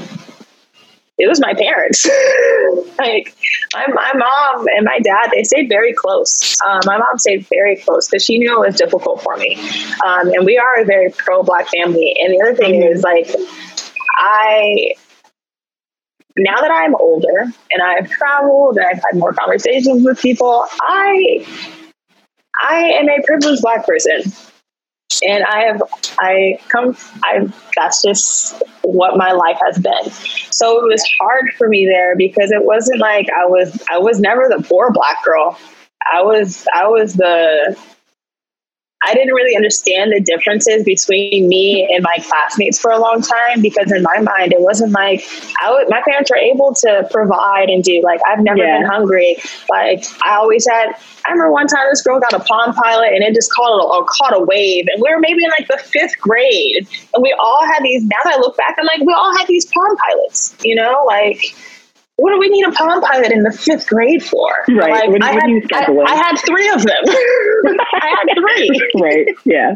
it 1.17 1.27
was 1.27 1.39
my 1.39 1.53
parents. 1.53 2.05
like 2.99 3.35
my, 3.73 3.87
my 3.87 4.11
mom 4.15 4.67
and 4.75 4.85
my 4.85 4.99
dad, 4.99 5.31
they 5.33 5.43
stayed 5.43 5.69
very 5.69 5.93
close. 5.93 6.55
Um, 6.67 6.81
my 6.85 6.97
mom 6.97 7.17
stayed 7.17 7.47
very 7.47 7.77
close 7.77 8.09
because 8.09 8.23
she 8.23 8.37
knew 8.37 8.63
it 8.63 8.67
was 8.67 8.75
difficult 8.75 9.21
for 9.21 9.37
me. 9.37 9.55
Um, 10.05 10.27
and 10.33 10.45
we 10.45 10.57
are 10.57 10.81
a 10.81 10.85
very 10.85 11.09
pro 11.11 11.43
black 11.43 11.69
family. 11.69 12.15
And 12.19 12.33
the 12.33 12.41
other 12.41 12.55
thing 12.55 12.81
mm-hmm. 12.81 12.95
is 12.95 13.03
like, 13.03 13.29
I, 14.17 14.93
now 16.37 16.57
that 16.57 16.71
I'm 16.71 16.95
older 16.95 17.39
and 17.39 17.81
I've 17.81 18.09
traveled 18.09 18.77
and 18.77 18.85
I've 18.85 18.97
had 18.97 19.17
more 19.17 19.33
conversations 19.33 20.03
with 20.03 20.19
people, 20.19 20.65
I 20.81 21.45
I 22.61 22.77
am 22.77 23.09
a 23.09 23.21
privileged 23.25 23.61
black 23.61 23.85
person. 23.85 24.31
And 25.25 25.43
I 25.45 25.65
have, 25.65 25.81
I 26.19 26.59
come, 26.67 26.97
I, 27.23 27.47
that's 27.75 28.01
just 28.01 28.61
what 28.81 29.17
my 29.17 29.31
life 29.31 29.57
has 29.65 29.77
been. 29.77 30.11
So 30.51 30.79
it 30.79 30.89
was 30.89 31.03
hard 31.19 31.51
for 31.57 31.69
me 31.69 31.85
there 31.85 32.15
because 32.17 32.51
it 32.51 32.63
wasn't 32.63 32.99
like 32.99 33.27
I 33.29 33.45
was, 33.45 33.81
I 33.91 33.99
was 33.99 34.19
never 34.19 34.49
the 34.49 34.63
poor 34.67 34.91
black 34.91 35.23
girl. 35.23 35.57
I 36.11 36.21
was, 36.21 36.67
I 36.73 36.87
was 36.87 37.13
the, 37.13 37.77
I 39.05 39.13
didn't 39.13 39.33
really 39.33 39.55
understand 39.55 40.11
the 40.11 40.19
differences 40.19 40.83
between 40.83 41.47
me 41.47 41.87
and 41.93 42.03
my 42.03 42.17
classmates 42.27 42.79
for 42.79 42.91
a 42.91 42.99
long 42.99 43.21
time 43.21 43.61
because 43.61 43.91
in 43.91 44.01
my 44.01 44.19
mind 44.19 44.51
it 44.51 44.61
wasn't 44.61 44.91
like 44.91 45.23
I 45.61 45.71
would, 45.71 45.89
my 45.89 46.01
parents 46.01 46.31
were 46.31 46.37
able 46.37 46.73
to 46.73 47.07
provide 47.11 47.69
and 47.69 47.83
do 47.83 48.01
like 48.03 48.19
I've 48.27 48.39
never 48.39 48.57
yeah. 48.57 48.79
been 48.79 48.87
hungry. 48.87 49.37
Like 49.69 50.05
I 50.23 50.35
always 50.35 50.67
had. 50.67 50.95
I 51.27 51.31
remember 51.31 51.51
one 51.51 51.65
time 51.65 51.85
this 51.89 52.03
girl 52.03 52.19
got 52.19 52.33
a 52.33 52.39
Palm 52.39 52.73
Pilot 52.75 53.13
and 53.13 53.23
it 53.23 53.33
just 53.33 53.51
caught 53.51 53.71
a, 53.71 53.83
or 53.83 54.05
caught 54.05 54.35
a 54.35 54.43
wave, 54.43 54.85
and 54.93 55.01
we 55.01 55.11
were 55.11 55.19
maybe 55.19 55.43
in 55.43 55.49
like 55.57 55.67
the 55.67 55.77
fifth 55.77 56.19
grade, 56.19 56.87
and 57.13 57.23
we 57.23 57.35
all 57.39 57.65
had 57.65 57.81
these. 57.83 58.03
Now 58.03 58.17
that 58.25 58.35
I 58.35 58.39
look 58.39 58.55
back, 58.57 58.75
I'm 58.79 58.85
like, 58.85 59.01
we 59.01 59.13
all 59.13 59.35
had 59.37 59.47
these 59.47 59.65
Palm 59.65 59.97
Pilots, 59.97 60.55
you 60.63 60.75
know, 60.75 61.03
like 61.07 61.55
what 62.17 62.31
do 62.31 62.39
we 62.39 62.47
need 62.47 62.65
a 62.65 62.71
Palm 62.71 63.01
Pilot 63.01 63.31
in 63.31 63.43
the 63.43 63.51
fifth 63.51 63.87
grade 63.87 64.23
for? 64.23 64.47
Right. 64.69 64.91
Like, 64.91 65.09
when, 65.09 65.21
I, 65.21 65.33
had, 65.33 65.41
I, 65.73 65.91
I, 66.07 66.15
had, 66.15 66.37
three 66.45 66.69
of 66.69 66.81
them. 66.81 67.03
I 67.93 68.15
had 68.17 68.35
three. 68.37 68.91
right. 69.01 69.27
Yeah. 69.43 69.75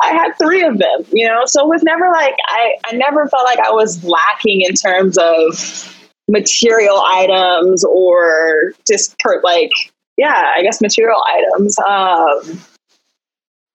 I 0.00 0.12
had 0.12 0.32
three 0.40 0.62
of 0.62 0.78
them, 0.78 1.04
you 1.12 1.26
know? 1.26 1.42
So 1.46 1.64
it 1.64 1.68
was 1.68 1.82
never 1.82 2.08
like, 2.12 2.36
I, 2.46 2.74
I 2.86 2.96
never 2.96 3.26
felt 3.26 3.44
like 3.44 3.58
I 3.58 3.72
was 3.72 4.04
lacking 4.04 4.60
in 4.60 4.74
terms 4.74 5.18
of 5.18 5.98
material 6.28 7.02
items 7.04 7.84
or 7.84 8.72
just 8.88 9.18
per, 9.18 9.40
like, 9.42 9.70
yeah, 10.16 10.52
I 10.56 10.62
guess 10.62 10.80
material 10.80 11.20
items. 11.26 11.76
Um, 11.80 12.60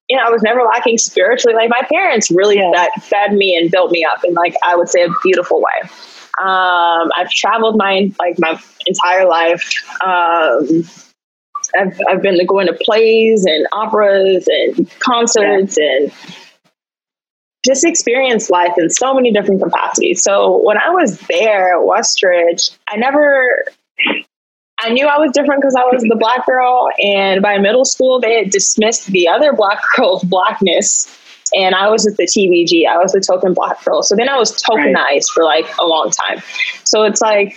you 0.07 0.17
know, 0.17 0.23
I 0.23 0.29
was 0.29 0.41
never 0.41 0.61
lacking 0.63 0.99
spiritually. 0.99 1.53
Like 1.53 1.69
my 1.69 1.81
parents 1.91 2.31
really 2.31 2.55
yeah. 2.55 2.71
fed, 2.73 3.03
fed 3.03 3.33
me 3.33 3.57
and 3.57 3.69
built 3.69 3.91
me 3.91 4.05
up 4.05 4.23
in 4.23 4.33
like, 4.35 4.55
I 4.63 4.77
would 4.77 4.87
say 4.87 5.03
a 5.03 5.09
beautiful 5.21 5.59
way. 5.59 5.89
Um, 6.41 7.11
I've 7.17 7.29
traveled 7.29 7.77
my 7.77 8.11
like 8.19 8.35
my 8.39 8.59
entire 8.87 9.27
life. 9.27 9.71
Um, 10.01 10.83
I've 11.77 11.99
I've 12.09 12.21
been 12.21 12.45
going 12.45 12.67
to 12.67 12.73
plays 12.73 13.45
and 13.45 13.67
operas 13.71 14.47
and 14.47 14.89
concerts 14.99 15.77
yeah. 15.79 15.97
and 15.97 16.13
just 17.65 17.85
experienced 17.85 18.49
life 18.49 18.71
in 18.77 18.89
so 18.89 19.13
many 19.13 19.31
different 19.31 19.61
capacities. 19.61 20.23
So 20.23 20.61
when 20.63 20.77
I 20.77 20.89
was 20.89 21.19
there 21.27 21.77
at 21.77 21.85
Westridge, 21.85 22.71
I 22.87 22.95
never 22.95 23.65
I 24.81 24.89
knew 24.89 25.07
I 25.07 25.17
was 25.17 25.31
different 25.33 25.61
because 25.61 25.75
I 25.75 25.83
was 25.83 26.03
the 26.03 26.15
black 26.17 26.45
girl, 26.45 26.89
and 27.03 27.41
by 27.41 27.57
middle 27.57 27.83
school, 27.83 28.21
they 28.21 28.35
had 28.35 28.49
dismissed 28.49 29.07
the 29.07 29.27
other 29.27 29.51
black 29.51 29.79
girl's 29.95 30.23
blackness 30.23 31.18
and 31.55 31.75
I 31.75 31.89
was 31.89 32.07
at 32.07 32.17
the 32.17 32.23
TBG. 32.23 32.87
I 32.87 32.97
was 32.97 33.11
the 33.11 33.21
token 33.21 33.53
black 33.53 33.83
girl. 33.83 34.03
So 34.03 34.15
then 34.15 34.29
I 34.29 34.37
was 34.37 34.51
tokenized 34.61 34.95
right. 34.95 35.23
for 35.33 35.43
like 35.43 35.65
a 35.79 35.85
long 35.85 36.11
time. 36.11 36.41
So 36.83 37.03
it's 37.03 37.21
like, 37.21 37.55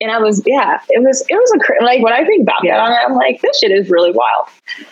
and 0.00 0.10
I 0.10 0.18
was 0.18 0.42
yeah, 0.46 0.80
it 0.88 1.02
was 1.02 1.24
it 1.28 1.34
was 1.34 1.52
a 1.52 1.84
like 1.84 2.02
when 2.02 2.12
I 2.12 2.24
think 2.24 2.44
back 2.44 2.62
yeah. 2.64 2.76
that, 2.76 3.04
I'm 3.06 3.14
like 3.14 3.40
this 3.40 3.58
shit 3.60 3.70
is 3.70 3.88
really 3.88 4.12
wild. 4.12 4.48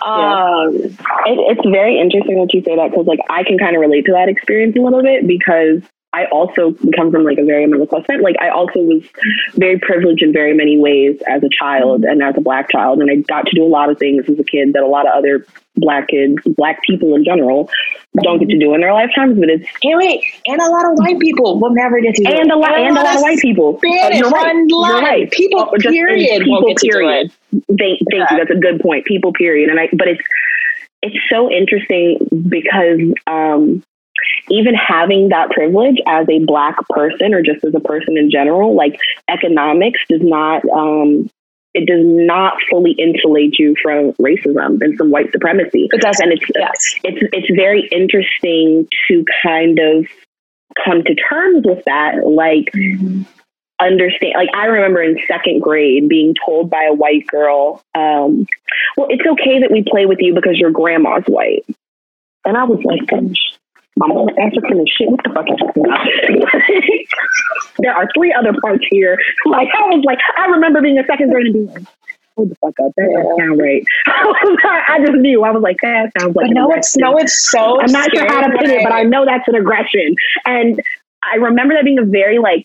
Um, 0.07 0.77
yeah. 0.77 1.33
it, 1.33 1.59
it's 1.59 1.69
very 1.69 1.99
interesting 1.99 2.39
that 2.39 2.55
you 2.55 2.63
say 2.63 2.77
that 2.77 2.91
because 2.91 3.07
like 3.07 3.21
I 3.29 3.43
can 3.43 3.59
kind 3.59 3.75
of 3.75 3.81
relate 3.81 4.05
to 4.07 4.13
that 4.13 4.29
experience 4.29 4.77
a 4.77 4.81
little 4.81 5.03
bit 5.03 5.27
because 5.27 5.83
I 6.13 6.25
also 6.27 6.75
come 6.97 7.13
from 7.13 7.25
like 7.25 7.39
a 7.39 7.45
very 7.45 7.67
middle 7.67 7.87
class 7.87 8.05
family. 8.07 8.25
Like 8.25 8.37
I 8.41 8.49
also 8.49 8.81
was 8.81 9.03
very 9.55 9.79
privileged 9.79 10.23
in 10.23 10.33
very 10.33 10.55
many 10.55 10.77
ways 10.77 11.21
as 11.29 11.43
a 11.45 11.49
child 11.49 12.05
and 12.05 12.21
as 12.23 12.35
a 12.37 12.41
black 12.41 12.71
child, 12.71 13.01
and 13.01 13.11
I 13.11 13.17
got 13.17 13.47
to 13.47 13.55
do 13.55 13.65
a 13.65 13.69
lot 13.69 13.91
of 13.91 13.99
things 13.99 14.29
as 14.29 14.39
a 14.39 14.45
kid 14.45 14.73
that 14.73 14.83
a 14.83 14.89
lot 14.89 15.07
of 15.07 15.15
other 15.15 15.47
black 15.77 16.09
kids, 16.09 16.37
black 16.57 16.83
people 16.83 17.15
in 17.15 17.25
general, 17.25 17.71
don't 18.25 18.41
get 18.41 18.49
to 18.49 18.59
do 18.59 18.75
in 18.75 18.81
their 18.81 18.93
lifetimes. 18.93 19.39
But 19.39 19.51
it's 19.51 19.69
and 19.85 19.99
wait, 19.99 20.25
and 20.47 20.61
a 20.61 20.69
lot 20.69 20.85
of 20.87 20.99
white 20.99 21.21
people 21.21 21.61
will 21.61 21.75
never 21.75 22.01
get 22.01 22.17
to 22.17 22.25
do 22.25 22.31
and 22.31 22.51
it. 22.51 22.53
a 22.53 22.57
lot 22.57 22.75
and, 22.75 22.89
and 22.89 22.99
a 22.99 23.03
lot 23.03 23.15
of 23.15 23.23
white 23.23 23.39
people. 23.39 23.79
Spanish, 23.79 24.19
you're 24.19 24.31
right. 24.31 24.65
You're 24.67 25.01
right. 25.01 25.31
People 25.31 25.71
oh, 25.73 25.77
period. 25.79 26.43
People 26.43 26.75
period. 26.75 27.33
Thank, 27.53 27.71
thank 27.79 27.99
yeah. 28.11 28.27
you. 28.31 28.37
That's 28.37 28.51
a 28.51 28.61
good 28.61 28.81
point. 28.81 29.05
People 29.05 29.33
period. 29.33 29.71
And 29.71 29.79
I, 29.79 29.89
but 29.93 30.09
it's 30.09 30.23
it's 31.03 31.17
so 31.31 31.51
interesting 31.51 32.19
because 32.49 33.01
um, 33.27 33.83
even 34.49 34.75
having 34.75 35.29
that 35.29 35.51
privilege 35.51 35.99
as 36.07 36.29
a 36.29 36.45
black 36.45 36.77
person 36.89 37.35
or 37.35 37.43
just 37.43 37.65
as 37.65 37.75
a 37.75 37.81
person 37.81 38.17
in 38.17 38.31
general, 38.31 38.75
like 38.75 38.99
economics 39.29 40.01
does 40.09 40.23
not 40.23 40.63
um, 40.69 41.31
it 41.73 41.87
does 41.87 42.05
not 42.05 42.55
fully 42.69 42.93
insulate 42.93 43.59
you 43.59 43.77
from 43.81 44.13
racism 44.15 44.81
and 44.81 44.97
from 44.97 45.11
white 45.11 45.31
supremacy. 45.31 45.89
It 45.93 46.01
does, 46.01 46.19
and 46.21 46.33
it's 46.33 46.45
yes. 46.55 46.95
it's 47.05 47.31
it's 47.33 47.51
very 47.55 47.89
interesting 47.93 48.89
to 49.09 49.25
kind 49.43 49.79
of 49.79 50.07
come 50.85 51.03
to 51.05 51.15
terms 51.15 51.65
with 51.65 51.85
that. 51.85 52.27
Like 52.27 52.73
mm-hmm. 52.75 53.23
understand. 53.81 54.35
Like 54.37 54.51
I 54.55 54.67
remember 54.67 55.01
in 55.01 55.17
second 55.29 55.63
grade 55.63 56.09
being 56.09 56.35
told 56.45 56.71
by 56.71 56.89
a 56.91 56.95
white 56.95 57.27
girl, 57.29 57.83
um, 57.95 58.47
"Well, 58.97 59.07
it's 59.09 59.27
okay 59.27 59.61
that 59.61 59.71
we 59.71 59.85
play 59.89 60.07
with 60.07 60.19
you 60.21 60.35
because 60.35 60.59
your 60.59 60.73
grandma's 60.73 61.25
white." 61.27 61.65
And 62.45 62.57
I 62.57 62.65
was 62.65 62.83
like, 62.83 63.13
mom 64.09 64.29
African 64.39 64.79
and 64.79 64.89
shit. 64.89 65.11
What 65.11 65.21
the 65.25 65.31
fuck 65.31 65.47
is 65.51 65.57
talking 65.61 65.87
about? 65.87 66.07
there 67.79 67.95
are 67.95 68.09
three 68.17 68.33
other 68.33 68.53
parts 68.61 68.85
here. 68.91 69.19
Like 69.47 69.69
I 69.75 69.83
was 69.95 70.05
like, 70.05 70.19
I 70.39 70.47
remember 70.47 70.81
being 70.81 70.99
a 70.99 71.05
second 71.07 71.31
grade 71.31 71.47
and 71.47 71.55
being 71.55 71.67
like, 71.67 71.85
hold 72.37 72.51
the 72.51 72.55
fuck 72.57 72.75
up. 72.81 72.93
That 72.97 73.09
doesn't 73.13 73.39
sound 73.39 73.61
right. 73.61 73.85
I 74.89 74.99
just 75.05 75.19
knew. 75.19 75.45
I 75.45 75.51
was 75.51 75.63
like, 75.63 75.79
that 75.83 76.13
sounds 76.19 76.35
like. 76.37 76.49
But 76.49 76.55
no, 76.55 76.71
it's 76.73 76.97
no, 76.97 77.17
it's 77.19 77.51
so. 77.51 77.81
I'm 77.81 77.93
not 77.93 78.11
sure 78.15 78.27
how 78.27 78.41
to 78.41 78.57
put 78.59 78.69
it, 78.69 78.83
but 78.83 78.93
I 78.93 79.03
know 79.03 79.25
that's 79.25 79.47
an 79.49 79.55
aggression. 79.55 80.15
And 80.45 80.81
I 81.23 81.37
remember 81.37 81.75
that 81.75 81.85
being 81.85 81.99
a 81.99 82.05
very 82.05 82.39
like 82.39 82.65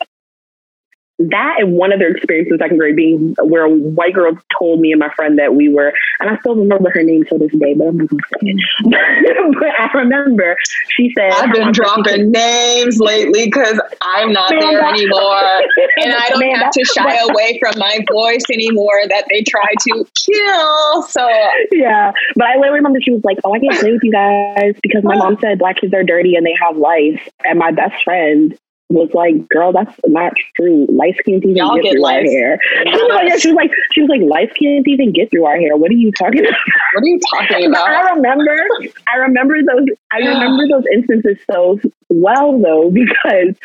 that 1.18 1.56
and 1.60 1.74
one 1.74 1.94
other 1.94 2.08
experience 2.08 2.50
in 2.52 2.58
second 2.58 2.78
grade 2.78 2.96
being 2.96 3.36
where 3.42 3.66
a 3.66 3.70
white 3.70 4.14
girl 4.14 4.38
told 4.58 4.82
me 4.82 4.92
and 4.92 5.00
my 5.00 5.10
friend 5.16 5.40
that 5.40 5.56
we 5.56 5.70
were, 5.70 5.94
and 6.20 6.30
I 6.30 6.38
still 6.40 6.56
remember 6.56 6.90
her 6.90 7.04
name 7.04 7.24
to 7.26 7.38
this 7.38 7.52
day, 7.52 7.74
but 7.74 7.88
I'm 7.88 7.98
not 7.98 8.10
going 8.10 8.58
to 8.58 9.56
but 9.60 9.70
I 9.80 9.90
remember 9.94 10.58
she 10.90 11.14
said, 11.18 11.32
I've 11.32 11.54
been 11.54 11.72
dropping 11.72 12.32
names 12.32 13.00
lately 13.00 13.46
because 13.46 13.80
I'm 14.02 14.34
not 14.34 14.50
man, 14.50 14.60
there 14.60 14.84
anymore. 14.84 15.22
and 15.98 16.14
I 16.14 16.30
don't 16.30 16.40
man, 16.40 16.56
have 16.56 16.72
to 16.72 16.86
shy 16.86 17.18
away 17.30 17.60
from 17.60 17.80
my 17.80 18.00
voice 18.12 18.44
anymore 18.52 19.02
that 19.10 19.26
they 19.32 19.42
try 19.44 19.64
to 19.88 20.06
kill. 20.16 21.04
So, 21.04 21.28
yeah. 21.72 22.12
But 22.36 22.46
I 22.46 22.56
literally 22.56 22.78
remember 22.78 23.00
she 23.02 23.12
was 23.12 23.24
like, 23.24 23.38
Oh, 23.44 23.54
I 23.54 23.60
can't 23.60 23.80
play 23.80 23.92
with 23.92 24.04
you 24.04 24.12
guys 24.12 24.76
because 24.82 25.04
my 25.04 25.16
mom 25.18 25.38
said 25.40 25.60
black 25.60 25.78
kids 25.78 25.94
are 25.94 26.04
dirty 26.04 26.36
and 26.36 26.46
they 26.46 26.56
have 26.62 26.78
life. 26.78 27.28
And 27.44 27.60
my 27.60 27.72
best 27.72 28.04
friend 28.04 28.58
was 28.90 29.10
like, 29.14 29.48
"Girl, 29.50 29.72
that's 29.72 29.94
not 30.06 30.34
true. 30.56 30.86
Light 30.90 31.16
skin 31.18 31.36
even 31.36 31.56
Y'all 31.56 31.82
get, 31.82 31.94
through 31.94 32.06
our 32.06 32.22
hair." 32.22 32.60
She 32.84 32.90
was, 32.90 33.12
like, 33.12 33.40
she 33.40 33.48
was 33.50 33.56
like, 33.56 33.72
"She 33.92 34.02
was 34.02 34.10
like, 34.10 34.22
light 34.22 34.52
skin 34.52 34.84
even 34.86 35.12
get 35.12 35.32
through 35.32 35.46
our 35.46 35.58
hair." 35.58 35.76
What 35.76 35.92
are 35.92 35.96
you 35.96 36.12
talking 36.12 36.42
about? 36.42 36.60
What 36.94 37.04
are 37.04 37.08
you 37.08 37.20
talking 37.32 37.66
about? 37.70 37.88
I 37.88 38.12
remember, 38.12 38.68
I 39.14 39.18
remember 39.18 39.58
those. 39.62 39.88
I 40.12 40.18
remember 40.20 40.68
those 40.72 40.86
instances 40.94 41.38
so 41.50 41.80
well 42.10 42.60
though 42.60 42.92
because 42.92 43.56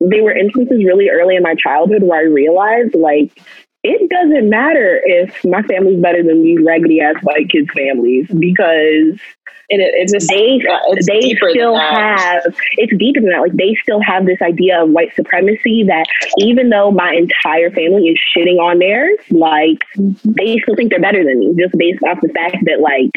they 0.00 0.20
were 0.20 0.36
instances 0.36 0.84
really 0.84 1.08
early 1.08 1.36
in 1.36 1.42
my 1.42 1.54
childhood 1.54 2.02
where 2.02 2.20
I 2.20 2.24
realized 2.24 2.94
like 2.94 3.32
it 3.86 4.10
doesn't 4.10 4.50
matter 4.50 5.00
if 5.04 5.44
my 5.44 5.62
family's 5.62 6.00
better 6.00 6.22
than 6.22 6.42
these 6.42 6.58
raggedy 6.64 7.00
ass 7.00 7.16
white 7.22 7.48
kids' 7.48 7.68
families 7.74 8.26
because 8.28 9.18
it, 9.68 9.80
it's 9.80 10.12
just 10.12 10.28
they 10.28 10.60
it's 10.62 11.06
they 11.06 11.34
still 11.50 11.76
have 11.76 12.42
it's 12.76 12.96
deeper 12.96 13.20
than 13.20 13.30
that. 13.30 13.40
Like 13.40 13.54
they 13.54 13.76
still 13.82 14.00
have 14.00 14.26
this 14.26 14.40
idea 14.42 14.82
of 14.82 14.90
white 14.90 15.14
supremacy 15.14 15.84
that 15.84 16.06
even 16.38 16.70
though 16.70 16.90
my 16.90 17.12
entire 17.12 17.70
family 17.70 18.08
is 18.08 18.18
shitting 18.36 18.58
on 18.58 18.78
theirs, 18.78 19.18
like 19.30 19.78
they 20.24 20.58
still 20.58 20.76
think 20.76 20.90
they're 20.90 21.00
better 21.00 21.24
than 21.24 21.40
me 21.40 21.54
just 21.58 21.76
based 21.76 22.02
off 22.04 22.18
the 22.22 22.28
fact 22.28 22.58
that 22.66 22.80
like 22.80 23.10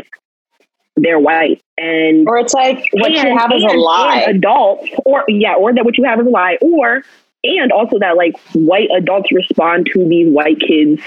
they're 0.98 1.20
white. 1.20 1.62
And 1.78 2.28
or 2.28 2.40
it's 2.40 2.54
like 2.54 2.84
what 2.94 3.12
and, 3.12 3.30
you 3.30 3.38
have 3.38 3.52
is 3.54 3.64
a 3.64 3.78
lie. 3.78 4.26
adults 4.28 4.90
or 5.06 5.26
yeah 5.28 5.54
or 5.54 5.74
that 5.74 5.86
what 5.86 5.98
you 5.98 6.04
have 6.04 6.20
is 6.20 6.26
a 6.28 6.30
lie 6.30 6.58
or 6.62 7.04
and 7.44 7.72
also 7.72 8.00
that 8.00 8.18
like 8.18 8.40
white 8.54 8.90
adults 8.96 9.32
respond 9.32 9.90
to 9.94 10.08
these 10.08 10.32
white 10.32 10.60
kids 10.60 11.02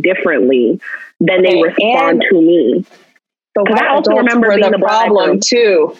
differently 0.00 0.80
than 1.20 1.42
they 1.42 1.62
respond 1.62 2.22
to 2.30 2.40
me 2.40 2.84
So 3.56 3.64
I 3.74 3.88
also 3.88 4.12
remember 4.12 4.54
being 4.54 4.70
the, 4.70 4.78
problem 4.78 5.40
too. 5.40 5.96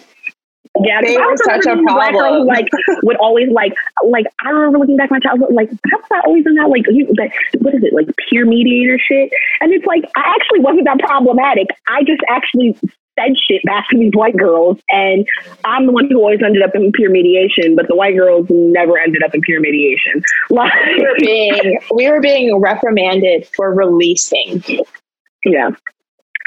Yeah, 0.79 1.01
they 1.05 1.17
were 1.17 1.35
such 1.35 1.65
a 1.65 1.75
problem. 1.83 2.47
like 2.47 2.67
would 3.03 3.17
always 3.17 3.49
like 3.51 3.73
like 4.05 4.25
I 4.43 4.51
remember 4.51 4.79
looking 4.79 4.95
back 4.95 5.11
my 5.11 5.19
childhood 5.19 5.53
like 5.53 5.69
how 5.91 5.97
was 5.97 6.07
I 6.13 6.21
always 6.25 6.45
in 6.45 6.55
that 6.55 6.69
like 6.69 6.85
you, 6.87 7.07
that 7.17 7.31
what 7.59 7.75
is 7.75 7.83
it 7.83 7.93
like 7.93 8.07
peer 8.29 8.45
mediator 8.45 8.97
shit? 8.97 9.31
And 9.59 9.73
it's 9.73 9.85
like 9.85 10.05
I 10.15 10.33
actually 10.35 10.61
wasn't 10.61 10.85
that 10.85 10.99
problematic. 10.99 11.67
I 11.87 12.03
just 12.03 12.21
actually 12.29 12.77
said 13.19 13.35
shit 13.37 13.61
back 13.65 13.87
to 13.89 13.97
these 13.97 14.13
white 14.13 14.37
girls, 14.37 14.79
and 14.89 15.27
I'm 15.65 15.85
the 15.85 15.91
one 15.91 16.09
who 16.09 16.17
always 16.17 16.41
ended 16.43 16.61
up 16.61 16.75
in 16.75 16.91
peer 16.91 17.09
mediation, 17.09 17.75
but 17.75 17.87
the 17.87 17.95
white 17.95 18.15
girls 18.15 18.47
never 18.49 18.97
ended 18.97 19.23
up 19.23 19.33
in 19.33 19.41
peer 19.41 19.59
mediation. 19.59 20.23
Like 20.49 20.73
we 20.85 21.01
were 21.03 21.15
being 21.17 21.79
we 21.93 22.09
were 22.09 22.19
being 22.19 22.55
reprimanded 22.57 23.47
for 23.55 23.73
releasing. 23.73 24.63
Yeah. 25.45 25.69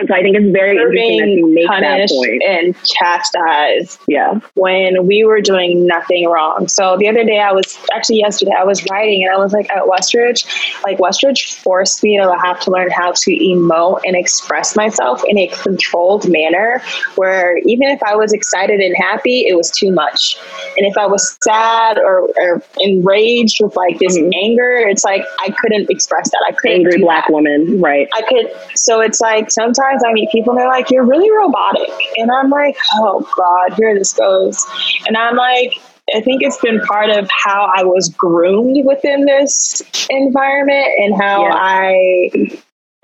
And 0.01 0.09
so 0.09 0.15
I 0.15 0.23
think 0.23 0.37
it's 0.37 0.51
very 0.53 0.75
We're 0.77 0.93
interesting 0.93 1.21
that 1.21 1.29
you 1.29 1.47
make 1.55 1.69
that 1.69 2.09
point. 2.09 2.43
and 2.43 2.75
chastised 2.85 4.01
Yeah. 4.09 4.41
when 4.55 5.07
we 5.07 5.25
were 5.25 5.41
doing 5.41 5.87
nothing 5.87 6.27
wrong. 6.29 6.67
So 6.69 6.97
the 6.99 7.09
other 7.09 7.23
day, 7.25 7.39
I 7.39 7.53
was 7.53 7.79
actually 7.95 8.19
yesterday, 8.19 8.53
I 8.59 8.65
was 8.65 8.85
writing 8.91 9.25
and 9.25 9.33
I 9.33 9.39
was 9.39 9.53
like 9.53 9.71
at 9.71 9.85
Westridge, 9.85 10.45
like 10.85 10.99
Westridge 10.99 11.55
forced 11.63 12.03
me 12.03 12.19
to 12.19 12.35
have 12.43 12.59
to 12.61 12.71
learn 12.71 12.91
how 12.91 13.13
to 13.13 13.31
emote 13.31 14.01
and 14.05 14.17
express 14.17 14.75
myself 14.77 15.23
in 15.29 15.39
a 15.39 15.47
controlled 15.47 16.29
manner 16.29 16.83
where 17.15 17.57
even 17.59 17.89
if 17.89 18.03
I 18.03 18.17
was 18.17 18.33
excited 18.33 18.81
and 18.81 18.97
happy, 18.97 19.47
it 19.47 19.57
was 19.57 19.71
too 19.71 19.93
much. 19.93 20.37
And 20.77 20.87
if 20.87 20.97
I 20.99 21.07
was 21.07 21.37
sad 21.45 21.99
or, 21.99 22.29
or 22.37 22.63
enraged 22.81 23.63
with 23.63 23.77
like 23.77 23.99
this 24.01 24.19
Mhm. 24.19 24.33
anger, 24.43 24.73
it's 24.77 25.05
like 25.05 25.25
I 25.41 25.51
couldn't 25.51 25.89
express 25.91 26.31
that. 26.31 26.45
I 26.49 26.53
couldn't 26.53 26.79
Angry 26.79 26.99
black 27.01 27.27
that. 27.29 27.33
woman. 27.33 27.81
Right. 27.81 28.09
I 28.15 28.23
could, 28.23 28.51
so 28.75 29.01
it's 29.01 29.21
like 29.21 29.51
sometimes 29.51 29.84
I 30.07 30.13
meet 30.13 30.31
people 30.31 30.53
and 30.53 30.61
they're 30.61 30.69
like, 30.69 30.91
you're 30.91 31.05
really 31.05 31.31
robotic. 31.31 31.91
And 32.17 32.31
I'm 32.31 32.51
like, 32.51 32.77
oh 32.95 33.29
God, 33.37 33.77
here 33.77 33.95
this 33.99 34.13
goes. 34.13 34.65
And 35.07 35.17
I'm 35.17 35.37
like, 35.37 35.75
I 36.15 36.21
think 36.21 36.43
it's 36.43 36.59
been 36.59 36.81
part 36.81 37.11
of 37.11 37.29
how 37.31 37.71
I 37.75 37.83
was 37.85 38.09
groomed 38.11 38.85
within 38.87 39.25
this 39.25 39.83
environment 40.11 40.87
and 40.99 41.15
how 41.21 41.43
Yeah. 41.43 41.55
I, 41.55 42.31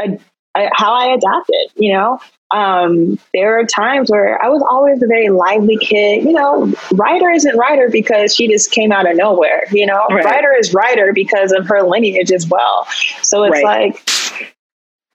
I, 0.01 0.19
I, 0.55 0.69
how 0.73 0.93
I 0.93 1.15
adapted, 1.15 1.71
you 1.77 1.93
know? 1.93 2.21
Um, 2.53 3.19
there 3.33 3.59
are 3.61 3.65
times 3.65 4.11
where 4.11 4.43
I 4.45 4.49
was 4.49 4.61
always 4.69 5.01
a 5.03 5.07
very 5.07 5.29
lively 5.29 5.79
kid. 5.79 6.25
You 6.25 6.33
know, 6.33 6.73
writer 6.95 7.31
isn't 7.31 7.57
writer 7.57 7.89
because 7.89 8.35
she 8.35 8.49
just 8.49 8.73
came 8.73 8.91
out 8.91 9.09
of 9.09 9.17
nowhere. 9.17 9.63
You 9.71 9.87
know, 9.87 10.05
Right. 10.11 10.25
writer 10.25 10.53
is 10.59 10.75
writer 10.75 11.13
because 11.15 11.53
of 11.53 11.69
her 11.69 11.83
lineage 11.83 12.33
as 12.33 12.49
well. 12.49 12.87
So 13.23 13.45
it's 13.45 13.63
Right. 13.63 13.95
like, 13.95 14.53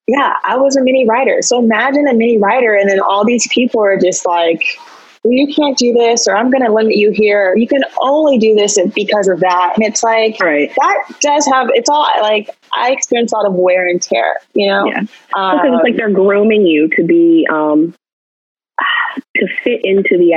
yeah, 0.08 0.34
I 0.44 0.58
was 0.58 0.76
a 0.76 0.82
mini 0.84 1.08
writer. 1.08 1.42
So 1.42 1.60
imagine 1.60 2.08
a 2.08 2.14
mini 2.14 2.38
writer, 2.38 2.74
and 2.76 2.90
then 2.90 3.00
all 3.00 3.26
these 3.26 3.48
people 3.50 3.82
are 3.82 3.98
just 3.98 4.26
like, 4.26 4.64
well, 5.24 5.34
you 5.34 5.52
can't 5.54 5.76
do 5.78 5.92
this, 5.94 6.28
or 6.28 6.36
I'm 6.36 6.52
going 6.52 6.64
to 6.64 6.72
limit 6.72 6.96
you 6.96 7.10
here. 7.12 7.56
You 7.58 7.68
can 7.68 7.84
only 8.00 8.38
do 8.38 8.54
this 8.54 8.78
because 8.94 9.28
of 9.28 9.40
that. 9.40 9.74
And 9.76 9.84
it's 9.84 10.04
like, 10.04 10.40
Right. 10.40 10.72
that 10.76 11.04
does 11.22 11.48
have, 11.48 11.70
it's 11.74 11.90
all 11.90 12.08
like, 12.22 12.50
I 12.78 12.92
experience 12.92 13.32
a 13.34 13.38
lot 13.38 13.48
of 13.48 13.54
wear 13.54 13.88
and 13.88 14.00
tear, 14.00 14.38
you 14.54 14.68
know? 14.68 14.86
Yeah. 14.86 15.00
Um, 15.36 15.58
Because 15.58 15.72
it's 15.74 15.84
like 15.84 15.96
they're 15.96 16.12
grooming 16.12 16.68
you 16.68 16.88
to 16.90 17.04
be 17.04 17.48
um 17.52 17.96
to 19.38 19.48
fit 19.64 19.84
into 19.84 20.18
the 20.18 20.34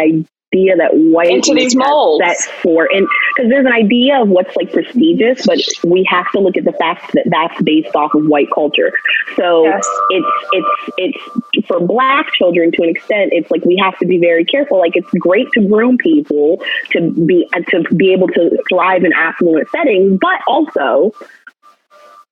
idea 0.54 0.76
that 0.76 0.90
white 0.94 1.30
Into 1.30 1.54
these 1.54 1.76
molds. 1.76 2.24
set 2.24 2.38
for 2.62 2.88
and 2.92 3.06
because 3.36 3.50
there's 3.50 3.66
an 3.66 3.72
idea 3.72 4.20
of 4.22 4.28
what's 4.28 4.54
like 4.56 4.72
prestigious, 4.72 5.44
but 5.46 5.58
we 5.84 6.06
have 6.08 6.30
to 6.32 6.40
look 6.40 6.56
at 6.56 6.64
the 6.64 6.72
fact 6.72 7.12
that 7.12 7.24
that's 7.26 7.60
based 7.62 7.94
off 7.94 8.14
of 8.14 8.24
white 8.26 8.48
culture. 8.54 8.92
So 9.36 9.64
Yes. 9.64 9.86
it's 10.10 10.26
it's 10.52 11.18
it's 11.52 11.66
for 11.66 11.80
black 11.80 12.32
children 12.32 12.72
to 12.72 12.82
an 12.82 12.88
extent. 12.88 13.30
It's 13.34 13.50
like 13.50 13.64
we 13.64 13.76
have 13.82 13.98
to 13.98 14.06
be 14.06 14.18
very 14.18 14.44
careful. 14.44 14.78
Like 14.78 14.96
it's 14.96 15.10
great 15.18 15.48
to 15.52 15.60
groom 15.66 15.98
people 15.98 16.62
to 16.92 17.10
be 17.26 17.48
uh, 17.54 17.60
to 17.70 17.82
be 17.94 18.12
able 18.12 18.28
to 18.28 18.58
thrive 18.68 19.04
in 19.04 19.12
affluent 19.12 19.68
settings, 19.70 20.18
but 20.20 20.40
also 20.46 21.12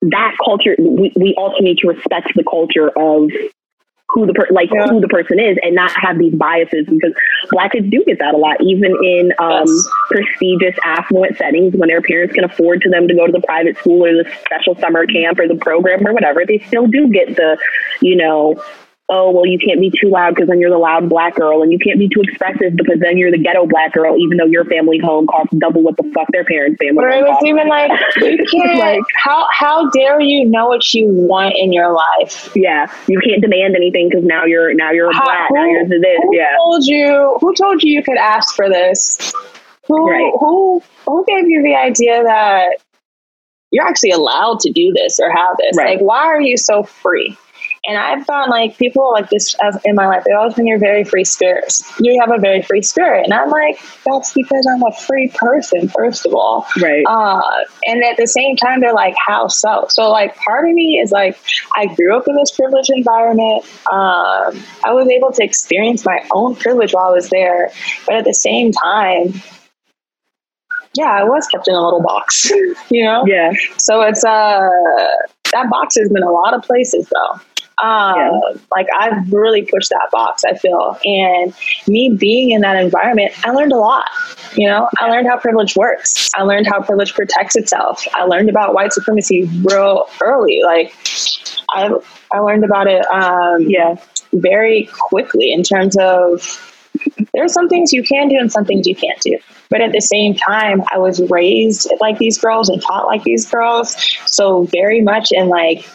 that 0.02 0.36
culture 0.44 0.76
we, 0.78 1.12
we 1.16 1.34
also 1.36 1.58
need 1.60 1.78
to 1.78 1.88
respect 1.88 2.28
the 2.34 2.44
culture 2.44 2.88
of 2.96 3.30
who 4.09 4.26
the 4.26 4.32
per- 4.32 4.48
like 4.50 4.70
Yeah. 4.72 4.86
who 4.88 5.00
the 5.00 5.09
person 5.09 5.38
is 5.38 5.59
and 5.62 5.74
not 5.74 5.90
have 5.96 6.18
these 6.18 6.34
biases 6.34 6.86
because 6.86 7.12
black 7.50 7.72
kids 7.72 7.88
do 7.90 8.02
get 8.07 8.18
that 8.20 8.34
a 8.34 8.36
lot 8.36 8.57
even 8.61 8.96
in 9.02 9.32
um, 9.38 9.64
Yes. 9.66 9.88
prestigious 10.11 10.76
affluent 10.84 11.36
settings 11.36 11.74
when 11.74 11.88
their 11.88 12.00
parents 12.00 12.34
can 12.34 12.44
afford 12.44 12.82
to 12.82 12.90
them 12.90 13.09
to 13.09 13.14
go 13.14 13.26
to 13.26 13.32
the 13.32 13.42
private 13.42 13.76
school 13.78 14.04
or 14.04 14.12
the 14.12 14.30
special 14.44 14.76
summer 14.76 15.07
camp 15.07 15.38
or 15.40 15.48
the 15.48 15.57
program 15.57 16.07
or 16.07 16.12
whatever 16.12 16.44
they 16.46 16.59
still 16.66 16.86
do 16.86 17.09
get 17.09 17.34
the 17.36 17.59
you 18.00 18.16
know 18.16 18.62
oh 19.09 19.30
well 19.30 19.46
you 19.46 19.59
can't 19.59 19.78
be 19.80 19.88
too 19.90 20.09
loud 20.11 20.34
because 20.34 20.48
then 20.48 20.59
you're 20.59 20.70
the 20.70 20.76
loud 20.78 21.09
black 21.09 21.34
girl 21.36 21.62
and 21.62 21.70
you 21.70 21.78
can't 21.78 21.98
be 21.98 22.09
too 22.09 22.20
expressive 22.22 22.74
because 22.74 22.98
then 23.00 23.16
you're 23.16 23.30
the 23.30 23.38
ghetto 23.38 23.64
black 23.66 23.92
girl 23.92 24.16
even 24.18 24.36
though 24.36 24.46
your 24.46 24.64
family 24.64 24.98
home 24.98 25.26
costs 25.28 25.54
double 25.59 25.80
what 25.82 25.96
the 25.96 26.02
fuck 26.14 26.26
their 26.32 26.44
parents 26.44 26.76
family 26.82 27.04
Or 27.04 27.09
it 27.09 27.22
was 27.22 27.40
even 27.44 27.68
like, 27.68 27.90
you 28.16 28.44
can't, 28.50 28.78
Like- 28.78 29.00
how, 29.14 29.46
how 29.52 29.88
dare 29.90 30.20
you 30.20 30.44
know 30.44 30.66
what 30.66 30.92
you 30.92 31.07
want 31.09 31.54
in 31.57 31.72
your 31.72 31.92
life? 31.94 32.50
yeah 32.57 32.92
you 33.07 33.20
can't 33.20 33.40
demand 33.40 33.76
anything 33.76 34.09
because 34.09 34.24
now 34.24 34.44
you're 34.44 34.74
now 34.74 34.90
you're 34.90 35.11
a 35.11 35.14
How- 35.14 35.24
black 35.24 35.48
now 35.52 35.62
who- 35.64 35.70
you're 35.70 35.88
this 35.88 36.02
Who 36.22 36.36
yeah 36.36 36.57
told 36.59 36.84
you? 36.86 37.38
Who 37.40 37.54
told 37.54 37.82
you 37.84 37.92
you 37.92 38.02
could 38.02 38.18
ask 38.18 38.54
for 38.57 38.68
this? 38.68 39.32
Who 39.86 40.11
Right. 40.11 40.32
who 40.40 40.82
who 41.07 41.24
gave 41.26 41.46
you 41.48 41.62
the 41.62 41.76
idea 41.76 42.24
that 42.24 42.78
you're 43.70 43.86
actually 43.86 44.11
allowed 44.11 44.59
to 44.61 44.72
do 44.72 44.92
this 44.92 45.20
or 45.20 45.30
have 45.30 45.57
this? 45.59 45.76
Right. 45.76 45.98
Like, 45.98 46.00
why 46.00 46.24
are 46.26 46.40
you 46.40 46.57
so 46.57 46.82
free? 46.82 47.36
And 47.87 47.99
I've 47.99 48.24
found 48.26 48.51
like 48.51 48.76
people 48.78 49.12
like 49.12 49.30
this 49.30 49.55
as 49.62 49.78
in 49.84 49.95
my 49.95 50.07
life. 50.07 50.24
They 50.24 50.32
always 50.32 50.55
been 50.55 50.66
your 50.66 50.78
very 50.78 51.05
free 51.05 51.24
spirits. 51.24 51.82
You 52.01 52.18
have 52.20 52.32
a 52.37 52.41
very 52.41 52.62
free 52.62 52.82
spirit, 52.82 53.24
and 53.24 53.32
I'm 53.32 53.51
like, 53.51 53.78
that's 54.05 54.32
because 54.32 54.66
I'm 54.70 54.82
a 54.82 54.93
free 54.93 55.32
person, 55.34 55.89
first 55.89 56.26
of 56.26 56.34
all. 56.34 56.66
right 56.80 57.05
Uh, 57.07 57.41
and 57.87 58.03
at 58.05 58.16
the 58.16 58.26
same 58.26 58.57
time, 58.57 58.80
they're 58.80 58.93
like, 58.93 59.14
how 59.24 59.49
so? 59.49 59.87
So, 59.89 60.11
like, 60.11 60.37
part 60.37 60.68
of 60.68 60.74
me 60.74 60.99
is 60.99 61.12
like, 61.12 61.39
I 61.76 61.87
grew 61.87 62.16
up 62.16 62.26
in 62.26 62.34
this 62.37 62.51
privileged 62.51 62.91
environment. 62.91 63.64
Um, 63.93 64.62
I 64.84 64.93
was 64.93 65.09
able 65.09 65.32
to 65.32 65.45
experience 65.45 66.05
my 66.05 66.26
own 66.32 66.57
privilege 66.57 66.93
while 66.93 67.09
I 67.09 67.12
was 67.12 67.30
there. 67.30 67.70
But 68.07 68.16
at 68.16 68.24
the 68.24 68.34
same 68.34 68.72
time, 68.72 69.34
yeah, 70.95 71.11
I 71.11 71.24
was 71.24 71.47
kept 71.49 71.68
in 71.68 71.74
a 71.74 71.82
little 71.82 72.03
box, 72.03 72.51
you 72.91 73.05
know? 73.05 73.24
yeah 73.26 73.53
So 73.78 74.01
it's, 74.03 74.24
uh, 74.24 74.61
that 75.53 75.70
box 75.70 75.97
has 75.99 76.09
been 76.09 76.22
a 76.22 76.32
lot 76.32 76.55
of 76.55 76.62
places 76.62 77.09
though. 77.12 77.41
Uh, 77.83 78.14
Yeah. 78.16 78.31
Like 78.70 78.87
I've 78.99 79.33
really 79.33 79.62
pushed 79.62 79.91
that 79.91 80.09
box, 80.11 80.43
I 80.45 80.55
feel. 80.55 80.99
And 81.05 81.55
me 81.87 82.16
being 82.18 82.51
in 82.51 82.61
that 82.62 82.77
environment, 82.77 83.33
I 83.45 83.51
learned 83.51 83.72
a 83.72 83.77
lot. 83.79 84.07
You 84.55 84.68
know, 84.68 84.89
I 85.01 85.11
learned 85.11 85.27
how 85.29 85.39
privilege 85.39 85.77
works. 85.77 86.31
I 86.37 86.43
learned 86.43 86.66
how 86.66 86.81
privilege 86.83 87.14
protects 87.14 87.57
itself. 87.57 88.07
I 88.14 88.24
learned 88.24 88.49
about 88.49 88.74
white 88.74 88.93
supremacy 88.93 89.49
real 89.62 90.07
early. 90.22 90.62
Like 90.64 90.95
I, 91.70 91.91
I 92.33 92.39
learned 92.39 92.64
about 92.64 92.87
it 92.87 93.05
um, 93.11 93.62
yeah 93.68 93.97
very 94.33 94.89
quickly 94.93 95.53
in 95.53 95.62
terms 95.62 95.97
of 95.99 96.62
there 97.33 97.45
are 97.45 97.49
some 97.49 97.68
things 97.68 97.93
you 97.93 98.03
can 98.03 98.29
do 98.29 98.37
and 98.39 98.51
some 98.51 98.64
things 98.64 98.87
you 98.87 98.95
can't 98.95 99.20
do. 99.20 99.39
But 99.68 99.81
at 99.81 99.93
the 99.93 100.01
same 100.01 100.35
time, 100.35 100.83
I 100.93 100.99
was 100.99 101.20
raised 101.31 101.91
like 102.01 102.18
these 102.18 102.39
girls 102.39 102.68
and 102.68 102.81
taught 102.81 103.07
like 103.07 103.22
these 103.24 103.49
girls. 103.51 103.97
So 104.27 104.64
very 104.64 105.01
much 105.01 105.29
in 105.33 105.49
like, 105.49 105.89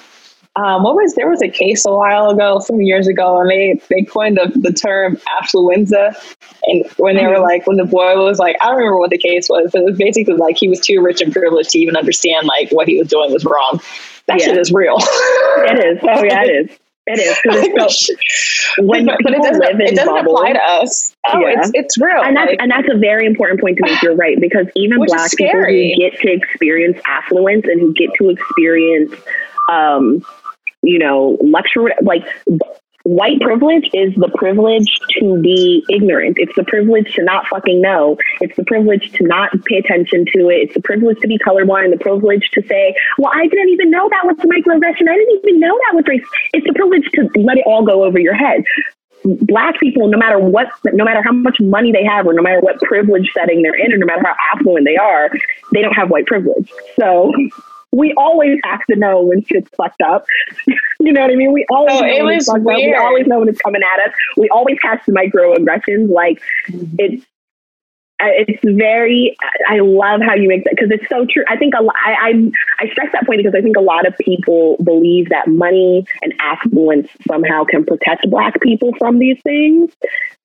um, 0.58 0.84
what 0.84 0.96
was 0.96 1.16
there 1.16 1.30
was 1.30 1.42
a 1.42 1.48
case 1.48 1.86
a 1.86 1.92
while 1.96 2.30
ago, 2.30 2.60
some 2.60 2.82
years 2.82 3.08
ago, 3.08 3.40
and 3.40 3.50
they 3.50 3.82
they 3.90 4.04
coined 4.04 4.38
the, 4.38 4.52
the 4.60 4.74
term 4.74 5.18
affluenza. 5.42 6.14
And 6.66 6.86
when 6.98 7.16
they 7.16 7.26
were 7.26 7.40
like, 7.40 7.66
when 7.68 7.78
the 7.78 7.86
boy 7.86 8.18
was 8.18 8.38
like, 8.38 8.58
I 8.62 8.68
don't 8.68 8.76
remember 8.78 8.98
what 9.00 9.10
the 9.12 9.18
case 9.18 9.48
was, 9.50 9.70
but 9.72 9.82
it 9.82 9.86
was 9.86 9.98
basically 9.98 10.36
like 10.36 10.58
he 10.58 10.68
was 10.68 10.80
too 10.82 11.02
rich 11.02 11.22
and 11.22 11.32
privileged 11.32 11.70
to 11.72 11.80
even 11.80 11.96
understand 11.96 12.48
like 12.48 12.70
what 12.72 12.88
he 12.88 13.00
was 13.00 13.08
doing 13.08 13.32
was 13.32 13.46
wrong. 13.46 13.80
That 14.28 14.40
Yeah. 14.40 14.48
shit 14.48 14.58
is 14.58 14.72
real. 14.72 14.98
it 15.00 15.86
is 15.86 16.00
oh 16.04 16.24
yeah 16.24 16.44
it 16.44 16.70
is 16.70 16.78
it 17.08 17.20
is 17.20 17.40
'cause 17.42 17.56
it's 17.58 18.08
so 18.76 18.84
when 18.86 19.06
but, 19.06 19.18
but 19.24 19.32
it 19.34 19.38
people 19.38 19.46
doesn't, 19.46 19.62
live 19.62 19.76
in 19.80 19.88
it 19.88 19.96
doesn't 19.96 20.14
bubbles, 20.14 20.38
apply 20.40 20.54
to 20.54 20.62
us. 20.62 21.16
Oh, 21.28 21.40
Yeah. 21.40 21.54
it's 21.60 21.72
it's 21.74 21.98
real. 21.98 22.22
and 22.22 22.36
that's 22.38 22.50
Like, 22.52 22.60
and 22.62 22.70
that's 22.72 22.88
a 22.94 22.98
very 22.98 23.26
important 23.26 23.60
point 23.62 23.78
to 23.78 23.84
make. 23.84 24.02
You're 24.04 24.16
right 24.16 24.40
because 24.40 24.68
even 24.76 25.04
black 25.06 25.32
people 25.36 25.62
who 25.62 25.96
get 25.96 26.20
to 26.20 26.32
experience 26.32 27.00
affluence 27.08 27.66
and 27.66 27.80
who 27.82 27.94
get 27.94 28.10
to 28.20 28.30
experience, 28.30 29.14
um, 29.70 30.24
you 30.82 31.00
know, 31.00 31.38
luxury 31.42 31.94
like. 32.02 32.24
White 33.04 33.42
privilege 33.42 33.90
is 33.94 34.14
the 34.14 34.30
privilege 34.36 35.00
to 35.18 35.42
be 35.42 35.84
ignorant. 35.90 36.38
It's 36.38 36.56
the 36.56 36.64
privilege 36.64 37.16
to 37.16 37.24
not 37.24 37.48
fucking 37.48 37.82
know. 37.82 38.18
It's 38.42 38.56
the 38.56 38.64
privilege 38.64 39.12
to 39.14 39.24
not 39.24 39.50
pay 39.66 39.78
attention 39.78 40.26
to 40.36 40.50
it. 40.50 40.58
It's 40.58 40.76
the 40.76 40.82
privilege 40.82 41.18
to 41.22 41.28
be 41.28 41.40
colorblind. 41.40 41.90
The 41.90 41.98
privilege 41.98 42.52
to 42.52 42.62
say, 42.68 42.94
"Well, 43.18 43.32
I 43.34 43.48
didn't 43.48 43.70
even 43.70 43.90
know 43.90 44.08
that 44.08 44.24
was 44.24 44.38
microaggression. 44.38 45.10
I 45.10 45.16
didn't 45.18 45.40
even 45.44 45.60
know 45.60 45.80
that 45.88 45.96
was 45.96 46.06
race." 46.08 46.22
It's 46.54 46.68
the 46.68 46.74
privilege 46.74 47.10
to 47.16 47.28
let 47.42 47.58
it 47.58 47.64
all 47.66 47.84
go 47.84 48.04
over 48.04 48.20
your 48.20 48.36
head 48.36 48.64
black 49.24 49.80
people, 49.80 50.08
no 50.08 50.18
matter 50.18 50.40
what, 50.40 50.68
no 50.94 51.04
matter 51.04 51.22
how 51.24 51.32
much 51.32 51.58
money 51.60 51.92
they 51.92 52.04
have, 52.04 52.26
or 52.26 52.34
no 52.34 52.42
matter 52.42 52.60
what 52.60 52.80
privilege 52.82 53.30
setting 53.34 53.62
they're 53.62 53.76
in, 53.76 53.94
or 53.94 53.98
no 53.98 54.06
matter 54.06 54.24
how 54.26 54.36
affluent 54.54 54.86
they 54.86 54.98
are, 54.98 55.30
they 55.74 55.82
don't 55.82 55.94
have 55.94 56.10
white 56.10 56.26
privilege. 56.26 56.72
So 57.00 57.32
we 57.92 58.14
always 58.18 58.60
have 58.64 58.80
to 58.90 58.96
know 58.96 59.22
when 59.22 59.44
shit's 59.44 59.70
fucked 59.76 60.02
up. 60.02 60.26
you 61.00 61.12
know 61.12 61.22
what 61.22 61.32
I 61.32 61.36
mean? 61.36 61.52
We 61.52 61.66
always 61.70 61.98
Oh, 61.98 62.00
know 62.02 62.08
it 62.08 62.24
when 62.24 62.36
it's 62.36 62.48
was 62.48 62.56
fucked 62.58 62.68
up. 62.68 62.78
We 62.78 62.96
always 62.96 63.28
know 63.28 63.40
when 63.40 63.50
it's 63.50 63.62
coming 63.62 63.82
at 63.84 64.10
us. 64.10 64.16
We 64.38 64.50
always 64.50 64.80
catch 64.80 65.06
the 65.06 65.12
microaggressions. 65.12 66.10
Like 66.10 66.42
mm-hmm. 66.70 66.96
it's. 66.98 67.26
It's 68.24 68.60
very 68.64 69.36
i 69.70 69.80
love 69.80 70.22
how 70.22 70.36
you 70.36 70.48
make 70.48 70.64
that 70.64 70.74
because 70.76 70.92
it's 70.92 71.08
so 71.10 71.26
true. 71.26 71.44
I 71.48 71.58
think 71.58 71.74
a 71.78 71.84
lot 71.84 71.96
I, 72.06 72.12
I 72.30 72.86
i 72.86 72.90
stress 72.92 73.12
that 73.14 73.26
point 73.26 73.40
because 73.40 73.56
i 73.58 73.62
think 73.62 73.78
a 73.78 73.82
lot 73.82 74.08
of 74.08 74.18
people 74.18 74.78
believe 74.84 75.30
that 75.30 75.48
money 75.48 76.06
and 76.22 76.34
affluence 76.40 77.10
somehow 77.28 77.64
can 77.64 77.86
protect 77.86 78.30
black 78.30 78.60
people 78.62 78.94
from 78.98 79.20
these 79.20 79.40
things. 79.44 79.92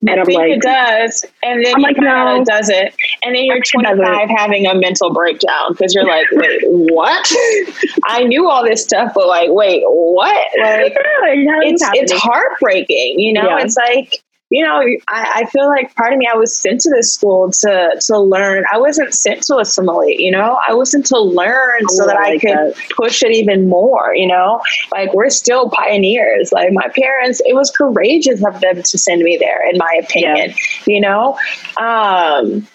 And 0.06 0.20
i'm 0.20 0.26
like 0.26 0.52
it 0.52 0.62
does. 0.62 1.24
And 1.42 1.64
then 1.64 1.74
I'm 1.74 1.82
like, 1.82 1.96
no, 1.98 2.40
it. 2.40 2.46
Doesn't 2.46 2.94
and 3.22 3.34
then 3.34 3.44
you're 3.44 3.62
25 3.62 4.28
having 4.36 4.66
a 4.66 4.74
mental 4.74 5.12
breakdown 5.12 5.72
because 5.72 5.94
you're 5.94 6.06
like 6.06 6.26
wait 6.32 6.60
what? 6.64 7.26
I 8.04 8.24
knew 8.24 8.48
all 8.48 8.62
this 8.64 8.82
stuff 8.82 9.12
but 9.14 9.26
like 9.26 9.50
wait 9.50 9.82
what? 9.86 10.48
Like 10.60 10.94
it's, 10.96 11.82
it's 11.94 12.12
heartbreaking 12.12 13.18
you 13.18 13.32
know? 13.32 13.48
Yeah. 13.48 13.64
it's 13.64 13.76
like 13.76 14.22
you 14.50 14.64
know, 14.64 14.80
I, 15.08 15.42
I, 15.42 15.44
feel 15.46 15.66
like 15.66 15.94
part 15.96 16.12
of 16.12 16.18
me, 16.18 16.28
I 16.32 16.36
was 16.36 16.56
sent 16.56 16.80
to 16.82 16.90
this 16.90 17.12
school 17.12 17.50
to 17.50 18.00
to 18.00 18.18
learn. 18.18 18.64
I 18.72 18.78
wasn't 18.78 19.12
sent 19.12 19.42
to 19.44 19.58
assimilate, 19.58 20.20
you 20.20 20.30
know, 20.30 20.58
I 20.68 20.72
was 20.72 20.92
sent 20.92 21.06
to 21.06 21.18
learn 21.18 21.80
oh, 21.82 21.94
so 21.94 22.06
that 22.06 22.16
I, 22.16 22.38
could 22.38 22.50
that. 22.50 22.76
push 22.96 23.24
it 23.24 23.32
even 23.32 23.68
more, 23.68 24.14
you 24.14 24.28
know, 24.28 24.62
like 24.92 25.12
we're 25.14 25.30
still 25.30 25.68
pioneers. 25.70 26.52
Like 26.52 26.72
my 26.72 26.88
parents, 26.94 27.42
it 27.44 27.54
was 27.54 27.72
courageous 27.72 28.44
of 28.44 28.60
them 28.60 28.82
to 28.84 28.98
send 28.98 29.22
me 29.22 29.36
there, 29.36 29.68
in 29.68 29.78
my 29.78 30.00
opinion, 30.00 30.50
yeah. 30.50 30.84
you 30.86 31.00
know. 31.00 31.36
Um, 31.78 32.68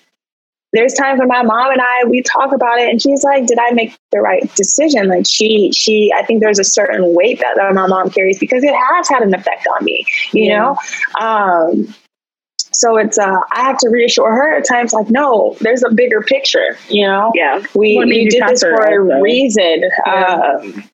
there's 0.73 0.93
times 0.93 1.19
when 1.19 1.27
my 1.27 1.43
mom 1.43 1.71
and 1.71 1.81
I 1.81 2.05
we 2.07 2.21
talk 2.21 2.53
about 2.53 2.79
it 2.79 2.89
and 2.89 3.01
she's 3.01 3.23
like, 3.23 3.45
Did 3.45 3.59
I 3.59 3.71
make 3.71 3.97
the 4.11 4.21
right 4.21 4.53
decision? 4.55 5.07
Like 5.07 5.25
she 5.27 5.71
she 5.73 6.11
I 6.15 6.25
think 6.25 6.41
there's 6.41 6.59
a 6.59 6.63
certain 6.63 7.13
weight 7.13 7.39
that, 7.39 7.55
that 7.55 7.73
my 7.73 7.87
mom 7.87 8.09
carries 8.09 8.39
because 8.39 8.63
it 8.63 8.73
has 8.73 9.09
had 9.09 9.21
an 9.21 9.33
effect 9.33 9.67
on 9.77 9.85
me, 9.85 10.05
you 10.31 10.45
yeah. 10.45 10.57
know? 10.59 10.77
Um 11.19 11.93
so 12.73 12.97
it's 12.97 13.19
uh 13.19 13.39
I 13.51 13.63
have 13.63 13.77
to 13.79 13.89
reassure 13.89 14.31
her 14.31 14.55
at 14.57 14.67
times 14.67 14.93
like, 14.93 15.09
no, 15.09 15.57
there's 15.61 15.83
a 15.83 15.93
bigger 15.93 16.21
picture, 16.21 16.77
you 16.89 17.05
know? 17.05 17.31
Yeah. 17.35 17.63
We, 17.75 17.97
we 17.97 18.29
did 18.29 18.43
this 18.47 18.61
for 18.61 18.73
a 18.73 19.21
reason. 19.21 19.83
Yeah. 20.05 20.57
Um, 20.61 20.89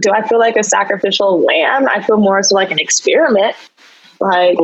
do 0.00 0.10
I 0.12 0.26
feel 0.26 0.38
like 0.38 0.56
a 0.56 0.62
sacrificial 0.62 1.40
lamb? 1.40 1.88
I 1.88 2.02
feel 2.02 2.18
more 2.18 2.42
so 2.42 2.54
like 2.54 2.70
an 2.70 2.78
experiment. 2.78 3.56
Like, 4.20 4.58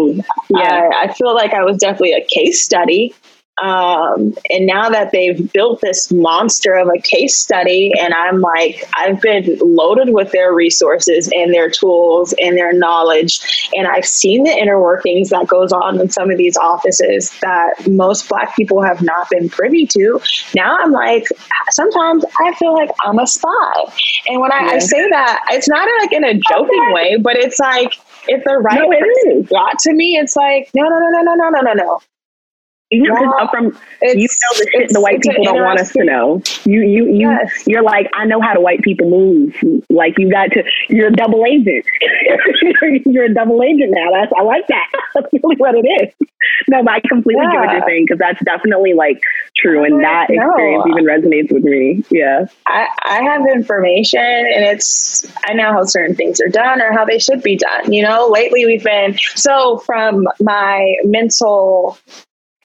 yeah, 0.51 0.91
I, 0.93 1.05
I 1.05 1.13
feel 1.13 1.35
like 1.35 1.53
I 1.53 1.65
was 1.65 1.79
definitely 1.79 2.13
a 2.13 2.25
case 2.25 2.65
study. 2.65 3.15
Um, 3.63 4.35
and 4.51 4.67
now 4.67 4.91
that 4.91 5.13
they've 5.13 5.51
built 5.51 5.81
this 5.81 6.13
monster 6.13 6.75
of 6.75 6.89
a 6.89 7.01
case 7.01 7.39
study, 7.39 7.91
and 7.99 8.13
I'm 8.13 8.43
like, 8.43 8.85
I've 8.99 9.19
been 9.23 9.59
loaded 9.63 10.13
with 10.13 10.31
their 10.33 10.53
resources 10.53 11.31
and 11.35 11.55
their 11.55 11.71
tools 11.71 12.35
and 12.39 12.55
their 12.55 12.75
knowledge, 12.75 13.71
and 13.75 13.87
I've 13.87 14.05
seen 14.05 14.45
the 14.45 14.51
inner 14.51 14.79
workings 14.79 15.31
that 15.31 15.47
goes 15.47 15.73
on 15.73 15.99
in 15.99 16.11
some 16.11 16.31
of 16.31 16.37
these 16.37 16.59
offices 16.59 17.33
that 17.41 17.89
most 17.89 18.29
Black 18.29 18.55
people 18.55 18.83
have 18.83 19.01
not 19.01 19.31
been 19.31 19.49
privy 19.49 19.87
to. 19.87 20.21
Now 20.55 20.77
I'm 20.79 20.93
like, 20.93 21.27
sometimes 21.71 22.27
I 22.39 22.55
feel 22.57 22.75
like 22.75 22.91
I'm 23.07 23.19
a 23.19 23.27
spy, 23.27 23.73
and 24.29 24.39
when 24.39 24.53
I, 24.53 24.67
yeah. 24.67 24.73
I 24.73 24.79
say 24.81 25.09
that, 25.09 25.47
it's 25.53 25.69
not 25.69 25.89
like 26.03 26.13
in 26.13 26.25
a 26.25 26.35
joking 26.51 26.93
way, 26.93 27.17
but 27.17 27.37
it's 27.37 27.59
like 27.59 27.95
if 28.29 28.45
the 28.45 28.59
right 28.59 28.81
no, 28.81 28.89
person 28.91 29.43
got 29.43 29.79
to 29.81 29.93
me, 29.93 30.17
it's 30.17 30.37
like, 30.37 30.71
no, 30.75 30.85
no, 30.85 30.99
no, 30.99 31.09
no, 31.11 31.23
no, 31.23 31.35
no, 31.35 31.51
no, 31.51 31.61
no, 31.61 31.73
no. 31.73 32.01
You 32.91 33.03
know, 33.03 33.49
from 33.51 33.65
you 33.65 34.15
know 34.15 34.59
the 34.59 34.69
shit 34.73 34.91
the 34.91 35.01
white 35.01 35.21
people 35.21 35.43
don't 35.43 35.61
want 35.61 35.81
us 35.81 35.93
to 35.93 36.05
know. 36.05 36.41
You 36.65 36.83
you 36.83 37.07
you 37.07 37.31
yes. 37.31 37.65
you're 37.67 37.83
like 37.83 38.09
I 38.15 38.27
know 38.27 38.41
how 38.41 38.55
the 38.55 38.61
white 38.61 38.81
people 38.83 39.11
move. 39.11 39.57
Like 39.91 40.15
you 40.19 40.31
got 40.31 40.53
to 40.53 40.63
you're 40.89 41.09
a 41.09 41.13
double 41.13 41.45
agent. 41.45 41.85
you're 43.07 43.25
a 43.25 43.35
double 43.35 43.61
agent 43.65 43.91
now. 43.91 44.11
That's 44.13 44.33
I 44.39 44.43
like 44.43 44.69
that. 44.69 44.87
That's 45.15 45.27
really 45.33 45.57
what 45.57 45.75
it 45.75 45.85
is. 45.85 46.29
No, 46.69 46.85
but 46.85 46.93
I 46.93 47.01
completely 47.01 47.43
yeah. 47.43 47.53
get 47.53 47.61
what 47.61 47.73
you're 47.73 47.89
saying 47.89 48.05
because 48.05 48.19
that's 48.19 48.43
definitely 48.45 48.95
like 48.95 49.21
true, 49.57 49.85
and 49.85 50.03
that 50.03 50.31
experience 50.31 50.85
even 50.89 51.05
resonates 51.05 51.53
with 51.53 51.65
me. 51.65 52.05
Yeah, 52.11 52.47
I 52.67 52.87
I 53.03 53.23
have 53.23 53.43
information, 53.53 54.21
and 54.21 54.65
it's 54.65 55.27
I 55.45 55.55
know 55.55 55.73
how 55.73 55.85
certain 55.85 56.15
things 56.15 56.41
are 56.41 56.49
done 56.49 56.81
or 56.81 56.93
how 56.93 57.05
they 57.05 57.19
should 57.19 57.43
be 57.43 57.57
done. 57.57 57.93
You 57.93 58.03
know, 58.03 58.29
lately 58.29 58.65
we've 58.65 58.85
been 58.85 59.17
so 59.35 59.79
from 59.79 60.27
my 60.41 60.95
mental 61.05 61.99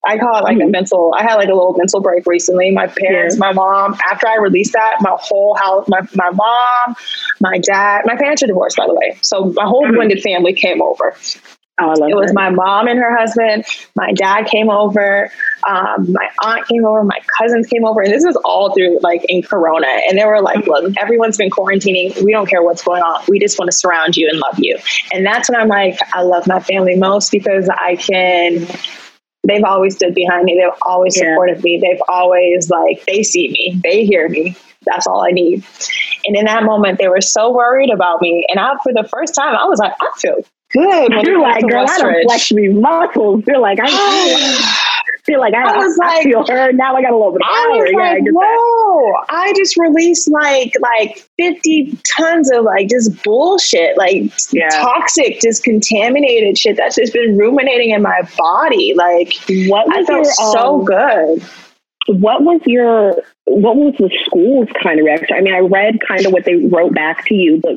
I 0.05 0.17
call 0.17 0.39
it 0.39 0.43
like 0.43 0.57
mm-hmm. 0.57 0.67
a 0.67 0.71
mental. 0.71 1.13
I 1.15 1.23
had 1.23 1.35
like 1.35 1.49
a 1.49 1.53
little 1.53 1.73
mental 1.77 2.01
break 2.01 2.25
recently. 2.25 2.71
My 2.71 2.87
parents, 2.87 3.35
yeah. 3.35 3.39
my 3.39 3.53
mom. 3.53 3.95
After 4.09 4.27
I 4.27 4.37
released 4.37 4.73
that, 4.73 4.97
my 5.01 5.15
whole 5.19 5.55
house, 5.55 5.87
my 5.87 6.01
my 6.15 6.31
mom, 6.31 6.95
my 7.39 7.59
dad, 7.59 8.01
my 8.05 8.15
parents 8.15 8.41
are 8.41 8.47
divorced, 8.47 8.77
by 8.77 8.87
the 8.87 8.95
way. 8.95 9.17
So 9.21 9.53
my 9.55 9.65
whole 9.65 9.85
mm-hmm. 9.85 9.95
blended 9.95 10.21
family 10.21 10.53
came 10.53 10.81
over. 10.81 11.15
Oh, 11.79 11.93
it 11.93 12.15
was 12.15 12.31
my 12.33 12.49
mom 12.49 12.87
and 12.87 12.99
her 12.99 13.17
husband. 13.17 13.65
My 13.95 14.11
dad 14.13 14.45
came 14.45 14.69
over. 14.69 15.31
Um, 15.67 16.11
my 16.11 16.29
aunt 16.43 16.67
came 16.67 16.85
over. 16.85 17.03
My 17.03 17.19
cousins 17.39 17.65
came 17.67 17.85
over, 17.85 18.01
and 18.01 18.11
this 18.11 18.23
is 18.23 18.35
all 18.43 18.73
through 18.73 18.99
like 19.01 19.23
in 19.29 19.41
Corona. 19.41 19.87
And 19.87 20.17
they 20.17 20.25
were 20.25 20.41
like, 20.41 20.59
mm-hmm. 20.59 20.69
"Look, 20.69 20.93
everyone's 20.99 21.37
been 21.37 21.49
quarantining. 21.49 22.21
We 22.23 22.31
don't 22.31 22.47
care 22.47 22.61
what's 22.61 22.83
going 22.83 23.01
on. 23.01 23.23
We 23.27 23.39
just 23.39 23.57
want 23.57 23.71
to 23.71 23.77
surround 23.77 24.17
you 24.17 24.29
and 24.29 24.39
love 24.39 24.59
you." 24.59 24.77
And 25.13 25.25
that's 25.25 25.49
when 25.49 25.59
I'm 25.59 25.69
like, 25.69 25.99
I 26.13 26.23
love 26.23 26.47
my 26.47 26.59
family 26.59 26.95
most 26.95 27.31
because 27.31 27.69
I 27.69 27.95
can 27.95 28.67
they've 29.47 29.63
always 29.63 29.95
stood 29.95 30.13
behind 30.13 30.45
me. 30.45 30.55
They've 30.55 30.79
always 30.83 31.17
yeah. 31.17 31.31
supported 31.31 31.63
me. 31.63 31.79
They've 31.81 32.01
always 32.07 32.69
like 32.69 33.03
they 33.05 33.23
see 33.23 33.49
me, 33.49 33.79
they 33.83 34.05
hear 34.05 34.29
me. 34.29 34.55
That's 34.85 35.05
all 35.05 35.23
I 35.23 35.31
need. 35.31 35.63
And 36.25 36.35
in 36.35 36.45
that 36.45 36.63
moment, 36.63 36.97
they 36.97 37.07
were 37.07 37.21
so 37.21 37.51
worried 37.51 37.91
about 37.91 38.21
me. 38.21 38.45
And 38.49 38.59
I, 38.59 38.71
for 38.83 38.93
the 38.93 39.07
first 39.07 39.35
time, 39.35 39.55
I 39.55 39.65
was 39.65 39.77
like, 39.77 39.93
I 40.01 40.09
feel 40.17 40.43
good. 40.71 41.11
You're 41.23 41.39
like, 41.39 41.61
girl, 41.67 41.85
I 41.87 41.97
don't 41.99 42.23
flex 42.23 42.49
these 42.49 42.73
muscles. 42.73 43.43
You're 43.45 43.59
like, 43.59 43.77
I. 43.81 44.87
feel 45.25 45.39
like 45.39 45.53
I, 45.53 45.63
I 45.63 45.77
was 45.77 45.99
I, 46.01 46.07
like, 46.07 46.19
I 46.19 46.23
feel 46.23 46.47
her. 46.47 46.71
Now 46.73 46.95
I 46.95 47.01
got 47.01 47.11
a 47.11 47.17
little 47.17 47.31
bit 47.31 47.41
of 47.41 47.47
power. 47.47 47.87
I 47.87 47.89
yeah, 47.89 47.97
like, 47.97 48.23
I 48.23 48.31
whoa! 48.31 49.11
That. 49.11 49.25
I 49.29 49.53
just 49.55 49.77
released 49.77 50.29
like 50.29 50.73
like 50.81 51.27
fifty 51.37 51.97
tons 52.15 52.51
of 52.51 52.63
like 52.63 52.89
just 52.89 53.23
bullshit, 53.23 53.97
like 53.97 54.31
yeah. 54.51 54.69
toxic, 54.69 55.39
just 55.41 55.63
contaminated 55.63 56.57
shit 56.57 56.77
that's 56.77 56.95
just 56.95 57.13
been 57.13 57.37
ruminating 57.37 57.91
in 57.91 58.01
my 58.01 58.21
body. 58.37 58.93
Like 58.95 59.33
what 59.67 59.85
I 59.93 60.03
felt 60.03 60.25
your, 60.25 60.33
so 60.51 60.79
um, 60.79 60.85
good 60.85 61.49
what 62.07 62.43
was 62.43 62.61
your 62.65 63.15
what 63.45 63.75
was 63.75 63.95
the 63.97 64.09
school's 64.25 64.69
kind 64.81 64.99
of 64.99 65.05
reaction? 65.05 65.35
I 65.35 65.41
mean, 65.41 65.53
I 65.53 65.59
read 65.59 65.99
kind 66.07 66.25
of 66.25 66.31
what 66.31 66.45
they 66.45 66.55
wrote 66.55 66.93
back 66.93 67.25
to 67.25 67.35
you, 67.35 67.59
but 67.61 67.75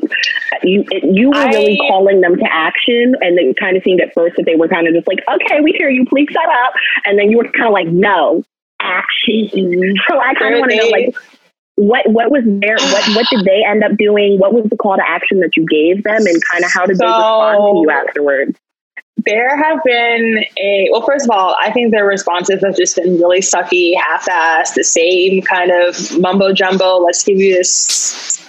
you 0.63 0.85
you 1.03 1.29
were 1.29 1.45
really 1.47 1.77
calling 1.89 2.21
them 2.21 2.37
to 2.37 2.45
action, 2.51 3.15
and 3.21 3.39
it 3.39 3.57
kind 3.57 3.75
of 3.75 3.83
seemed 3.83 4.01
at 4.01 4.13
first 4.13 4.35
that 4.37 4.45
they 4.45 4.55
were 4.55 4.67
kind 4.67 4.87
of 4.87 4.93
just 4.93 5.07
like, 5.07 5.19
"Okay, 5.27 5.61
we 5.61 5.71
hear 5.71 5.89
you, 5.89 6.05
please 6.05 6.27
shut 6.31 6.49
up," 6.65 6.73
and 7.05 7.17
then 7.17 7.31
you 7.31 7.37
were 7.37 7.45
kind 7.45 7.67
of 7.67 7.73
like, 7.73 7.87
"No, 7.87 8.43
action." 8.79 9.49
So 10.07 10.19
I 10.19 10.33
kind 10.35 10.53
of 10.53 10.59
want 10.59 10.71
to 10.71 10.77
know, 10.77 10.87
like, 10.89 11.15
what 11.75 12.09
what 12.09 12.31
was 12.31 12.43
their 12.45 12.75
what 12.75 13.15
what 13.15 13.25
did 13.29 13.43
they 13.43 13.63
end 13.67 13.83
up 13.83 13.97
doing? 13.97 14.37
What 14.39 14.53
was 14.53 14.65
the 14.69 14.77
call 14.77 14.95
to 14.95 15.03
action 15.07 15.39
that 15.39 15.57
you 15.57 15.65
gave 15.65 16.03
them, 16.03 16.25
and 16.25 16.41
kind 16.45 16.63
of 16.63 16.71
how 16.71 16.85
did 16.85 16.97
so, 16.97 17.05
they 17.05 17.11
respond 17.11 17.57
to 17.57 17.81
you 17.81 17.89
afterwards? 17.89 18.59
There 19.17 19.55
have 19.55 19.79
been 19.83 20.43
a 20.59 20.87
well 20.91 21.01
first 21.01 21.25
of 21.25 21.31
all 21.31 21.55
i 21.61 21.71
think 21.71 21.91
their 21.91 22.05
responses 22.05 22.61
have 22.63 22.75
just 22.75 22.95
been 22.95 23.17
really 23.17 23.39
sucky 23.39 23.93
half-assed 23.95 24.73
the 24.73 24.83
same 24.83 25.41
kind 25.41 25.71
of 25.71 26.19
mumbo 26.19 26.51
jumbo 26.53 26.97
let's 26.97 27.23
give 27.23 27.37
you 27.37 27.53
this 27.53 28.41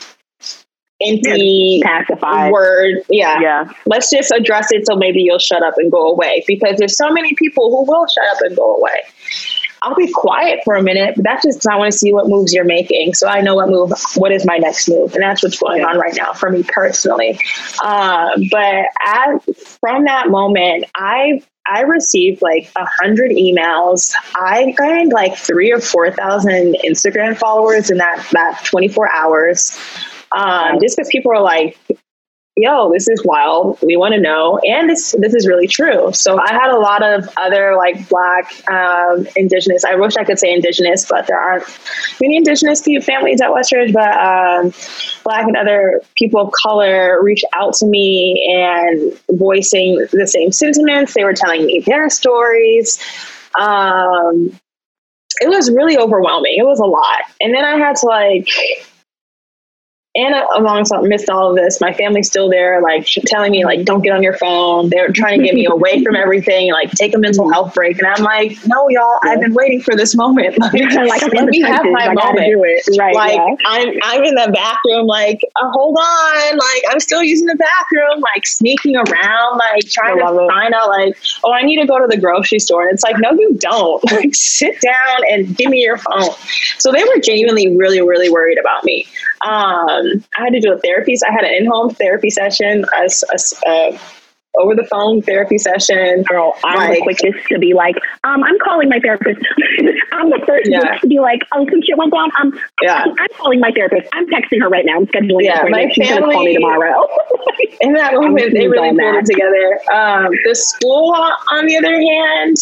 empty 1.02 1.80
pacified. 1.84 2.52
word. 2.52 3.02
Yeah. 3.10 3.38
Yeah. 3.40 3.72
Let's 3.84 4.10
just 4.10 4.30
address 4.30 4.68
it 4.70 4.86
so 4.86 4.96
maybe 4.96 5.20
you'll 5.20 5.38
shut 5.38 5.62
up 5.62 5.74
and 5.76 5.90
go 5.92 6.10
away 6.10 6.44
because 6.46 6.78
there's 6.78 6.96
so 6.96 7.10
many 7.10 7.34
people 7.34 7.70
who 7.70 7.90
will 7.90 8.06
shut 8.06 8.24
up 8.34 8.40
and 8.42 8.56
go 8.56 8.76
away 8.76 9.02
I'll 9.86 9.94
be 9.94 10.10
quiet 10.12 10.60
for 10.64 10.74
a 10.74 10.82
minute, 10.82 11.14
but 11.14 11.22
that's 11.22 11.44
just 11.44 11.64
I 11.68 11.76
want 11.76 11.92
to 11.92 11.96
see 11.96 12.12
what 12.12 12.28
moves 12.28 12.52
you're 12.52 12.64
making. 12.64 13.14
So 13.14 13.28
I 13.28 13.40
know 13.40 13.54
what 13.54 13.68
move, 13.68 13.92
what 14.16 14.32
is 14.32 14.44
my 14.44 14.56
next 14.56 14.88
move, 14.88 15.14
and 15.14 15.22
that's 15.22 15.44
what's 15.44 15.60
going 15.60 15.84
on 15.84 15.96
right 15.96 16.14
now 16.16 16.32
for 16.32 16.50
me 16.50 16.64
personally. 16.64 17.38
Um, 17.84 18.30
but 18.50 18.86
as 19.06 19.40
from 19.80 20.04
that 20.06 20.28
moment, 20.28 20.86
I 20.96 21.40
I 21.70 21.82
received 21.82 22.42
like 22.42 22.68
a 22.74 22.84
hundred 22.84 23.30
emails. 23.30 24.12
I 24.34 24.74
gained 24.76 25.12
like 25.12 25.36
three 25.36 25.72
or 25.72 25.80
four 25.80 26.10
thousand 26.10 26.76
Instagram 26.84 27.36
followers 27.36 27.88
in 27.88 27.98
that 27.98 28.26
that 28.32 28.64
24 28.64 29.08
hours. 29.12 29.78
Um, 30.32 30.80
just 30.80 30.96
because 30.96 31.08
people 31.10 31.30
are 31.32 31.40
like, 31.40 31.78
yo, 32.56 32.90
this 32.90 33.06
is 33.06 33.22
wild. 33.24 33.78
We 33.82 33.96
want 33.96 34.14
to 34.14 34.20
know. 34.20 34.58
And 34.64 34.88
this 34.88 35.14
this 35.18 35.34
is 35.34 35.46
really 35.46 35.68
true. 35.68 36.10
So 36.12 36.40
I 36.40 36.52
had 36.52 36.70
a 36.70 36.78
lot 36.78 37.02
of 37.02 37.28
other 37.36 37.76
like 37.76 38.08
black, 38.08 38.50
um, 38.70 39.26
indigenous, 39.36 39.84
I 39.84 39.94
wish 39.94 40.16
I 40.16 40.24
could 40.24 40.38
say 40.38 40.52
indigenous, 40.52 41.06
but 41.08 41.26
there 41.26 41.38
aren't 41.38 41.64
many 42.20 42.36
indigenous 42.36 42.82
families 43.04 43.40
at 43.42 43.50
Westridge, 43.50 43.92
but 43.92 44.16
um, 44.16 44.72
black 45.22 45.46
and 45.46 45.56
other 45.56 46.00
people 46.16 46.40
of 46.40 46.52
color 46.52 47.22
reached 47.22 47.44
out 47.54 47.74
to 47.74 47.86
me 47.86 48.42
and 48.56 49.38
voicing 49.38 50.06
the 50.12 50.26
same 50.26 50.50
sentiments. 50.50 51.12
They 51.14 51.24
were 51.24 51.34
telling 51.34 51.66
me 51.66 51.80
their 51.80 52.08
stories. 52.08 52.98
Um, 53.58 54.58
it 55.40 55.48
was 55.48 55.70
really 55.70 55.98
overwhelming. 55.98 56.54
It 56.56 56.64
was 56.64 56.80
a 56.80 56.86
lot. 56.86 57.22
And 57.40 57.54
then 57.54 57.64
I 57.64 57.76
had 57.76 57.96
to 57.96 58.06
like 58.06 58.48
and 60.16 60.34
amongst 60.56 60.92
amidst 60.92 61.28
all 61.28 61.50
of 61.50 61.56
this, 61.56 61.80
my 61.80 61.92
family's 61.92 62.26
still 62.26 62.48
there, 62.48 62.80
like 62.80 63.06
telling 63.26 63.52
me 63.52 63.64
like, 63.64 63.84
don't 63.84 64.02
get 64.02 64.14
on 64.14 64.22
your 64.22 64.36
phone. 64.38 64.88
They're 64.88 65.12
trying 65.12 65.40
to 65.40 65.44
get 65.44 65.54
me 65.54 65.66
away 65.70 66.02
from 66.02 66.16
everything, 66.16 66.72
like 66.72 66.90
take 66.92 67.14
a 67.14 67.18
mental 67.18 67.52
health 67.52 67.74
break. 67.74 67.98
And 67.98 68.06
I'm 68.06 68.24
like, 68.24 68.56
no, 68.66 68.88
y'all. 68.88 69.18
I've 69.22 69.40
been 69.40 69.52
waiting 69.52 69.80
for 69.80 69.94
this 69.94 70.14
moment. 70.16 70.56
Like, 70.76 71.22
like 71.22 71.32
let 71.32 71.46
me 71.46 71.60
have 71.62 71.84
my 71.84 72.12
moment. 72.12 72.86
Right, 72.98 73.14
like 73.14 73.34
yeah. 73.34 73.56
I'm, 73.66 73.88
I'm 74.02 74.24
in 74.24 74.34
the 74.34 74.50
bathroom, 74.52 75.06
like, 75.06 75.40
uh, 75.56 75.70
hold 75.70 75.96
on, 75.96 76.58
like 76.58 76.82
I'm 76.90 77.00
still 77.00 77.22
using 77.22 77.46
the 77.46 77.56
bathroom, 77.56 78.20
like 78.20 78.46
sneaking 78.46 78.96
around, 78.96 79.58
like 79.58 79.88
trying 79.88 80.18
to 80.18 80.24
it. 80.24 80.48
find 80.48 80.74
out, 80.74 80.88
like, 80.88 81.16
oh, 81.44 81.52
I 81.52 81.62
need 81.62 81.80
to 81.80 81.86
go 81.86 81.98
to 81.98 82.06
the 82.06 82.20
grocery 82.20 82.58
store. 82.58 82.82
And 82.82 82.92
it's 82.92 83.02
like, 83.02 83.16
no, 83.18 83.32
you 83.32 83.56
don't. 83.58 84.02
Like, 84.16 84.34
sit 84.34 84.80
down 84.80 85.18
and 85.30 85.56
give 85.56 85.70
me 85.70 85.82
your 85.82 85.98
phone. 85.98 86.30
So 86.78 86.90
they 86.90 87.04
were 87.04 87.20
genuinely 87.22 87.76
really, 87.76 88.00
really 88.00 88.30
worried 88.30 88.58
about 88.58 88.82
me. 88.84 89.06
Um, 89.44 90.24
I 90.36 90.44
had 90.44 90.52
to 90.52 90.60
do 90.60 90.72
a 90.72 90.78
therapy. 90.78 91.16
So 91.16 91.26
I 91.28 91.32
had 91.32 91.44
an 91.44 91.54
in-home 91.54 91.90
therapy 91.90 92.30
session, 92.30 92.84
a, 92.84 93.08
a, 93.32 93.38
a 93.68 94.00
over 94.58 94.74
the 94.74 94.84
phone 94.84 95.22
therapy 95.22 95.58
session. 95.58 96.22
Girl, 96.22 96.56
I'm 96.64 96.76
like, 96.76 96.94
the 96.94 97.02
quickest 97.02 97.48
to 97.48 97.58
be 97.58 97.74
like, 97.74 97.96
um, 98.24 98.42
I'm 98.42 98.58
calling 98.58 98.88
my 98.88 98.98
therapist. 99.00 99.40
I'm 100.12 100.30
the 100.30 100.42
first 100.46 100.70
yeah. 100.70 100.98
to 100.98 101.06
be 101.06 101.20
like, 101.20 101.40
oh, 101.52 101.66
some 101.68 101.82
shit 101.82 101.96
went 101.96 102.12
down. 102.12 102.30
Um, 102.40 102.58
yeah. 102.82 103.04
I'm, 103.04 103.10
I'm, 103.10 103.28
calling 103.36 103.60
my 103.60 103.70
therapist. 103.70 104.08
I'm 104.14 104.26
texting 104.26 104.60
her 104.60 104.68
right 104.68 104.84
now. 104.84 104.96
I'm 104.96 105.06
scheduling 105.06 105.44
yeah, 105.44 105.64
my 105.68 105.88
She's 105.92 106.08
family, 106.08 106.20
gonna 106.20 106.32
call 106.32 106.44
me 106.44 106.54
tomorrow. 106.54 107.06
in 107.80 107.92
that 107.94 108.14
moment, 108.14 108.54
they 108.54 108.68
really 108.68 108.96
pulled 108.96 109.16
it 109.16 109.26
together. 109.26 109.78
Um, 109.92 110.30
the 110.44 110.54
school, 110.54 111.12
on 111.52 111.66
the 111.66 111.76
other 111.76 112.00
hand, 112.00 112.56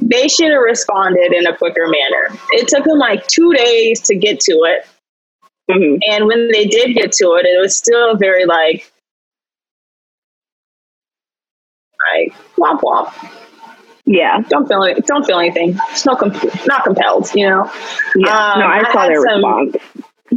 they 0.00 0.28
should 0.28 0.50
have 0.50 0.62
responded 0.62 1.32
in 1.32 1.46
a 1.46 1.56
quicker 1.56 1.86
manner. 1.86 2.38
It 2.52 2.68
took 2.68 2.84
them 2.84 2.98
like 2.98 3.26
two 3.26 3.52
days 3.54 4.00
to 4.02 4.16
get 4.16 4.40
to 4.40 4.52
it. 4.52 4.86
Mm-hmm. 5.70 5.96
And 6.10 6.26
when 6.26 6.50
they 6.52 6.66
did 6.66 6.94
get 6.94 7.12
to 7.12 7.34
it, 7.34 7.46
it 7.46 7.60
was 7.60 7.76
still 7.76 8.16
very 8.16 8.44
like, 8.44 8.92
like 12.12 12.34
womp 12.56 12.80
womp. 12.80 13.12
Yeah, 14.06 14.40
don't 14.48 14.68
feel 14.68 14.82
it. 14.82 15.06
Don't 15.06 15.24
feel 15.24 15.38
anything. 15.38 15.78
It's 15.90 16.04
no 16.04 16.14
comp- 16.14 16.66
not 16.66 16.84
compelled. 16.84 17.34
You 17.34 17.48
know. 17.48 17.72
Yeah. 18.14 18.52
Um, 18.52 18.60
no, 18.60 18.66
I, 18.66 18.82
I 18.86 18.92
saw 18.92 19.06
their 19.06 19.22
some, 19.22 19.36
response. 19.36 19.76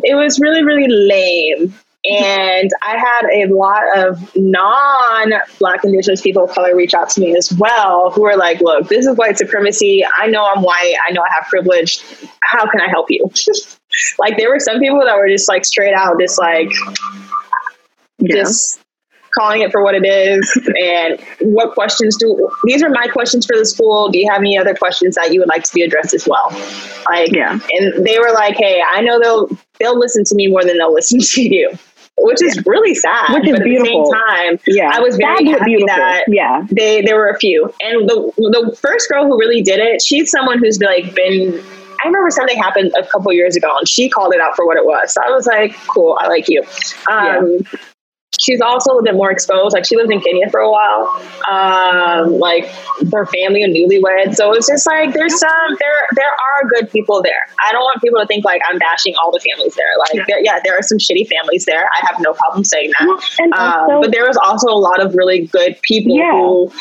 It 0.04 0.16
was 0.16 0.40
really 0.40 0.64
really 0.64 0.88
lame. 0.88 1.74
And 2.10 2.72
I 2.84 2.98
had 2.98 3.28
a 3.34 3.54
lot 3.54 3.82
of 3.98 4.34
non 4.38 5.34
Black 5.60 5.84
Indigenous 5.84 6.22
people 6.22 6.46
of 6.46 6.52
color 6.52 6.74
reach 6.74 6.94
out 6.94 7.10
to 7.12 7.20
me 7.20 7.36
as 7.36 7.52
well, 7.52 8.12
who 8.12 8.22
were 8.22 8.38
like, 8.38 8.62
look, 8.62 8.88
this 8.88 9.06
is 9.06 9.18
white 9.18 9.38
supremacy. 9.38 10.06
I 10.18 10.28
know 10.28 10.46
I'm 10.46 10.64
white. 10.64 10.94
I 11.06 11.12
know 11.12 11.22
I 11.22 11.34
have 11.34 11.48
privilege. 11.50 12.02
How 12.42 12.70
can 12.70 12.80
I 12.80 12.88
help 12.88 13.08
you? 13.10 13.30
like, 14.20 14.38
there 14.38 14.50
were 14.50 14.60
some 14.60 14.80
people 14.80 15.02
that 15.04 15.18
were 15.18 15.28
just 15.28 15.50
like 15.50 15.66
straight 15.66 15.94
out, 15.94 16.20
just 16.20 16.40
like, 16.40 16.72
yeah. 18.20 18.36
just 18.36 18.82
calling 19.38 19.62
it 19.62 19.72
for 19.72 19.84
what 19.84 19.94
it 19.94 20.06
is 20.06 20.60
and 20.82 21.20
what 21.42 21.74
questions 21.74 22.18
do 22.18 22.50
these 22.64 22.82
are 22.82 22.90
my 22.90 23.08
questions 23.08 23.46
for 23.46 23.56
the 23.56 23.66
school 23.66 24.10
do 24.10 24.18
you 24.18 24.28
have 24.30 24.40
any 24.40 24.58
other 24.58 24.74
questions 24.74 25.16
that 25.16 25.32
you 25.32 25.40
would 25.40 25.50
like 25.50 25.64
to 25.64 25.74
be 25.74 25.84
addressed 25.84 26.14
as 26.14 26.28
well 26.28 26.50
like 27.12 27.32
yeah 27.32 27.60
and 27.72 28.06
they 28.06 28.18
were 28.18 28.32
like 28.34 28.56
hey 28.56 28.82
i 28.92 29.02
know 29.02 29.20
they'll 29.20 29.48
they'll 29.80 30.00
listen 30.00 30.24
to 30.24 30.34
me 30.34 30.48
more 30.48 30.64
than 30.64 30.78
they'll 30.78 30.94
listen 30.94 31.20
to 31.22 31.42
you 31.42 31.70
which 32.20 32.42
is 32.42 32.66
really 32.66 32.96
sad. 32.96 33.32
Which 33.32 33.46
is 33.46 33.54
but 33.54 33.64
beautiful. 33.64 34.06
the 34.06 34.10
same 34.10 34.58
time, 34.58 34.60
yeah. 34.66 34.90
I 34.92 35.00
was 35.00 35.18
very 35.18 35.46
happy 35.50 35.66
beautiful. 35.66 35.88
that 35.88 36.24
yeah. 36.28 36.66
they 36.72 37.04
there 37.04 37.16
were 37.16 37.30
a 37.30 37.38
few. 37.38 37.66
And 37.80 38.10
the 38.10 38.32
the 38.38 38.76
first 38.76 39.08
girl 39.10 39.28
who 39.28 39.40
really 39.40 39.62
did 39.62 39.80
it, 39.80 40.02
she's 40.02 40.32
someone 40.32 40.58
who's 40.58 40.82
like 40.82 41.14
been 41.14 41.64
I 42.04 42.08
remember 42.08 42.30
something 42.30 42.58
happened 42.58 42.94
a 42.98 43.06
couple 43.06 43.32
years 43.34 43.56
ago 43.56 43.76
and 43.78 43.88
she 43.88 44.10
called 44.10 44.34
it 44.34 44.42
out 44.42 44.56
for 44.56 44.66
what 44.66 44.78
it 44.78 44.86
was. 44.86 45.14
So 45.14 45.22
I 45.26 45.32
was 45.32 45.48
like, 45.48 45.76
cool, 45.88 46.18
I 46.20 46.28
like 46.28 46.48
you. 46.48 46.62
Um, 47.10 47.60
yeah 47.64 47.80
she's 48.40 48.62
also 48.62 48.92
a 48.92 48.94
little 48.94 49.04
bit 49.04 49.16
more 49.16 49.32
exposed. 49.32 49.74
Like 49.74 49.86
she 49.86 49.96
lived 49.96 50.12
in 50.12 50.22
Kenya 50.22 50.50
for 50.50 50.60
a 50.60 50.72
while. 50.72 51.08
Um, 51.48 52.40
like 52.40 52.66
her 53.12 53.26
family 53.26 53.64
are 53.64 53.68
newlywed. 53.68 54.36
So 54.36 54.54
it's 54.54 54.68
just 54.68 54.86
like 54.86 55.14
there's 55.14 55.38
some 55.38 55.78
there 55.80 56.08
there 56.16 56.30
are 56.30 56.70
good 56.70 56.92
people 56.92 57.22
there. 57.22 57.48
I 57.68 57.72
don't 57.72 57.82
want 57.82 58.02
people 58.02 58.20
to 58.20 58.28
think 58.28 58.46
like 58.46 58.62
I'm 58.70 58.78
bashing 58.80 59.16
all 59.16 59.32
the 59.32 59.40
families 59.40 59.76
there. 59.76 59.86
Like 60.00 60.14
yeah, 60.14 60.24
there, 60.28 60.44
yeah, 60.44 60.60
there 60.64 60.78
are 60.78 60.82
some 60.82 60.98
shitty 60.98 61.28
families 61.28 61.66
there. 61.66 61.86
I 61.86 62.06
have 62.06 62.20
no 62.22 62.34
problem 62.34 62.64
saying 62.64 62.92
that. 63.00 63.08
Um, 63.58 64.02
but 64.02 64.12
there 64.12 64.28
was 64.28 64.38
also 64.38 64.68
a 64.68 64.80
lot 64.80 65.02
of 65.04 65.16
really 65.16 65.48
good 65.48 65.80
people 65.82 66.16
yeah. 66.16 66.32
who 66.32 66.72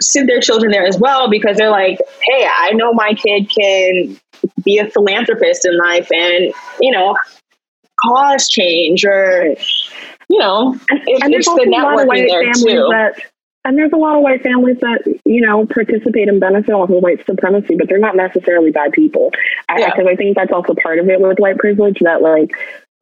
sent 0.00 0.26
their 0.26 0.40
children 0.40 0.72
there 0.72 0.86
as 0.86 0.98
well 0.98 1.30
because 1.30 1.56
they're 1.56 1.70
like, 1.70 1.98
hey, 2.26 2.46
I 2.58 2.72
know 2.72 2.92
my 2.92 3.14
kid 3.14 3.50
can 3.50 4.18
be 4.64 4.78
a 4.78 4.90
philanthropist 4.90 5.64
in 5.64 5.76
life 5.78 6.08
and 6.12 6.52
you 6.80 6.90
know 6.90 7.16
cause 8.04 8.48
change 8.48 9.04
or 9.04 9.54
you 10.32 10.38
know, 10.38 10.78
it, 10.88 11.22
and 11.22 11.34
it's 11.34 11.46
the 11.46 11.66
networking 11.68 12.26
there 12.26 12.52
too. 12.54 12.88
That, 12.90 13.20
and 13.64 13.76
there's 13.76 13.92
a 13.92 13.96
lot 13.96 14.16
of 14.16 14.22
white 14.22 14.42
families 14.42 14.78
that 14.80 15.02
you 15.26 15.42
know 15.42 15.66
participate 15.66 16.28
and 16.28 16.40
benefit 16.40 16.72
off 16.72 16.88
of 16.88 17.02
white 17.02 17.24
supremacy, 17.26 17.76
but 17.76 17.88
they're 17.88 17.98
not 17.98 18.16
necessarily 18.16 18.70
bad 18.70 18.92
people. 18.92 19.30
Because 19.68 19.92
yeah. 19.98 20.04
I, 20.08 20.12
I 20.12 20.16
think 20.16 20.36
that's 20.36 20.52
also 20.52 20.74
part 20.82 20.98
of 20.98 21.08
it 21.10 21.20
with 21.20 21.38
white 21.38 21.58
privilege 21.58 21.98
that 22.00 22.22
like 22.22 22.50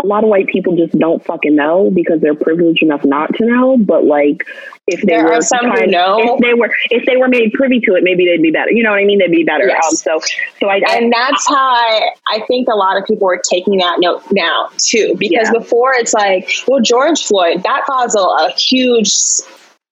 a 0.02 0.06
lot 0.06 0.24
of 0.24 0.30
white 0.30 0.46
people 0.46 0.76
just 0.76 0.98
don't 0.98 1.24
fucking 1.24 1.54
know 1.54 1.90
because 1.90 2.20
they're 2.20 2.34
privileged 2.34 2.82
enough 2.82 3.04
not 3.04 3.34
to 3.34 3.46
know. 3.46 3.76
But 3.76 4.04
like, 4.04 4.44
if 4.86 5.00
they 5.02 5.14
there 5.14 5.24
were 5.24 5.40
some 5.40 5.70
who 5.70 5.86
know, 5.86 6.18
if 6.20 6.40
they 6.40 6.54
were 6.54 6.70
if 6.90 7.06
they 7.06 7.16
were 7.16 7.28
made 7.28 7.52
privy 7.52 7.80
to 7.80 7.94
it, 7.94 8.02
maybe 8.02 8.24
they'd 8.26 8.42
be 8.42 8.50
better. 8.50 8.70
You 8.70 8.82
know 8.82 8.90
what 8.90 9.00
I 9.00 9.04
mean? 9.04 9.18
They'd 9.18 9.30
be 9.30 9.44
better. 9.44 9.66
Yes. 9.66 9.86
Um, 9.86 9.96
so, 9.96 10.20
so 10.58 10.68
I, 10.68 10.80
and 10.90 11.12
that's 11.12 11.46
how 11.48 11.54
I, 11.56 12.10
I 12.28 12.40
think 12.46 12.68
a 12.68 12.76
lot 12.76 12.96
of 12.96 13.04
people 13.06 13.28
are 13.28 13.40
taking 13.50 13.78
that 13.78 13.96
note 14.00 14.22
now 14.32 14.70
too, 14.78 15.14
because 15.18 15.50
yeah. 15.52 15.58
before 15.58 15.94
it's 15.94 16.14
like, 16.14 16.50
well, 16.66 16.80
George 16.80 17.22
Floyd 17.24 17.62
that 17.62 17.84
caused 17.86 18.16
a, 18.16 18.20
a 18.20 18.52
huge 18.56 19.10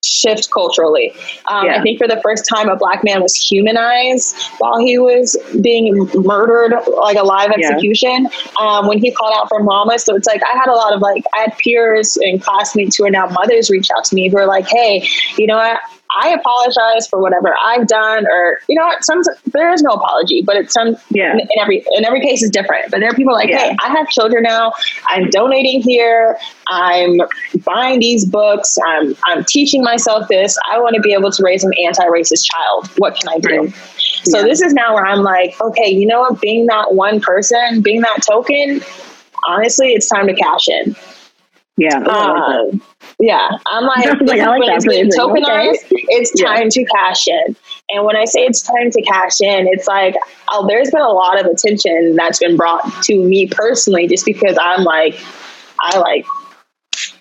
shift 0.04 0.50
culturally. 0.50 1.12
Um, 1.50 1.66
yeah. 1.66 1.76
I 1.76 1.82
think 1.82 1.98
for 1.98 2.06
the 2.06 2.20
first 2.22 2.44
time, 2.48 2.68
a 2.68 2.76
black 2.76 3.02
man 3.04 3.20
was 3.20 3.34
humanized 3.34 4.36
while 4.58 4.78
he 4.78 4.98
was 4.98 5.36
being 5.60 6.08
murdered, 6.14 6.72
like 6.96 7.16
a 7.16 7.22
live 7.22 7.50
execution. 7.50 8.24
Yeah. 8.24 8.28
Um, 8.60 8.86
when 8.86 8.98
he 8.98 9.10
called 9.10 9.34
out 9.36 9.48
for 9.48 9.62
mama, 9.62 9.98
so 9.98 10.14
it's 10.14 10.26
like 10.26 10.42
I 10.42 10.56
had 10.56 10.68
a 10.68 10.74
lot 10.74 10.94
of 10.94 11.00
like 11.00 11.24
I 11.36 11.40
had 11.42 11.58
peers 11.58 12.16
and 12.16 12.42
classmates 12.42 12.96
who 12.96 13.04
are 13.04 13.10
now 13.10 13.26
mothers 13.26 13.70
reach 13.70 13.88
out 13.96 14.04
to 14.04 14.14
me 14.14 14.28
who 14.28 14.38
are 14.38 14.46
like, 14.46 14.68
"Hey, 14.68 15.06
you 15.36 15.46
know 15.46 15.56
what? 15.56 15.78
I 16.16 16.30
apologize 16.30 17.06
for 17.06 17.20
whatever 17.20 17.54
I've 17.64 17.86
done, 17.86 18.26
or 18.26 18.60
you 18.68 18.78
know 18.78 18.86
what? 18.86 19.04
Some 19.04 19.20
there 19.46 19.72
is 19.72 19.82
no 19.82 19.90
apology, 19.90 20.42
but 20.42 20.56
it's 20.56 20.72
some 20.72 20.96
yeah. 21.10 21.32
In, 21.32 21.40
in 21.40 21.48
every 21.60 21.84
in 21.92 22.04
every 22.04 22.20
case 22.20 22.42
is 22.42 22.50
different. 22.50 22.90
But 22.90 23.00
there 23.00 23.10
are 23.10 23.14
people 23.14 23.34
like, 23.34 23.50
yeah. 23.50 23.70
hey, 23.70 23.76
I 23.82 23.90
have 23.90 24.08
children 24.08 24.42
now. 24.42 24.72
I'm 25.08 25.28
donating 25.30 25.82
here. 25.82 26.38
I'm 26.68 27.20
buying 27.64 28.00
these 28.00 28.24
books. 28.24 28.78
I'm 28.86 29.14
I'm 29.26 29.44
teaching 29.44 29.82
myself 29.82 30.28
this. 30.28 30.58
I 30.70 30.80
want 30.80 30.94
to 30.96 31.02
be 31.02 31.12
able 31.12 31.30
to 31.30 31.42
raise 31.42 31.62
an 31.62 31.72
anti-racist 31.84 32.44
child. 32.44 32.88
What 32.96 33.18
can 33.20 33.28
I 33.28 33.38
do? 33.38 33.60
Right. 33.64 33.74
So 34.24 34.38
yeah. 34.38 34.44
this 34.44 34.62
is 34.62 34.72
now 34.72 34.94
where 34.94 35.06
I'm 35.06 35.22
like, 35.22 35.60
okay, 35.60 35.90
you 35.90 36.06
know 36.06 36.20
what? 36.20 36.40
Being 36.40 36.66
that 36.66 36.94
one 36.94 37.20
person, 37.20 37.82
being 37.82 38.00
that 38.00 38.22
token, 38.26 38.80
honestly, 39.46 39.88
it's 39.88 40.08
time 40.08 40.26
to 40.26 40.34
cash 40.34 40.68
in. 40.68 40.96
Yeah. 41.78 41.98
Um, 41.98 42.82
yeah. 43.20 43.48
I'm 43.66 43.84
like, 43.84 44.06
like, 44.20 44.20
like 44.20 44.60
when 44.60 44.70
it's 44.70 44.86
being 44.86 45.10
tokenized, 45.10 45.84
okay. 45.84 46.04
it's 46.08 46.32
time 46.40 46.64
yeah. 46.64 46.68
to 46.70 46.84
cash 46.84 47.28
in. 47.28 47.56
And 47.90 48.04
when 48.04 48.16
I 48.16 48.24
say 48.24 48.40
it's 48.40 48.60
time 48.62 48.90
to 48.90 49.02
cash 49.02 49.40
in, 49.40 49.68
it's 49.68 49.86
like, 49.86 50.14
oh, 50.50 50.66
there's 50.66 50.90
been 50.90 51.02
a 51.02 51.08
lot 51.08 51.40
of 51.40 51.46
attention 51.46 52.16
that's 52.16 52.40
been 52.40 52.56
brought 52.56 52.84
to 53.04 53.24
me 53.24 53.46
personally 53.46 54.08
just 54.08 54.26
because 54.26 54.58
I'm 54.60 54.82
like, 54.82 55.18
I 55.80 55.98
like 55.98 56.26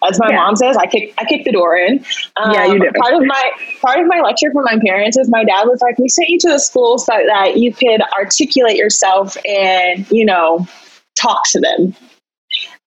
as 0.08 0.20
my 0.20 0.30
yeah. 0.30 0.38
mom 0.38 0.56
says, 0.56 0.76
I 0.76 0.88
kick 0.88 1.14
I 1.20 1.26
kick 1.26 1.46
the 1.46 1.52
door 1.52 1.76
in. 1.76 2.04
Um, 2.38 2.52
yeah, 2.52 2.66
you 2.66 2.80
do. 2.80 2.90
Part 3.00 3.14
of 3.14 3.24
my 3.26 3.52
part 3.82 4.00
of 4.00 4.08
my 4.08 4.20
lecture 4.24 4.52
for 4.52 4.64
my 4.64 4.78
parents 4.84 5.18
is 5.18 5.30
my 5.30 5.44
dad 5.44 5.66
was 5.66 5.82
like, 5.82 6.00
"We 6.00 6.10
sent 6.10 6.30
you 6.30 6.40
to 6.40 6.50
the 6.50 6.60
school 6.60 6.98
so 6.98 7.14
that 7.14 7.58
you 7.58 7.72
could 7.72 8.02
articulate 8.18 8.78
yourself 8.78 9.38
and 9.46 10.10
you 10.10 10.26
know 10.26 10.68
talk 11.20 11.42
to 11.52 11.60
them." 11.60 11.96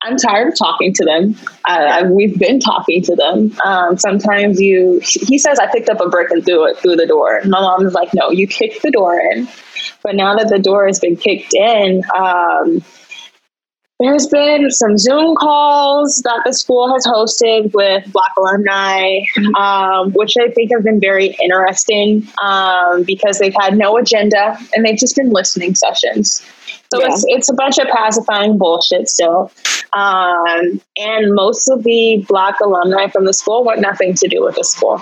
I'm 0.02 0.16
tired 0.16 0.48
of 0.48 0.58
talking 0.58 0.94
to 0.94 1.04
them. 1.04 1.36
Uh, 1.66 2.06
we've 2.10 2.38
been 2.38 2.58
talking 2.58 3.02
to 3.02 3.14
them. 3.14 3.54
Um, 3.64 3.98
sometimes 3.98 4.58
you, 4.58 5.00
he 5.02 5.38
says, 5.38 5.58
I 5.58 5.66
picked 5.70 5.90
up 5.90 6.00
a 6.00 6.08
brick 6.08 6.30
and 6.30 6.44
threw 6.44 6.66
it 6.66 6.78
through 6.78 6.96
the 6.96 7.06
door. 7.06 7.40
My 7.44 7.60
mom 7.60 7.86
is 7.86 7.92
like, 7.92 8.14
no, 8.14 8.30
you 8.30 8.46
kicked 8.46 8.82
the 8.82 8.90
door 8.90 9.20
in. 9.20 9.46
But 10.02 10.14
now 10.14 10.34
that 10.36 10.48
the 10.48 10.58
door 10.58 10.86
has 10.86 10.98
been 10.98 11.16
kicked 11.16 11.52
in, 11.52 12.02
um, 12.18 12.82
there's 14.00 14.28
been 14.28 14.70
some 14.70 14.96
Zoom 14.96 15.36
calls 15.36 16.22
that 16.24 16.40
the 16.46 16.54
school 16.54 16.90
has 16.94 17.06
hosted 17.06 17.74
with 17.74 18.10
Black 18.10 18.32
alumni, 18.38 19.18
um, 19.58 20.12
which 20.12 20.32
I 20.40 20.50
think 20.50 20.72
have 20.72 20.82
been 20.82 21.00
very 21.00 21.36
interesting 21.42 22.26
um, 22.42 23.02
because 23.02 23.38
they've 23.38 23.54
had 23.60 23.76
no 23.76 23.98
agenda 23.98 24.56
and 24.74 24.86
they've 24.86 24.98
just 24.98 25.16
been 25.16 25.28
listening 25.28 25.74
sessions. 25.74 26.42
So 26.92 27.00
yeah. 27.00 27.08
it's, 27.08 27.24
it's 27.28 27.50
a 27.50 27.54
bunch 27.54 27.78
of 27.78 27.86
pacifying 27.88 28.58
bullshit 28.58 29.08
still. 29.08 29.52
Um, 29.92 30.80
and 30.96 31.34
most 31.34 31.68
of 31.68 31.84
the 31.84 32.24
Black 32.28 32.60
alumni 32.60 33.08
from 33.08 33.24
the 33.24 33.32
school 33.32 33.64
want 33.64 33.80
nothing 33.80 34.14
to 34.14 34.28
do 34.28 34.44
with 34.44 34.56
the 34.56 34.64
school. 34.64 35.00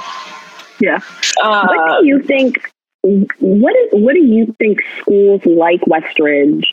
Yeah. 0.80 1.00
Uh, 1.42 1.66
what 1.66 2.00
do 2.00 2.06
you 2.06 2.22
think? 2.22 2.72
What 3.02 3.74
is 3.76 3.88
what 3.92 4.14
do 4.14 4.20
you 4.20 4.54
think 4.58 4.80
schools 5.00 5.44
like 5.46 5.80
Westridge 5.82 6.64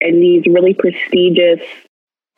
and 0.00 0.22
these 0.22 0.44
really 0.46 0.74
prestigious 0.74 1.60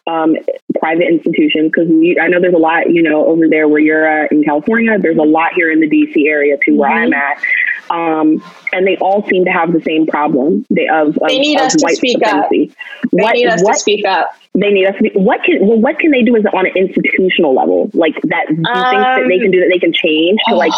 um, 0.07 0.37
private 0.79 1.09
institutions 1.09 1.73
because 1.73 1.89
I 2.21 2.29
know 2.29 2.41
there's 2.41 2.55
a 2.55 2.59
lot, 2.59 2.91
you 2.91 3.03
know, 3.03 3.27
over 3.27 3.49
there 3.49 3.69
where 3.69 3.81
you're 3.81 4.07
at 4.07 4.31
in 4.31 4.45
California. 4.45 4.99
There's 4.99 5.19
a 5.19 5.23
lot 5.23 5.53
here 5.55 5.71
in 5.71 5.81
the 5.81 5.89
DC 5.89 6.27
area 6.27 6.57
too, 6.65 6.77
where 6.77 6.91
mm-hmm. 6.91 7.05
I'm 7.07 7.15
at. 7.15 7.43
Um, 7.91 8.43
and 8.73 8.87
they 8.87 8.97
all 8.99 9.27
seem 9.29 9.45
to 9.45 9.51
have 9.51 9.73
the 9.73 9.81
same 9.83 10.07
problem. 10.07 10.67
They 10.71 10.89
of, 10.89 11.17
of 11.17 11.29
they 11.29 11.39
need 11.39 11.59
of 11.59 11.67
us 11.67 11.73
to 11.75 11.89
speak 11.95 12.19
supremacy. 12.23 12.71
up. 12.71 13.11
They 13.13 13.23
what, 13.23 13.35
need 13.35 13.47
us 13.47 13.63
what, 13.63 13.75
to 13.75 13.81
speak 13.81 14.05
up. 14.07 14.31
They 14.55 14.71
need 14.71 14.87
us 14.87 14.97
to 14.97 15.03
be, 15.03 15.11
what 15.11 15.43
can 15.45 15.67
well, 15.67 15.79
what 15.79 15.99
can 15.99 16.11
they 16.11 16.23
do 16.23 16.35
is 16.37 16.45
on 16.53 16.67
an 16.67 16.73
institutional 16.77 17.55
level 17.55 17.91
like 17.95 18.15
that? 18.25 18.47
Do 18.49 18.55
you 18.55 18.65
um, 18.65 18.91
think 18.91 19.03
that 19.03 19.27
they 19.29 19.39
can 19.39 19.51
do 19.51 19.61
that? 19.61 19.69
They 19.71 19.79
can 19.79 19.93
change 19.93 20.41
to 20.49 20.55
like 20.55 20.73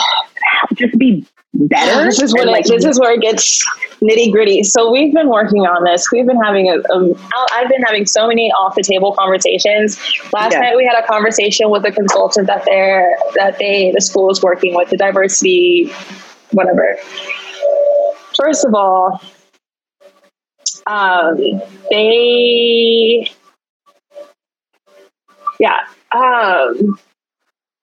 just 0.74 0.98
be 0.98 1.26
better. 1.54 2.04
This 2.08 2.20
is 2.20 2.32
what 2.32 2.46
like, 2.46 2.64
this 2.64 2.84
is 2.84 2.98
where 2.98 3.12
it 3.12 3.20
gets 3.20 3.64
nitty 4.02 4.32
gritty. 4.32 4.62
So 4.62 4.90
we've 4.90 5.12
been 5.12 5.28
working 5.28 5.60
on 5.60 5.84
this. 5.84 6.10
We've 6.12 6.26
been 6.26 6.40
having 6.42 6.68
a, 6.68 6.76
a 6.76 7.14
I've 7.52 7.68
been 7.68 7.82
having 7.82 8.06
so 8.06 8.26
many 8.26 8.50
off 8.52 8.74
the 8.74 8.82
table 8.82 9.12
conversations. 9.12 9.98
Last 10.32 10.52
yeah. 10.52 10.60
night 10.60 10.76
we 10.76 10.84
had 10.84 11.02
a 11.02 11.06
conversation 11.06 11.70
with 11.70 11.84
a 11.84 11.92
consultant 11.92 12.46
that 12.46 12.64
they're 12.64 13.16
that 13.36 13.58
they 13.58 13.92
the 13.94 14.00
school 14.00 14.30
is 14.30 14.42
working 14.42 14.74
with 14.74 14.90
the 14.90 14.96
diversity 14.96 15.92
whatever. 16.52 16.96
First 18.36 18.64
of 18.64 18.74
all, 18.74 19.20
um, 20.86 21.36
they 21.90 23.30
yeah 25.60 25.80
um, 26.12 26.98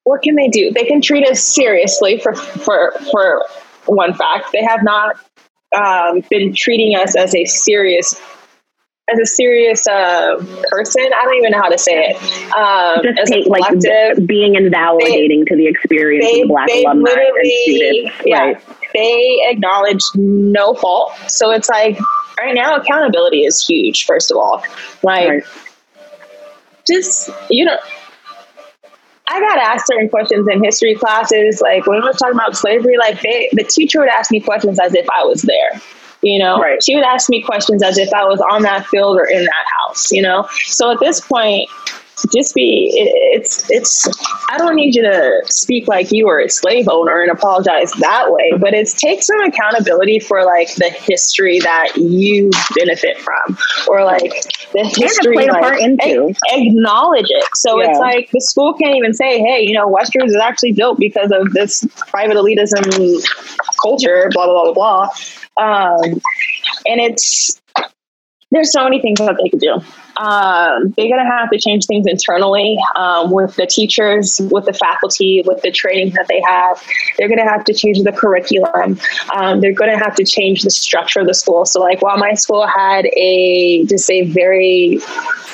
what 0.03 0.21
can 0.21 0.35
they 0.35 0.47
do? 0.47 0.71
They 0.71 0.85
can 0.85 1.01
treat 1.01 1.27
us 1.27 1.43
seriously 1.43 2.19
for 2.19 2.33
for 2.33 2.93
for 3.11 3.45
one 3.85 4.13
fact. 4.13 4.51
They 4.51 4.63
have 4.63 4.83
not 4.83 5.17
um, 5.75 6.21
been 6.29 6.53
treating 6.55 6.95
us 6.95 7.15
as 7.15 7.35
a 7.35 7.45
serious 7.45 8.19
as 9.11 9.19
a 9.19 9.25
serious 9.25 9.87
uh, 9.87 10.35
person. 10.69 11.03
I 11.03 11.25
don't 11.25 11.37
even 11.37 11.51
know 11.51 11.61
how 11.61 11.69
to 11.69 11.77
say 11.77 12.09
it. 12.09 12.15
Um, 12.55 13.03
Just 13.03 13.19
as 13.19 13.29
take, 13.29 13.47
like 13.47 14.25
being 14.25 14.55
invalidating 14.55 15.41
they, 15.41 15.45
to 15.45 15.55
the 15.55 15.67
experience 15.67 16.25
they, 16.25 16.41
of 16.41 16.47
Black 16.47 16.69
alumni 16.69 17.11
and 17.11 17.51
students. 17.63 18.11
Yeah, 18.25 18.39
right. 18.39 18.63
They 18.93 19.41
acknowledge 19.49 20.01
no 20.15 20.73
fault. 20.73 21.13
So 21.27 21.51
it's 21.51 21.69
like 21.69 21.99
right 22.37 22.55
now 22.55 22.77
accountability 22.77 23.45
is 23.45 23.63
huge. 23.65 24.05
First 24.05 24.31
of 24.31 24.37
all, 24.37 24.63
like 25.03 25.29
right. 25.29 25.43
just 26.87 27.29
you 27.49 27.65
know 27.65 27.77
I 29.27 29.39
got 29.39 29.57
asked 29.57 29.87
certain 29.87 30.09
questions 30.09 30.47
in 30.51 30.63
history 30.63 30.95
classes, 30.95 31.61
like 31.61 31.85
when 31.87 31.99
we 31.99 32.07
were 32.07 32.13
talking 32.13 32.35
about 32.35 32.55
slavery, 32.55 32.95
like 32.97 33.21
they, 33.21 33.49
the 33.53 33.63
teacher 33.63 33.99
would 33.99 34.09
ask 34.09 34.31
me 34.31 34.39
questions 34.39 34.79
as 34.79 34.93
if 34.93 35.05
I 35.09 35.25
was 35.25 35.41
there. 35.41 35.81
You 36.21 36.39
know, 36.39 36.59
right. 36.59 36.83
she 36.83 36.95
would 36.95 37.05
ask 37.05 37.29
me 37.29 37.41
questions 37.41 37.83
as 37.83 37.97
if 37.97 38.11
I 38.13 38.23
was 38.25 38.41
on 38.51 38.63
that 38.63 38.85
field 38.87 39.17
or 39.17 39.25
in 39.25 39.43
that 39.43 39.65
house. 39.79 40.11
You 40.11 40.21
know, 40.21 40.47
so 40.65 40.91
at 40.91 40.99
this 40.99 41.21
point, 41.21 41.69
just 42.33 42.55
be 42.55 42.91
it's 42.95 43.69
it's 43.69 44.07
i 44.49 44.57
don't 44.57 44.75
need 44.75 44.95
you 44.95 45.01
to 45.01 45.41
speak 45.45 45.87
like 45.87 46.11
you 46.11 46.25
were 46.25 46.39
a 46.39 46.49
slave 46.49 46.87
owner 46.89 47.21
and 47.21 47.31
apologize 47.31 47.91
that 47.93 48.31
way 48.31 48.53
but 48.59 48.73
it's 48.73 48.93
take 48.93 49.21
some 49.21 49.39
accountability 49.41 50.19
for 50.19 50.43
like 50.45 50.73
the 50.75 50.89
history 50.89 51.59
that 51.59 51.91
you 51.95 52.49
benefit 52.75 53.17
from 53.19 53.57
or 53.87 54.03
like 54.03 54.31
the 54.73 54.83
history 54.97 55.35
like, 55.35 55.61
part 55.61 55.79
into. 55.79 56.33
acknowledge 56.49 57.27
it 57.29 57.45
so 57.53 57.81
yeah. 57.81 57.89
it's 57.89 57.99
like 57.99 58.29
the 58.31 58.41
school 58.41 58.73
can't 58.73 58.95
even 58.95 59.13
say 59.13 59.39
hey 59.39 59.61
you 59.61 59.73
know 59.73 59.87
Westridge 59.87 60.27
is 60.27 60.35
actually 60.35 60.71
built 60.71 60.97
because 60.97 61.31
of 61.31 61.51
this 61.53 61.85
private 62.07 62.37
elitism 62.37 63.23
culture 63.81 64.29
blah 64.33 64.45
blah 64.45 64.63
blah 64.63 64.73
blah 64.73 65.09
um, 65.57 66.21
and 66.85 67.01
it's 67.01 67.61
there's 68.51 68.71
so 68.71 68.83
many 68.83 69.01
things 69.01 69.19
that 69.19 69.37
they 69.41 69.49
could 69.49 69.59
do. 69.59 69.73
Um, 70.17 70.93
they're 70.95 71.09
going 71.09 71.19
to 71.19 71.29
have 71.29 71.49
to 71.49 71.59
change 71.59 71.87
things 71.87 72.05
internally 72.07 72.77
um, 72.95 73.31
with 73.31 73.55
the 73.57 73.65
teachers, 73.65 74.39
with 74.49 74.65
the 74.65 74.71
faculty, 74.71 75.43
with 75.45 75.61
the 75.61 75.71
training 75.71 76.13
that 76.13 76.27
they 76.29 76.41
have. 76.47 76.81
They're 77.17 77.27
going 77.27 77.39
to 77.39 77.51
have 77.51 77.65
to 77.65 77.73
change 77.73 78.01
the 78.01 78.13
curriculum. 78.13 78.97
Um, 79.35 79.59
they're 79.59 79.73
going 79.73 79.91
to 79.91 79.97
have 79.97 80.15
to 80.15 80.23
change 80.23 80.61
the 80.61 80.69
structure 80.69 81.19
of 81.19 81.27
the 81.27 81.33
school. 81.33 81.65
So, 81.65 81.81
like, 81.81 82.01
while 82.01 82.17
my 82.17 82.33
school 82.33 82.65
had 82.65 83.07
a 83.07 83.85
just 83.87 84.09
a 84.09 84.31
very 84.31 84.99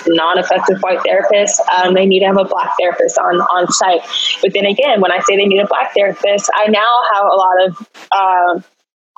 non-effective 0.05 0.79
white 0.81 1.01
therapist, 1.03 1.59
um, 1.75 1.95
they 1.95 2.05
need 2.05 2.19
to 2.19 2.27
have 2.27 2.37
a 2.37 2.45
black 2.45 2.73
therapist 2.79 3.17
on 3.17 3.41
on 3.41 3.71
site. 3.71 4.01
But 4.43 4.53
then 4.53 4.65
again, 4.65 5.01
when 5.01 5.11
I 5.11 5.19
say 5.21 5.37
they 5.37 5.47
need 5.47 5.59
a 5.59 5.67
black 5.67 5.93
therapist, 5.95 6.51
I 6.53 6.67
now 6.67 6.99
have 7.15 7.25
a 7.25 7.35
lot 7.35 7.65
of 7.65 7.89
uh, 8.11 8.61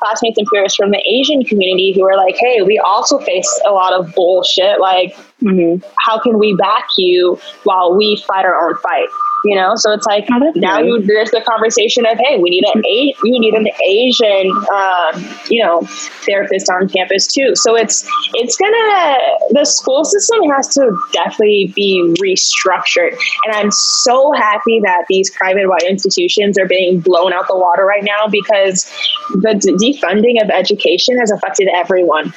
classmates 0.03 0.37
and 0.37 0.47
peers 0.51 0.75
from 0.75 0.91
the 0.91 1.01
Asian 1.07 1.43
community 1.43 1.93
who 1.93 2.03
are 2.03 2.17
like, 2.17 2.35
hey, 2.37 2.61
we 2.61 2.77
also 2.79 3.19
face 3.19 3.61
a 3.65 3.71
lot 3.71 3.93
of 3.93 4.13
bullshit. 4.15 4.79
Like, 4.79 5.15
mm-hmm. 5.41 5.85
how 5.99 6.19
can 6.19 6.39
we 6.39 6.55
back 6.55 6.87
you 6.97 7.39
while 7.63 7.95
we 7.95 8.21
fight 8.27 8.45
our 8.45 8.69
own 8.69 8.75
fight? 8.77 9.07
You 9.43 9.55
know? 9.55 9.73
So 9.75 9.91
it's 9.91 10.05
like 10.05 10.25
oh, 10.31 10.51
now 10.55 10.79
you, 10.79 11.01
there's 11.01 11.31
the 11.31 11.41
conversation 11.41 12.05
of 12.05 12.17
hey 12.17 12.37
we 12.39 12.49
need 12.49 12.63
an 12.73 12.83
a 12.85 13.15
you 13.23 13.39
need 13.39 13.53
an 13.53 13.67
asian 13.85 14.51
um, 14.73 15.37
you 15.49 15.63
know 15.63 15.81
therapist 16.25 16.69
on 16.69 16.89
campus 16.89 17.27
too. 17.27 17.55
So 17.55 17.75
it's 17.75 18.07
it's 18.33 18.57
gonna 18.57 19.17
the 19.49 19.65
school 19.65 20.05
system 20.05 20.49
has 20.51 20.67
to 20.75 20.97
definitely 21.11 21.71
be 21.75 22.13
restructured. 22.21 23.17
And 23.45 23.55
i'm 23.55 23.71
so 23.71 24.31
happy 24.33 24.79
that 24.83 25.05
these 25.09 25.29
private 25.31 25.67
white 25.67 25.83
institutions 25.83 26.57
are 26.57 26.67
being 26.67 26.99
blown 26.99 27.33
out 27.33 27.47
the 27.47 27.57
water 27.57 27.85
right 27.85 28.03
now 28.03 28.27
because 28.27 28.85
the 29.29 29.59
defunding 29.81 30.41
of 30.43 30.49
education 30.49 31.17
has 31.17 31.31
affected 31.31 31.67
everyone. 31.73 32.33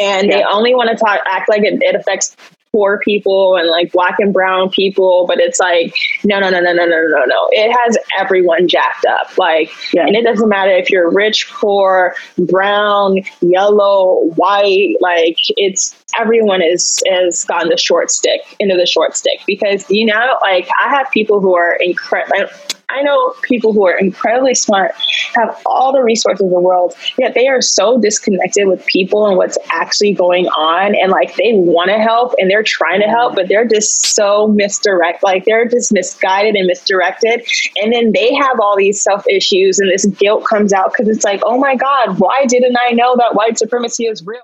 And 0.00 0.28
yeah. 0.28 0.36
they 0.36 0.44
only 0.44 0.74
want 0.74 0.90
to 0.90 0.96
talk 0.96 1.20
act 1.26 1.48
like 1.48 1.62
it, 1.62 1.82
it 1.82 1.94
affects 1.96 2.36
poor 2.72 3.00
people 3.04 3.56
and 3.56 3.68
like 3.68 3.92
black 3.92 4.16
and 4.18 4.32
brown 4.32 4.70
people, 4.70 5.26
but 5.26 5.38
it's 5.38 5.58
like 5.58 5.94
no, 6.24 6.38
no, 6.38 6.50
no, 6.50 6.60
no, 6.60 6.72
no, 6.72 6.86
no, 6.86 7.02
no, 7.02 7.24
no. 7.24 7.48
It 7.50 7.72
has 7.72 7.98
everyone 8.18 8.68
jacked 8.68 9.04
up. 9.06 9.36
Like, 9.38 9.70
yeah. 9.92 10.06
and 10.06 10.16
it 10.16 10.24
doesn't 10.24 10.48
matter 10.48 10.72
if 10.72 10.90
you're 10.90 11.10
rich, 11.10 11.48
poor, 11.50 12.14
brown, 12.38 13.20
yellow, 13.40 14.24
white. 14.36 14.96
Like, 15.00 15.38
it's 15.56 15.96
everyone 16.18 16.62
is 16.62 17.02
has 17.08 17.44
gotten 17.44 17.68
the 17.68 17.76
short 17.76 18.10
stick 18.10 18.40
into 18.58 18.76
the 18.76 18.86
short 18.86 19.16
stick 19.16 19.40
because 19.46 19.88
you 19.90 20.06
know, 20.06 20.38
like 20.42 20.68
I 20.80 20.88
have 20.90 21.10
people 21.10 21.40
who 21.40 21.56
are 21.56 21.74
incredible. 21.74 22.48
I 22.90 23.02
know 23.02 23.34
people 23.42 23.72
who 23.72 23.86
are 23.86 23.96
incredibly 23.96 24.54
smart, 24.54 24.92
have 25.34 25.60
all 25.66 25.92
the 25.92 26.02
resources 26.02 26.42
in 26.42 26.50
the 26.50 26.60
world, 26.60 26.94
yet 27.18 27.34
they 27.34 27.46
are 27.48 27.62
so 27.62 27.98
disconnected 27.98 28.66
with 28.66 28.84
people 28.86 29.26
and 29.26 29.36
what's 29.36 29.56
actually 29.72 30.12
going 30.12 30.46
on. 30.48 30.94
And 30.96 31.10
like 31.10 31.36
they 31.36 31.52
want 31.54 31.90
to 31.90 31.98
help 31.98 32.34
and 32.38 32.50
they're 32.50 32.62
trying 32.62 33.00
to 33.00 33.06
help, 33.06 33.36
but 33.36 33.48
they're 33.48 33.66
just 33.66 34.14
so 34.14 34.48
misdirect, 34.48 35.22
like 35.22 35.44
they're 35.44 35.68
just 35.68 35.92
misguided 35.92 36.56
and 36.56 36.66
misdirected. 36.66 37.46
And 37.76 37.92
then 37.92 38.12
they 38.12 38.34
have 38.34 38.58
all 38.60 38.76
these 38.76 39.00
self 39.00 39.24
issues 39.28 39.78
and 39.78 39.90
this 39.90 40.06
guilt 40.06 40.44
comes 40.44 40.72
out 40.72 40.92
because 40.92 41.08
it's 41.14 41.24
like, 41.24 41.40
oh 41.44 41.58
my 41.58 41.76
God, 41.76 42.18
why 42.18 42.44
didn't 42.46 42.76
I 42.80 42.90
know 42.92 43.14
that 43.16 43.34
white 43.34 43.58
supremacy 43.58 44.06
is 44.06 44.26
real? 44.26 44.42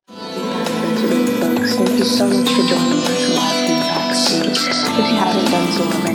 Thank 1.76 1.98
you 1.98 2.04
so 2.04 2.26
much 2.28 2.48
for 2.48 2.62
joining 2.62 3.02
us. 3.90 4.32
If 4.32 4.98
you 4.98 5.16
haven't 5.16 5.50
done 5.50 5.72
so 5.72 6.05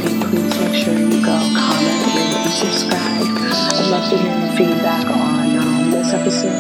to 4.12 4.18
in 4.18 4.42
the 4.42 4.52
feedback 4.58 5.06
on 5.06 5.58
um, 5.58 5.92
this 5.92 6.12
episode. 6.12 6.52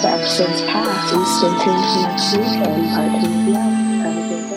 The 0.00 0.08
episode's 0.08 0.62
past, 0.62 1.12
and 1.12 1.26
stay 1.26 1.48
tuned 1.64 1.84
for 1.90 2.02
next 2.06 2.36
week. 2.36 2.62
And 2.62 2.86
I 2.94 3.20
can 3.20 3.46
be 3.46 3.56
out. 3.56 3.72
Have 4.04 4.16
a 4.16 4.28
good 4.28 4.48
day. 4.48 4.53